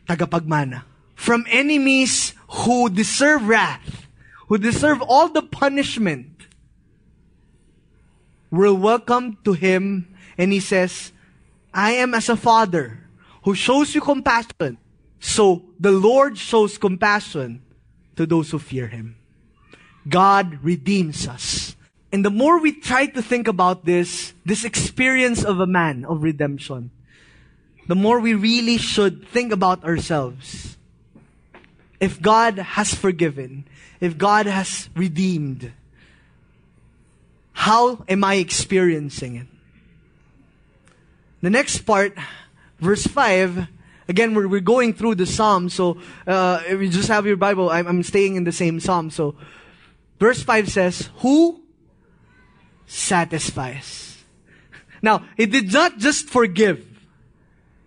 Tagapagmana. 0.06 0.84
From 1.14 1.46
enemies 1.48 2.34
who 2.48 2.90
deserve 2.90 3.48
wrath, 3.48 4.06
who 4.48 4.58
deserve 4.58 5.00
all 5.00 5.30
the 5.30 5.42
punishment, 5.42 6.28
we're 8.50 8.74
welcome 8.74 9.38
to 9.44 9.54
Him 9.54 10.14
and 10.36 10.52
He 10.52 10.60
says, 10.60 11.12
I 11.72 11.92
am 11.92 12.12
as 12.12 12.28
a 12.28 12.36
father 12.36 13.07
who 13.48 13.54
shows 13.54 13.94
you 13.94 14.00
compassion. 14.02 14.76
So 15.20 15.64
the 15.80 15.90
Lord 15.90 16.36
shows 16.36 16.76
compassion 16.76 17.62
to 18.14 18.26
those 18.26 18.50
who 18.50 18.58
fear 18.58 18.88
Him. 18.88 19.16
God 20.06 20.58
redeems 20.62 21.26
us. 21.26 21.74
And 22.12 22.22
the 22.22 22.30
more 22.30 22.60
we 22.60 22.72
try 22.72 23.06
to 23.06 23.22
think 23.22 23.48
about 23.48 23.86
this, 23.86 24.34
this 24.44 24.66
experience 24.66 25.44
of 25.44 25.60
a 25.60 25.66
man 25.66 26.04
of 26.04 26.22
redemption, 26.22 26.90
the 27.86 27.94
more 27.94 28.20
we 28.20 28.34
really 28.34 28.76
should 28.76 29.26
think 29.28 29.50
about 29.50 29.82
ourselves. 29.82 30.76
If 32.00 32.20
God 32.20 32.58
has 32.58 32.92
forgiven, 32.92 33.64
if 33.98 34.18
God 34.18 34.44
has 34.44 34.90
redeemed, 34.94 35.72
how 37.54 38.04
am 38.10 38.24
I 38.24 38.34
experiencing 38.34 39.36
it? 39.36 39.46
The 41.40 41.48
next 41.48 41.88
part 41.88 42.12
verse 42.78 43.06
5, 43.06 43.68
again, 44.08 44.34
we're, 44.34 44.48
we're 44.48 44.60
going 44.60 44.94
through 44.94 45.16
the 45.16 45.26
Psalm. 45.26 45.68
So, 45.68 45.98
uh, 46.26 46.62
if 46.66 46.80
you 46.80 46.88
just 46.88 47.08
have 47.08 47.26
your 47.26 47.36
Bible, 47.36 47.70
I'm, 47.70 47.86
I'm 47.86 48.02
staying 48.02 48.36
in 48.36 48.44
the 48.44 48.52
same 48.52 48.80
Psalm. 48.80 49.10
So, 49.10 49.36
verse 50.18 50.42
5 50.42 50.68
says, 50.70 51.10
Who 51.18 51.60
satisfies? 52.86 54.06
Now, 55.00 55.22
he 55.36 55.46
did 55.46 55.72
not 55.72 55.98
just 55.98 56.28
forgive. 56.28 56.84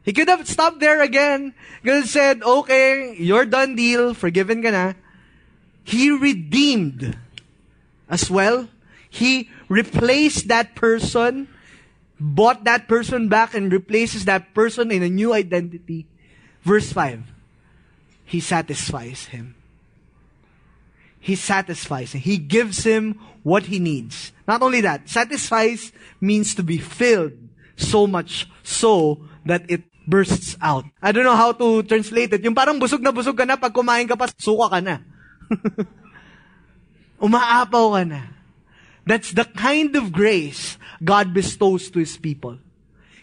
He 0.04 0.14
could 0.14 0.30
have 0.30 0.48
stopped 0.48 0.80
there 0.80 1.02
again. 1.02 1.54
He 1.82 1.90
could 1.90 1.96
have 1.96 2.10
said, 2.10 2.42
okay, 2.42 3.16
you're 3.20 3.46
done 3.46 3.76
deal, 3.76 4.14
forgiven 4.14 4.64
ka 4.64 4.72
na. 4.72 4.94
He 5.84 6.10
redeemed 6.10 7.18
as 8.10 8.30
well. 8.30 8.70
He 9.10 9.50
replaced 9.68 10.48
that 10.48 10.74
person 10.74 11.51
bought 12.22 12.64
that 12.70 12.86
person 12.88 13.28
back 13.28 13.58
and 13.58 13.74
replaces 13.74 14.26
that 14.30 14.54
person 14.54 14.94
in 14.94 15.02
a 15.02 15.10
new 15.10 15.34
identity. 15.34 16.06
Verse 16.62 16.94
5. 16.94 17.26
He 18.30 18.40
satisfies 18.40 19.34
him. 19.34 19.58
He 21.20 21.34
satisfies 21.34 22.14
him. 22.14 22.22
He 22.22 22.38
gives 22.38 22.86
him 22.86 23.18
what 23.42 23.66
he 23.74 23.82
needs. 23.82 24.32
Not 24.48 24.62
only 24.62 24.82
that, 24.82 25.10
satisfies 25.10 25.92
means 26.22 26.54
to 26.56 26.64
be 26.64 26.78
filled 26.78 27.34
so 27.76 28.06
much 28.06 28.48
so 28.62 29.26
that 29.46 29.66
it 29.70 29.82
bursts 30.06 30.58
out. 30.62 30.86
I 31.02 31.12
don't 31.12 31.26
know 31.26 31.36
how 31.36 31.52
to 31.54 31.82
translate 31.84 32.34
it. 32.34 32.46
Yung 32.46 32.54
parang 32.54 32.78
busog 32.78 33.02
na 33.02 33.12
busog 33.12 33.38
ka 33.38 33.46
na, 33.46 33.58
pag 33.58 33.74
kumain 33.74 34.06
ka 34.06 34.14
pa, 34.14 34.30
suka 34.38 34.78
ka 34.78 34.80
na. 34.82 35.02
Umaapaw 37.26 37.98
ka 37.98 38.04
na. 38.06 38.41
That's 39.06 39.34
the 39.34 39.46
kind 39.46 39.96
of 39.98 40.14
grace 40.14 40.78
God 41.02 41.34
bestows 41.34 41.90
to 41.92 42.00
His 42.00 42.18
people. 42.18 42.62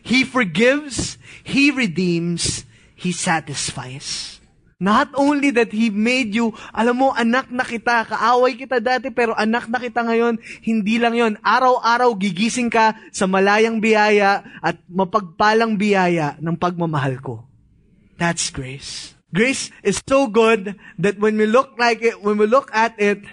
He 0.02 0.24
forgives, 0.24 1.18
He 1.44 1.70
redeems, 1.70 2.66
He 2.98 3.12
satisfies. 3.12 4.38
Not 4.78 5.10
only 5.18 5.50
that 5.58 5.74
He 5.74 5.90
made 5.90 6.38
you, 6.38 6.54
alam 6.70 7.02
mo, 7.02 7.10
anak 7.10 7.50
na 7.50 7.66
kita, 7.66 8.06
kaaway 8.06 8.54
kita 8.54 8.78
dati, 8.78 9.10
pero 9.10 9.34
anak 9.34 9.66
na 9.66 9.82
kita 9.82 10.06
ngayon, 10.06 10.38
hindi 10.62 11.02
lang 11.02 11.18
yon. 11.18 11.34
Araw-araw 11.42 12.14
gigising 12.14 12.70
ka 12.70 12.94
sa 13.10 13.26
malayang 13.26 13.82
biyaya 13.82 14.46
at 14.62 14.78
mapagpalang 14.86 15.74
biyaya 15.74 16.38
ng 16.38 16.54
pagmamahal 16.54 17.18
ko. 17.18 17.42
That's 18.22 18.54
grace. 18.54 19.18
Grace 19.34 19.74
is 19.82 20.00
so 20.08 20.30
good 20.30 20.78
that 20.96 21.18
when 21.18 21.36
we 21.36 21.44
look 21.44 21.74
like 21.76 22.00
it, 22.00 22.22
when 22.22 22.38
we 22.38 22.46
look 22.46 22.70
at 22.70 22.94
it, 23.02 23.26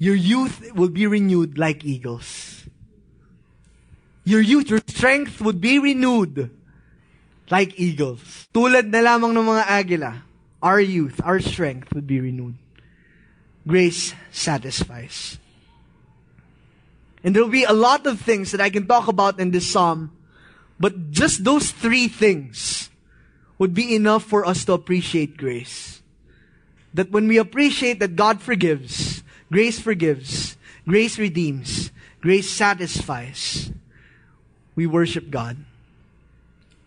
your 0.00 0.16
youth 0.16 0.72
will 0.72 0.88
be 0.88 1.06
renewed 1.06 1.58
like 1.58 1.84
eagles. 1.84 2.64
Your 4.24 4.40
youth, 4.40 4.70
your 4.70 4.80
strength 4.88 5.42
would 5.42 5.60
be 5.60 5.78
renewed 5.78 6.48
like 7.52 7.78
eagles. 7.78 8.48
Tulad 8.54 8.88
na 8.88 9.04
lamang 9.04 9.36
ng 9.36 9.44
mga 9.44 9.64
agila, 9.68 10.12
our 10.62 10.80
youth, 10.80 11.20
our 11.22 11.38
strength 11.38 11.92
would 11.92 12.06
be 12.06 12.18
renewed. 12.18 12.56
Grace 13.68 14.14
satisfies. 14.32 15.36
And 17.22 17.36
there 17.36 17.44
will 17.44 17.52
be 17.52 17.68
a 17.68 17.76
lot 17.76 18.06
of 18.06 18.24
things 18.24 18.52
that 18.52 18.60
I 18.64 18.70
can 18.70 18.86
talk 18.86 19.06
about 19.06 19.38
in 19.38 19.50
this 19.50 19.68
psalm, 19.68 20.16
but 20.80 21.10
just 21.10 21.44
those 21.44 21.72
three 21.72 22.08
things 22.08 22.88
would 23.58 23.74
be 23.74 23.94
enough 23.94 24.24
for 24.24 24.46
us 24.46 24.64
to 24.64 24.72
appreciate 24.72 25.36
grace. 25.36 26.00
That 26.94 27.10
when 27.12 27.28
we 27.28 27.36
appreciate 27.36 28.00
that 28.00 28.16
God 28.16 28.40
forgives, 28.40 29.09
grace 29.50 29.78
forgives, 29.78 30.56
grace 30.86 31.18
redeems, 31.18 31.90
grace 32.20 32.50
satisfies, 32.50 33.70
we 34.74 34.86
worship 34.86 35.30
God. 35.30 35.56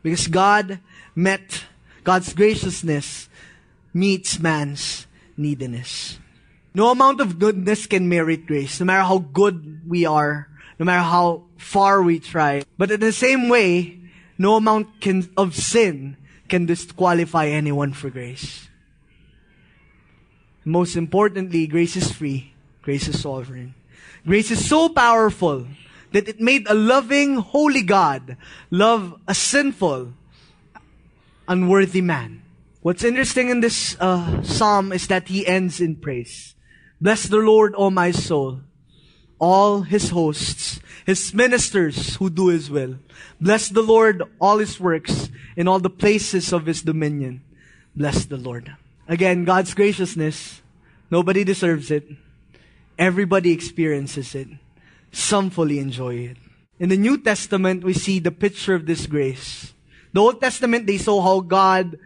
Because 0.02 0.28
God 0.28 0.80
met, 1.16 1.66
God's 2.04 2.34
graciousness 2.34 3.30
meets 3.94 4.40
man's 4.40 5.08
neediness. 5.38 6.20
No 6.74 6.90
amount 6.90 7.22
of 7.22 7.40
goodness 7.40 7.86
can 7.86 8.10
merit 8.10 8.48
grace, 8.48 8.80
no 8.80 8.86
matter 8.86 9.04
how 9.04 9.20
good 9.20 9.88
we 9.88 10.06
are, 10.06 10.50
no 10.80 10.86
matter 10.86 11.04
how 11.04 11.44
far 11.58 12.02
we 12.02 12.20
try. 12.20 12.64
But 12.78 12.92
in 12.92 13.00
the 13.00 13.12
same 13.12 13.48
way, 13.48 14.00
no 14.38 14.56
amount 14.56 15.00
can, 15.00 15.30
of 15.38 15.56
sin 15.56 16.18
can 16.50 16.66
disqualify 16.66 17.48
anyone 17.48 17.94
for 17.94 18.10
grace. 18.10 18.68
Most 20.66 20.96
importantly, 20.96 21.68
grace 21.68 21.96
is 21.96 22.12
free. 22.12 22.53
Grace 22.84 23.08
is 23.08 23.22
sovereign. 23.22 23.74
Grace 24.28 24.52
is 24.52 24.68
so 24.68 24.90
powerful 24.90 25.66
that 26.12 26.28
it 26.28 26.40
made 26.40 26.68
a 26.68 26.76
loving, 26.76 27.38
holy 27.38 27.82
God 27.82 28.38
love 28.70 29.20
a 29.28 29.34
sinful, 29.34 30.14
unworthy 31.48 32.02
man. 32.02 32.44
What's 32.82 33.04
interesting 33.04 33.50
in 33.50 33.62
this 33.62 33.98
uh, 34.00 34.44
psalm 34.44 34.92
is 34.92 35.08
that 35.08 35.30
he 35.30 35.48
ends 35.48 35.82
in 35.82 35.96
praise. 35.96 36.54
Bless 37.02 37.24
the 37.24 37.38
Lord, 37.38 37.74
O 37.76 37.90
my 37.90 38.12
soul. 38.12 38.62
all 39.44 39.82
his 39.84 40.12
hosts, 40.12 40.80
his 41.06 41.34
ministers 41.34 42.16
who 42.16 42.30
do 42.30 42.48
his 42.48 42.72
will. 42.72 42.96
Bless 43.42 43.68
the 43.68 43.82
Lord, 43.84 44.24
all 44.40 44.60
his 44.60 44.80
works, 44.80 45.30
in 45.58 45.68
all 45.68 45.80
the 45.80 45.90
places 45.92 46.54
of 46.54 46.66
his 46.66 46.82
dominion. 46.82 47.44
Bless 47.94 48.24
the 48.24 48.38
Lord. 48.38 48.72
Again, 49.08 49.44
God's 49.44 49.74
graciousness, 49.74 50.62
nobody 51.12 51.44
deserves 51.44 51.92
it. 51.92 52.08
Everybody 52.98 53.52
experiences 53.52 54.36
it. 54.36 54.48
Some 55.12 55.50
fully 55.50 55.80
enjoy 55.80 56.16
it. 56.16 56.38
In 56.80 56.90
the 56.90 56.98
New 56.98 57.18
Testament, 57.18 57.84
we 57.84 57.94
see 57.94 58.20
the 58.20 58.32
picture 58.32 58.76
of 58.76 58.86
this 58.86 59.06
grace. 59.06 59.74
The 60.12 60.20
Old 60.20 60.42
Testament, 60.42 60.86
they 60.86 60.98
saw 60.98 61.22
how 61.22 61.40
God 61.40 61.98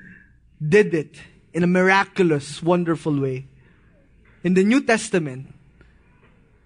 did 0.65 0.93
it 0.93 1.15
in 1.53 1.63
a 1.63 1.67
miraculous, 1.67 2.61
wonderful 2.61 3.19
way. 3.19 3.47
In 4.43 4.53
the 4.53 4.63
New 4.63 4.81
Testament, 4.81 5.53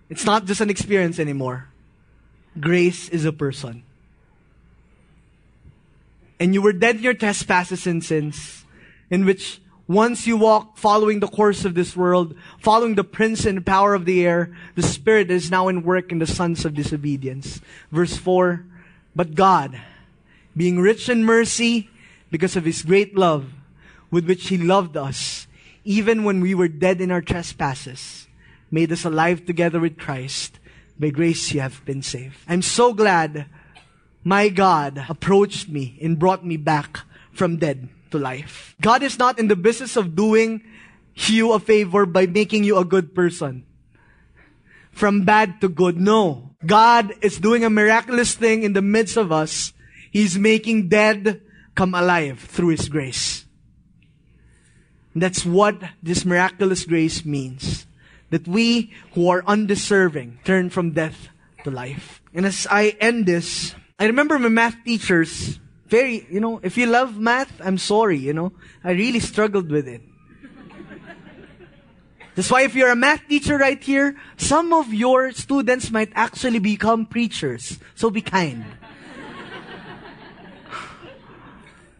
it's 0.10 0.26
not 0.26 0.46
just 0.46 0.62
an 0.62 0.70
experience 0.70 1.20
anymore. 1.20 1.70
Grace 2.60 3.08
is 3.10 3.26
a 3.26 3.32
person. 3.32 3.84
And 6.40 6.54
you 6.54 6.62
were 6.62 6.74
dead 6.74 6.98
in 6.98 7.04
your 7.04 7.14
trespasses 7.14 7.88
and 7.88 8.04
sins, 8.04 8.66
in 9.10 9.26
which 9.26 9.62
once 9.88 10.28
you 10.28 10.38
walk 10.38 10.78
following 10.78 11.20
the 11.20 11.28
course 11.28 11.66
of 11.66 11.74
this 11.74 11.96
world, 11.96 12.36
following 12.60 12.96
the 12.96 13.04
prince 13.04 13.46
and 13.46 13.66
power 13.66 13.94
of 13.94 14.06
the 14.06 14.26
air, 14.26 14.56
the 14.76 14.84
Spirit 14.84 15.30
is 15.32 15.52
now 15.52 15.68
in 15.68 15.84
work 15.84 16.12
in 16.12 16.20
the 16.20 16.28
sons 16.28 16.66
of 16.66 16.74
disobedience. 16.74 17.60
Verse 17.92 18.16
4 18.16 18.66
But 19.16 19.36
God, 19.36 19.80
being 20.56 20.80
rich 20.80 21.10
in 21.10 21.26
mercy, 21.26 21.90
because 22.30 22.56
of 22.56 22.66
His 22.66 22.84
great 22.84 23.18
love, 23.18 23.52
with 24.10 24.28
which 24.28 24.48
He 24.48 24.58
loved 24.58 24.96
us, 24.96 25.48
even 25.84 26.24
when 26.24 26.42
we 26.42 26.56
were 26.56 26.68
dead 26.68 27.02
in 27.02 27.12
our 27.12 27.22
trespasses, 27.22 28.28
made 28.70 28.92
us 28.92 29.04
alive 29.04 29.46
together 29.46 29.80
with 29.80 29.98
Christ. 29.98 30.60
By 31.00 31.10
grace 31.10 31.52
you 31.52 31.62
have 31.62 31.84
been 31.84 32.04
saved. 32.04 32.38
I'm 32.48 32.62
so 32.62 32.94
glad 32.94 33.48
my 34.24 34.50
God 34.50 35.04
approached 35.10 35.68
me 35.68 35.98
and 36.00 36.20
brought 36.20 36.46
me 36.46 36.58
back 36.58 37.00
from 37.34 37.58
dead 37.58 37.90
to 38.12 38.20
life. 38.20 38.76
God 38.82 39.04
is 39.04 39.18
not 39.18 39.40
in 39.40 39.48
the 39.48 39.56
business 39.56 39.96
of 39.98 40.16
doing 40.16 40.64
you 41.16 41.54
a 41.54 41.60
favor 41.60 42.06
by 42.06 42.26
making 42.26 42.64
you 42.64 42.78
a 42.78 42.86
good 42.86 43.14
person. 43.16 43.66
From 44.92 45.24
bad 45.24 45.62
to 45.62 45.70
good. 45.70 46.00
No. 46.00 46.56
God 46.66 47.14
is 47.22 47.40
doing 47.40 47.64
a 47.64 47.70
miraculous 47.70 48.36
thing 48.36 48.64
in 48.64 48.74
the 48.74 48.82
midst 48.82 49.18
of 49.18 49.32
us. 49.32 49.74
He's 50.12 50.38
making 50.38 50.90
dead 50.90 51.42
come 51.76 51.96
alive 51.96 52.40
through 52.40 52.70
His 52.70 52.90
grace. 52.90 53.46
That's 55.16 55.46
what 55.46 55.82
this 56.04 56.26
miraculous 56.26 56.86
grace 56.86 57.26
means. 57.26 57.88
That 58.30 58.48
we 58.48 58.94
who 59.14 59.30
are 59.30 59.44
undeserving 59.46 60.40
turn 60.44 60.70
from 60.70 60.92
death 60.92 61.30
to 61.64 61.72
life. 61.72 62.22
And 62.34 62.46
as 62.46 62.68
I 62.70 62.96
end 63.00 63.26
this, 63.26 63.76
I 64.00 64.06
remember 64.06 64.40
my 64.40 64.50
math 64.50 64.76
teachers 64.86 65.60
very, 65.92 66.26
you 66.32 66.40
know, 66.40 66.64
if 66.64 66.80
you 66.80 66.88
love 66.88 67.20
math, 67.20 67.52
I'm 67.60 67.78
sorry, 67.78 68.18
you 68.18 68.32
know. 68.32 68.56
I 68.82 68.96
really 68.96 69.20
struggled 69.20 69.70
with 69.70 69.92
it. 69.92 70.02
That's 72.34 72.50
why 72.50 72.64
if 72.64 72.74
you're 72.74 72.90
a 72.90 72.96
math 72.96 73.28
teacher 73.28 73.60
right 73.60 73.76
here, 73.76 74.16
some 74.38 74.72
of 74.72 74.94
your 74.96 75.36
students 75.36 75.92
might 75.92 76.10
actually 76.16 76.60
become 76.64 77.06
preachers. 77.06 77.78
So 77.94 78.10
be 78.10 78.24
kind. 78.24 78.64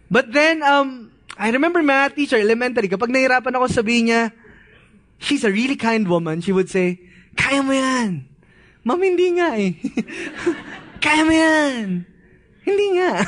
but 0.10 0.32
then, 0.32 0.64
um, 0.64 1.12
I 1.38 1.52
remember 1.52 1.84
my 1.84 2.08
math 2.08 2.16
teacher, 2.16 2.40
elementary, 2.40 2.88
kapag 2.88 3.12
nahirapan 3.12 3.60
ako 3.60 3.68
sabihin 3.68 4.08
niya, 4.08 4.32
she's 5.20 5.44
a 5.44 5.52
really 5.52 5.76
kind 5.76 6.08
woman, 6.08 6.40
she 6.40 6.56
would 6.56 6.72
say, 6.72 7.04
kaya 7.36 7.60
mo 7.60 7.76
yan. 7.76 8.24
Ma'am, 8.88 9.04
hindi 9.04 9.36
nga 9.36 9.52
eh. 9.60 9.76
kaya 11.04 11.28
mo 11.28 11.36
yan. 11.36 12.08
Hindi 12.62 12.86
nga. 12.98 13.12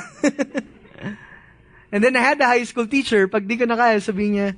And 1.94 2.02
then 2.02 2.18
I 2.18 2.26
had 2.26 2.42
a 2.42 2.50
high 2.50 2.66
school 2.66 2.90
teacher, 2.90 3.30
pag 3.30 3.46
di 3.46 3.54
ko 3.54 3.70
na 3.70 3.78
kaya, 3.78 4.02
sabi 4.02 4.34
niya, 4.34 4.58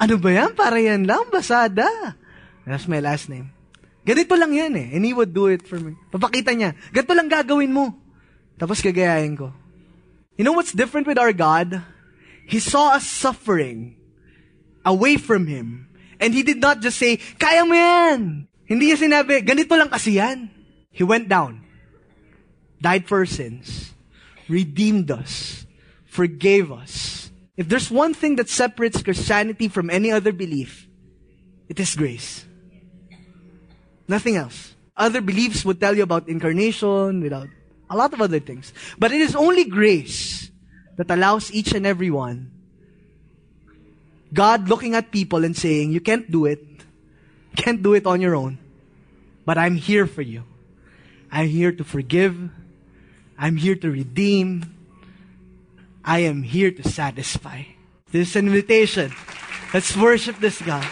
ano 0.00 0.16
ba 0.16 0.30
yan? 0.32 0.56
Para 0.56 0.80
yan 0.80 1.04
lang, 1.04 1.28
basada. 1.28 1.84
That's 2.64 2.88
my 2.88 3.04
last 3.04 3.28
name. 3.28 3.52
Ganito 4.02 4.32
lang 4.34 4.56
yan 4.56 4.72
eh. 4.74 4.88
And 4.96 5.04
he 5.04 5.12
would 5.12 5.36
do 5.36 5.52
it 5.52 5.68
for 5.68 5.76
me. 5.76 5.92
Papakita 6.08 6.56
niya, 6.56 6.72
ganito 6.88 7.12
lang 7.12 7.28
gagawin 7.28 7.70
mo. 7.70 7.92
Tapos 8.56 8.80
gagayahin 8.80 9.36
ko. 9.36 9.52
You 10.40 10.48
know 10.48 10.56
what's 10.56 10.72
different 10.72 11.04
with 11.04 11.20
our 11.20 11.36
God? 11.36 11.84
He 12.48 12.58
saw 12.58 12.96
us 12.96 13.04
suffering 13.04 14.00
away 14.82 15.20
from 15.20 15.46
Him. 15.46 15.92
And 16.18 16.32
He 16.32 16.42
did 16.42 16.58
not 16.58 16.80
just 16.80 16.98
say, 16.98 17.20
kaya 17.36 17.62
mo 17.68 17.76
yan. 17.76 18.48
Hindi 18.66 18.90
niya 18.90 18.98
sinabi, 18.98 19.44
ganito 19.44 19.76
lang 19.76 19.92
kasi 19.92 20.16
yan. 20.16 20.48
He 20.90 21.04
went 21.04 21.28
down 21.28 21.61
died 22.82 23.06
for 23.06 23.18
our 23.18 23.26
sins, 23.26 23.94
redeemed 24.48 25.10
us, 25.10 25.66
forgave 26.04 26.70
us. 26.70 27.30
If 27.56 27.68
there's 27.68 27.90
one 27.90 28.14
thing 28.14 28.36
that 28.36 28.48
separates 28.48 29.02
Christianity 29.02 29.68
from 29.68 29.88
any 29.88 30.10
other 30.10 30.32
belief, 30.32 30.88
it 31.68 31.78
is 31.78 31.94
grace. 31.94 32.44
Nothing 34.08 34.36
else. 34.36 34.74
Other 34.96 35.20
beliefs 35.20 35.64
would 35.64 35.80
tell 35.80 35.96
you 35.96 36.02
about 36.02 36.28
incarnation, 36.28 37.22
without 37.22 37.48
a 37.88 37.96
lot 37.96 38.12
of 38.12 38.20
other 38.20 38.40
things. 38.40 38.72
But 38.98 39.12
it 39.12 39.20
is 39.20 39.36
only 39.36 39.64
grace 39.64 40.50
that 40.96 41.10
allows 41.10 41.52
each 41.52 41.72
and 41.72 41.86
every 41.86 42.10
one 42.10 42.52
God 44.32 44.68
looking 44.68 44.94
at 44.94 45.12
people 45.12 45.44
and 45.44 45.56
saying, 45.56 45.92
You 45.92 46.00
can't 46.00 46.30
do 46.30 46.46
it. 46.46 46.64
can't 47.54 47.82
do 47.82 47.92
it 47.92 48.06
on 48.06 48.20
your 48.20 48.34
own. 48.34 48.58
But 49.44 49.58
I'm 49.58 49.76
here 49.76 50.06
for 50.06 50.22
you. 50.22 50.44
I'm 51.30 51.48
here 51.48 51.72
to 51.72 51.84
forgive. 51.84 52.50
I'm 53.42 53.56
here 53.56 53.74
to 53.74 53.90
redeem. 53.90 54.62
I 56.04 56.30
am 56.30 56.46
here 56.46 56.70
to 56.70 56.86
satisfy. 56.86 57.66
This 58.14 58.30
is 58.30 58.36
an 58.36 58.46
invitation. 58.46 59.10
Let's 59.74 59.96
worship 59.96 60.38
this 60.38 60.62
God. 60.62 60.86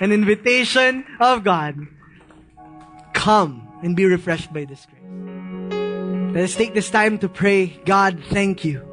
An 0.00 0.12
invitation 0.12 1.08
of 1.18 1.44
God. 1.44 1.88
Come 3.14 3.64
and 3.82 3.96
be 3.96 4.04
refreshed 4.04 4.52
by 4.52 4.66
this 4.66 4.84
grace. 4.84 5.08
Let 6.36 6.44
us 6.44 6.54
take 6.54 6.74
this 6.74 6.90
time 6.90 7.16
to 7.20 7.30
pray. 7.30 7.80
God, 7.88 8.20
thank 8.28 8.66
you. 8.68 8.84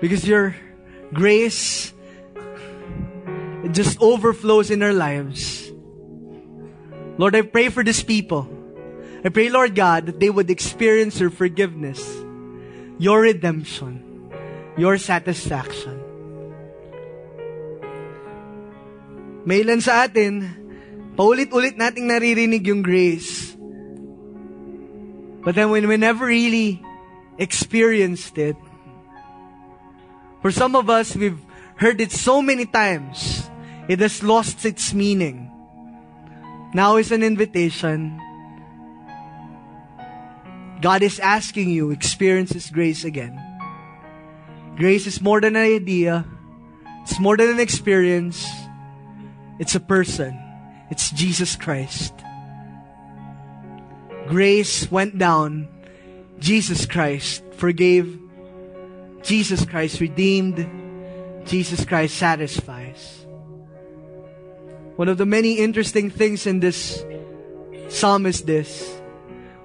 Because 0.00 0.26
your 0.26 0.56
grace 1.12 1.92
just 3.72 4.00
overflows 4.00 4.70
in 4.70 4.82
our 4.82 4.94
lives. 4.96 5.70
Lord, 7.18 7.36
I 7.36 7.42
pray 7.42 7.68
for 7.68 7.84
these 7.84 8.02
people. 8.02 8.55
I 9.24 9.28
pray, 9.28 9.48
Lord 9.48 9.74
God, 9.74 10.06
that 10.06 10.20
they 10.20 10.30
would 10.30 10.50
experience 10.50 11.18
your 11.20 11.30
forgiveness, 11.30 12.02
your 12.98 13.22
redemption, 13.22 14.30
your 14.76 14.98
satisfaction. 14.98 16.02
May 19.46 19.62
ilan 19.62 19.78
sa 19.78 20.10
atin, 20.10 20.42
paulit-ulit 21.14 21.78
nating 21.78 22.10
naririnig 22.10 22.66
yung 22.66 22.82
grace. 22.82 23.54
But 25.46 25.54
then 25.54 25.70
when 25.70 25.86
we 25.86 25.96
never 25.96 26.26
really 26.26 26.82
experienced 27.38 28.34
it, 28.36 28.58
for 30.42 30.50
some 30.50 30.74
of 30.74 30.90
us, 30.90 31.14
we've 31.14 31.38
heard 31.78 32.00
it 32.00 32.10
so 32.10 32.42
many 32.42 32.66
times, 32.66 33.46
it 33.86 34.02
has 34.02 34.22
lost 34.22 34.66
its 34.66 34.92
meaning. 34.92 35.46
Now 36.74 36.98
is 36.98 37.14
an 37.14 37.22
invitation 37.22 38.18
God 40.80 41.02
is 41.02 41.18
asking 41.20 41.70
you, 41.70 41.90
experience 41.90 42.52
His 42.52 42.70
grace 42.70 43.04
again. 43.04 43.40
Grace 44.76 45.06
is 45.06 45.20
more 45.20 45.40
than 45.40 45.56
an 45.56 45.64
idea. 45.64 46.24
It's 47.02 47.18
more 47.18 47.36
than 47.36 47.48
an 47.48 47.60
experience. 47.60 48.46
It's 49.58 49.74
a 49.74 49.80
person. 49.80 50.38
It's 50.90 51.10
Jesus 51.10 51.56
Christ. 51.56 52.12
Grace 54.28 54.90
went 54.90 55.18
down. 55.18 55.68
Jesus 56.38 56.84
Christ 56.84 57.42
forgave. 57.54 58.20
Jesus 59.22 59.64
Christ 59.64 60.00
redeemed. 60.00 60.68
Jesus 61.46 61.84
Christ 61.84 62.16
satisfies. 62.16 63.24
One 64.96 65.08
of 65.08 65.16
the 65.16 65.26
many 65.26 65.58
interesting 65.58 66.10
things 66.10 66.46
in 66.46 66.60
this 66.60 67.04
psalm 67.88 68.26
is 68.26 68.42
this 68.42 69.00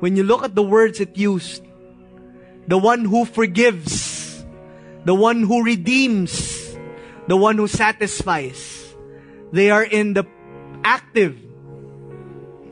when 0.02 0.18
you 0.18 0.26
look 0.26 0.44
at 0.44 0.58
the 0.58 0.66
words 0.66 1.00
it 1.00 1.16
used, 1.16 1.62
the 2.68 2.78
one 2.78 3.06
who 3.06 3.24
forgives, 3.24 4.44
the 5.06 5.14
one 5.14 5.44
who 5.44 5.64
redeems, 5.64 6.76
the 7.28 7.38
one 7.38 7.56
who 7.56 7.70
satisfies, 7.70 8.94
they 9.54 9.70
are 9.70 9.84
in 9.84 10.14
the 10.14 10.26
active, 10.84 11.38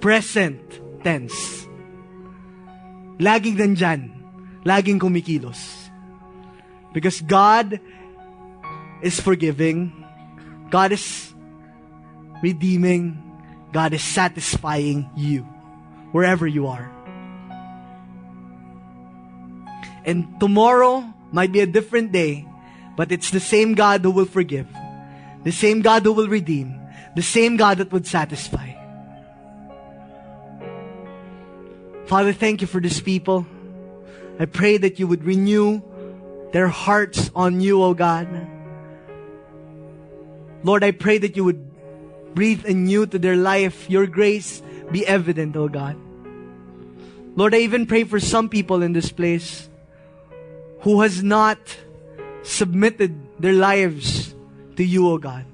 present 0.01 0.59
tense. 1.03 1.69
Laging 3.21 3.61
nandyan. 3.61 4.09
Laging 4.65 4.97
kumikilos. 4.97 5.91
Because 6.93 7.21
God 7.21 7.79
is 9.03 9.19
forgiving. 9.19 9.93
God 10.71 10.93
is 10.93 11.33
redeeming. 12.41 13.21
God 13.71 13.93
is 13.93 14.01
satisfying 14.01 15.09
you 15.15 15.43
wherever 16.11 16.47
you 16.47 16.65
are. 16.65 16.89
And 20.09 20.39
tomorrow 20.39 21.05
might 21.31 21.51
be 21.51 21.59
a 21.59 21.69
different 21.69 22.11
day, 22.11 22.43
but 22.97 23.11
it's 23.11 23.29
the 23.29 23.39
same 23.39 23.75
God 23.75 24.01
who 24.01 24.09
will 24.09 24.25
forgive, 24.25 24.65
the 25.43 25.51
same 25.51 25.85
God 25.85 26.01
who 26.01 26.13
will 26.13 26.27
redeem, 26.27 26.81
the 27.15 27.21
same 27.21 27.57
God 27.57 27.77
that 27.77 27.91
would 27.93 28.07
satisfy. 28.07 28.73
Father, 32.07 32.33
thank 32.33 32.61
you 32.61 32.65
for 32.65 32.81
these 32.81 32.99
people. 32.99 33.45
I 34.39 34.45
pray 34.45 34.77
that 34.77 34.97
you 34.97 35.05
would 35.05 35.23
renew 35.23 35.83
their 36.53 36.69
hearts 36.69 37.29
on 37.35 37.61
you, 37.61 37.83
O 37.83 37.93
God. 37.93 38.25
Lord, 40.63 40.83
I 40.83 40.89
pray 40.89 41.19
that 41.19 41.37
you 41.37 41.43
would 41.43 42.33
breathe 42.33 42.65
anew 42.65 43.05
to 43.05 43.19
their 43.19 43.37
life. 43.37 43.87
Your 43.91 44.07
grace 44.07 44.63
be 44.91 45.05
evident, 45.05 45.55
O 45.55 45.69
God. 45.69 45.97
Lord, 47.35 47.53
I 47.53 47.59
even 47.59 47.85
pray 47.85 48.05
for 48.05 48.19
some 48.19 48.49
people 48.49 48.81
in 48.81 48.93
this 48.93 49.11
place 49.11 49.68
who 50.81 51.01
has 51.01 51.23
not 51.23 51.59
submitted 52.43 53.15
their 53.39 53.53
lives 53.53 54.33
to 54.75 54.83
you, 54.83 55.09
O 55.09 55.17
God. 55.17 55.45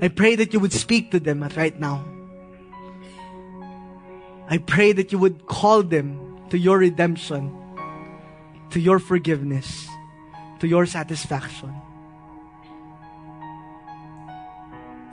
I 0.00 0.08
pray 0.08 0.36
that 0.36 0.52
you 0.52 0.60
would 0.60 0.72
speak 0.72 1.10
to 1.10 1.20
them 1.20 1.42
right 1.56 1.78
now. 1.78 2.04
I 4.48 4.58
pray 4.58 4.92
that 4.92 5.12
you 5.12 5.18
would 5.18 5.46
call 5.46 5.82
them 5.82 6.38
to 6.50 6.58
your 6.58 6.78
redemption, 6.78 7.52
to 8.70 8.80
your 8.80 8.98
forgiveness, 8.98 9.88
to 10.60 10.68
your 10.68 10.86
satisfaction. 10.86 11.74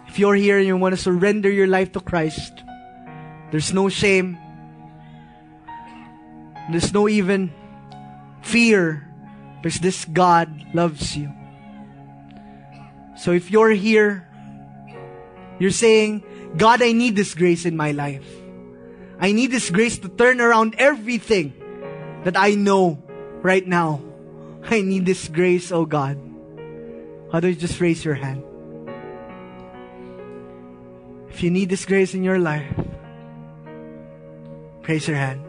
If 0.07 0.19
you're 0.19 0.35
here 0.35 0.57
and 0.57 0.67
you 0.67 0.77
want 0.77 0.95
to 0.95 1.01
surrender 1.01 1.51
your 1.51 1.67
life 1.67 1.91
to 1.93 1.99
Christ, 1.99 2.63
there's 3.51 3.73
no 3.73 3.89
shame. 3.89 4.37
There's 6.69 6.93
no 6.93 7.07
even 7.07 7.53
fear 8.41 9.07
because 9.61 9.79
this 9.79 10.05
God 10.05 10.49
loves 10.73 11.15
you. 11.17 11.31
So 13.17 13.31
if 13.31 13.49
you're 13.49 13.71
here, 13.71 14.27
you're 15.59 15.71
saying, 15.71 16.23
God, 16.57 16.81
I 16.81 16.91
need 16.91 17.15
this 17.15 17.33
grace 17.33 17.65
in 17.65 17.77
my 17.77 17.91
life. 17.91 18.27
I 19.19 19.31
need 19.31 19.51
this 19.51 19.69
grace 19.69 19.97
to 19.99 20.09
turn 20.09 20.41
around 20.41 20.75
everything 20.77 21.53
that 22.23 22.35
I 22.35 22.55
know 22.55 23.01
right 23.41 23.65
now. 23.65 24.01
I 24.63 24.81
need 24.81 25.05
this 25.05 25.27
grace, 25.27 25.71
oh 25.71 25.85
God. 25.85 26.19
How 27.31 27.39
do 27.39 27.47
you 27.47 27.55
just 27.55 27.79
raise 27.79 28.03
your 28.03 28.15
hand? 28.15 28.43
If 31.29 31.43
you 31.43 31.51
need 31.51 31.69
this 31.69 31.85
grace 31.85 32.13
in 32.13 32.23
your 32.23 32.39
life, 32.39 32.65
raise 34.87 35.07
your 35.07 35.17
hand. 35.17 35.44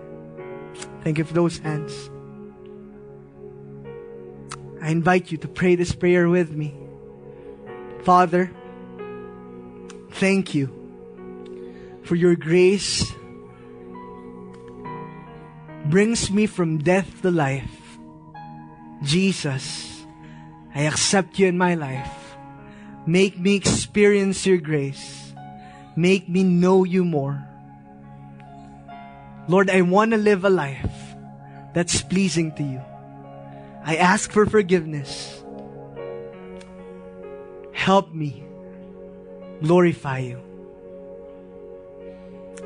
Thank 1.06 1.18
you 1.18 1.24
for 1.24 1.34
those 1.34 1.58
hands. 1.58 2.10
I 4.82 4.90
invite 4.90 5.30
you 5.30 5.38
to 5.38 5.46
pray 5.46 5.76
this 5.76 5.94
prayer 5.94 6.28
with 6.28 6.50
me. 6.50 6.74
Father, 8.02 8.50
thank 10.18 10.52
you 10.52 10.66
for 12.02 12.16
your 12.16 12.34
grace 12.34 13.06
brings 15.84 16.28
me 16.28 16.46
from 16.46 16.78
death 16.78 17.22
to 17.22 17.30
life. 17.30 17.98
Jesus, 19.04 20.04
I 20.74 20.90
accept 20.90 21.38
you 21.38 21.46
in 21.46 21.56
my 21.56 21.76
life. 21.76 22.34
Make 23.06 23.38
me 23.38 23.54
experience 23.54 24.44
your 24.44 24.58
grace. 24.58 25.32
Make 25.94 26.28
me 26.28 26.42
know 26.42 26.82
you 26.82 27.04
more. 27.04 27.45
Lord, 29.48 29.70
I 29.70 29.82
want 29.82 30.10
to 30.10 30.16
live 30.16 30.44
a 30.44 30.50
life 30.50 31.14
that's 31.72 32.02
pleasing 32.02 32.52
to 32.56 32.62
you. 32.62 32.82
I 33.84 33.96
ask 33.96 34.32
for 34.32 34.46
forgiveness. 34.46 35.42
Help 37.72 38.12
me 38.12 38.42
glorify 39.62 40.18
you. 40.18 40.40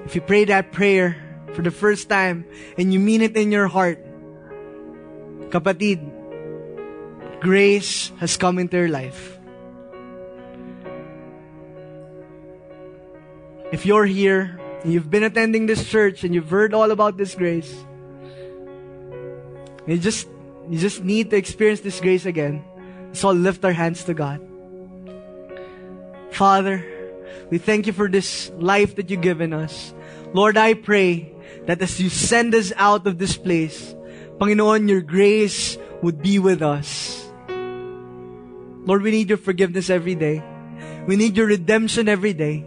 If 0.04 0.14
you 0.14 0.22
pray 0.22 0.44
that 0.46 0.72
prayer 0.72 1.16
for 1.52 1.62
the 1.62 1.70
first 1.70 2.08
time 2.08 2.46
and 2.78 2.92
you 2.92 2.98
mean 2.98 3.20
it 3.20 3.36
in 3.36 3.52
your 3.52 3.68
heart, 3.68 4.00
kapatid, 5.50 6.00
grace 7.40 8.12
has 8.18 8.36
come 8.36 8.58
into 8.58 8.78
your 8.78 8.88
life. 8.88 9.36
If 13.72 13.84
you're 13.84 14.06
here 14.06 14.59
you've 14.84 15.10
been 15.10 15.24
attending 15.24 15.66
this 15.66 15.88
church 15.88 16.24
and 16.24 16.34
you've 16.34 16.50
heard 16.50 16.74
all 16.74 16.90
about 16.90 17.16
this 17.16 17.34
grace, 17.34 17.84
you 19.86 19.98
just 19.98 20.28
you 20.68 20.78
just 20.78 21.02
need 21.02 21.30
to 21.30 21.36
experience 21.36 21.80
this 21.80 22.00
grace 22.00 22.26
again. 22.26 22.64
So 23.12 23.30
lift 23.30 23.64
our 23.64 23.72
hands 23.72 24.04
to 24.04 24.14
God. 24.14 24.40
Father, 26.30 26.86
we 27.50 27.58
thank 27.58 27.86
you 27.86 27.92
for 27.92 28.08
this 28.08 28.52
life 28.56 28.94
that 28.96 29.10
you've 29.10 29.20
given 29.20 29.52
us. 29.52 29.92
Lord, 30.32 30.56
I 30.56 30.74
pray 30.74 31.34
that 31.66 31.82
as 31.82 32.00
you 32.00 32.08
send 32.08 32.54
us 32.54 32.72
out 32.76 33.06
of 33.06 33.18
this 33.18 33.36
place, 33.36 33.94
Panginoon, 34.38 34.88
your 34.88 35.02
grace 35.02 35.76
would 36.02 36.22
be 36.22 36.38
with 36.38 36.62
us. 36.62 37.26
Lord, 38.86 39.02
we 39.02 39.10
need 39.10 39.28
your 39.28 39.38
forgiveness 39.38 39.90
every 39.90 40.14
day. 40.14 40.42
We 41.06 41.16
need 41.16 41.36
your 41.36 41.46
redemption 41.46 42.08
every 42.08 42.32
day. 42.32 42.64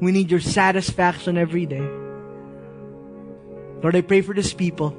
We 0.00 0.12
need 0.12 0.30
your 0.30 0.40
satisfaction 0.40 1.38
every 1.38 1.66
day. 1.66 1.86
Lord, 3.82 3.96
I 3.96 4.00
pray 4.02 4.20
for 4.20 4.34
this 4.34 4.52
people. 4.52 4.96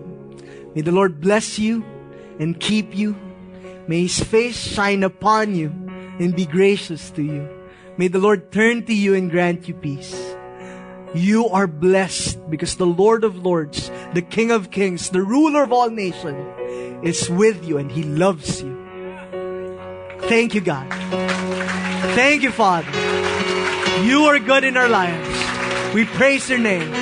May 0.75 0.81
the 0.81 0.91
Lord 0.91 1.21
bless 1.21 1.59
you 1.59 1.83
and 2.39 2.59
keep 2.59 2.95
you. 2.95 3.15
May 3.87 4.03
His 4.03 4.19
face 4.19 4.57
shine 4.57 5.03
upon 5.03 5.55
you 5.55 5.69
and 6.19 6.35
be 6.35 6.45
gracious 6.45 7.09
to 7.11 7.23
you. 7.23 7.49
May 7.97 8.07
the 8.07 8.19
Lord 8.19 8.51
turn 8.51 8.85
to 8.85 8.93
you 8.93 9.15
and 9.15 9.31
grant 9.31 9.67
you 9.67 9.73
peace. 9.73 10.35
You 11.15 11.47
are 11.47 11.67
blessed 11.67 12.49
because 12.49 12.75
the 12.75 12.85
Lord 12.85 13.23
of 13.23 13.43
Lords, 13.43 13.89
the 14.13 14.21
King 14.21 14.51
of 14.51 14.71
Kings, 14.71 15.09
the 15.09 15.21
ruler 15.21 15.63
of 15.63 15.71
all 15.71 15.89
nations 15.89 16.37
is 17.03 17.29
with 17.29 17.65
you 17.65 17.77
and 17.77 17.91
He 17.91 18.03
loves 18.03 18.61
you. 18.61 18.75
Thank 20.27 20.53
you, 20.53 20.61
God. 20.61 20.91
Thank 22.13 22.43
you, 22.43 22.51
Father. 22.51 22.91
You 24.05 24.25
are 24.25 24.39
good 24.39 24.63
in 24.63 24.77
our 24.77 24.89
lives. 24.89 25.93
We 25.93 26.05
praise 26.05 26.49
your 26.49 26.59
name. 26.59 26.93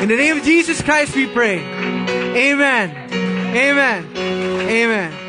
In 0.00 0.08
the 0.08 0.16
name 0.16 0.38
of 0.38 0.44
Jesus 0.44 0.80
Christ, 0.82 1.14
we 1.14 1.26
pray. 1.26 1.58
Amen. 1.60 2.90
Amen. 3.54 4.06
Amen. 4.16 5.19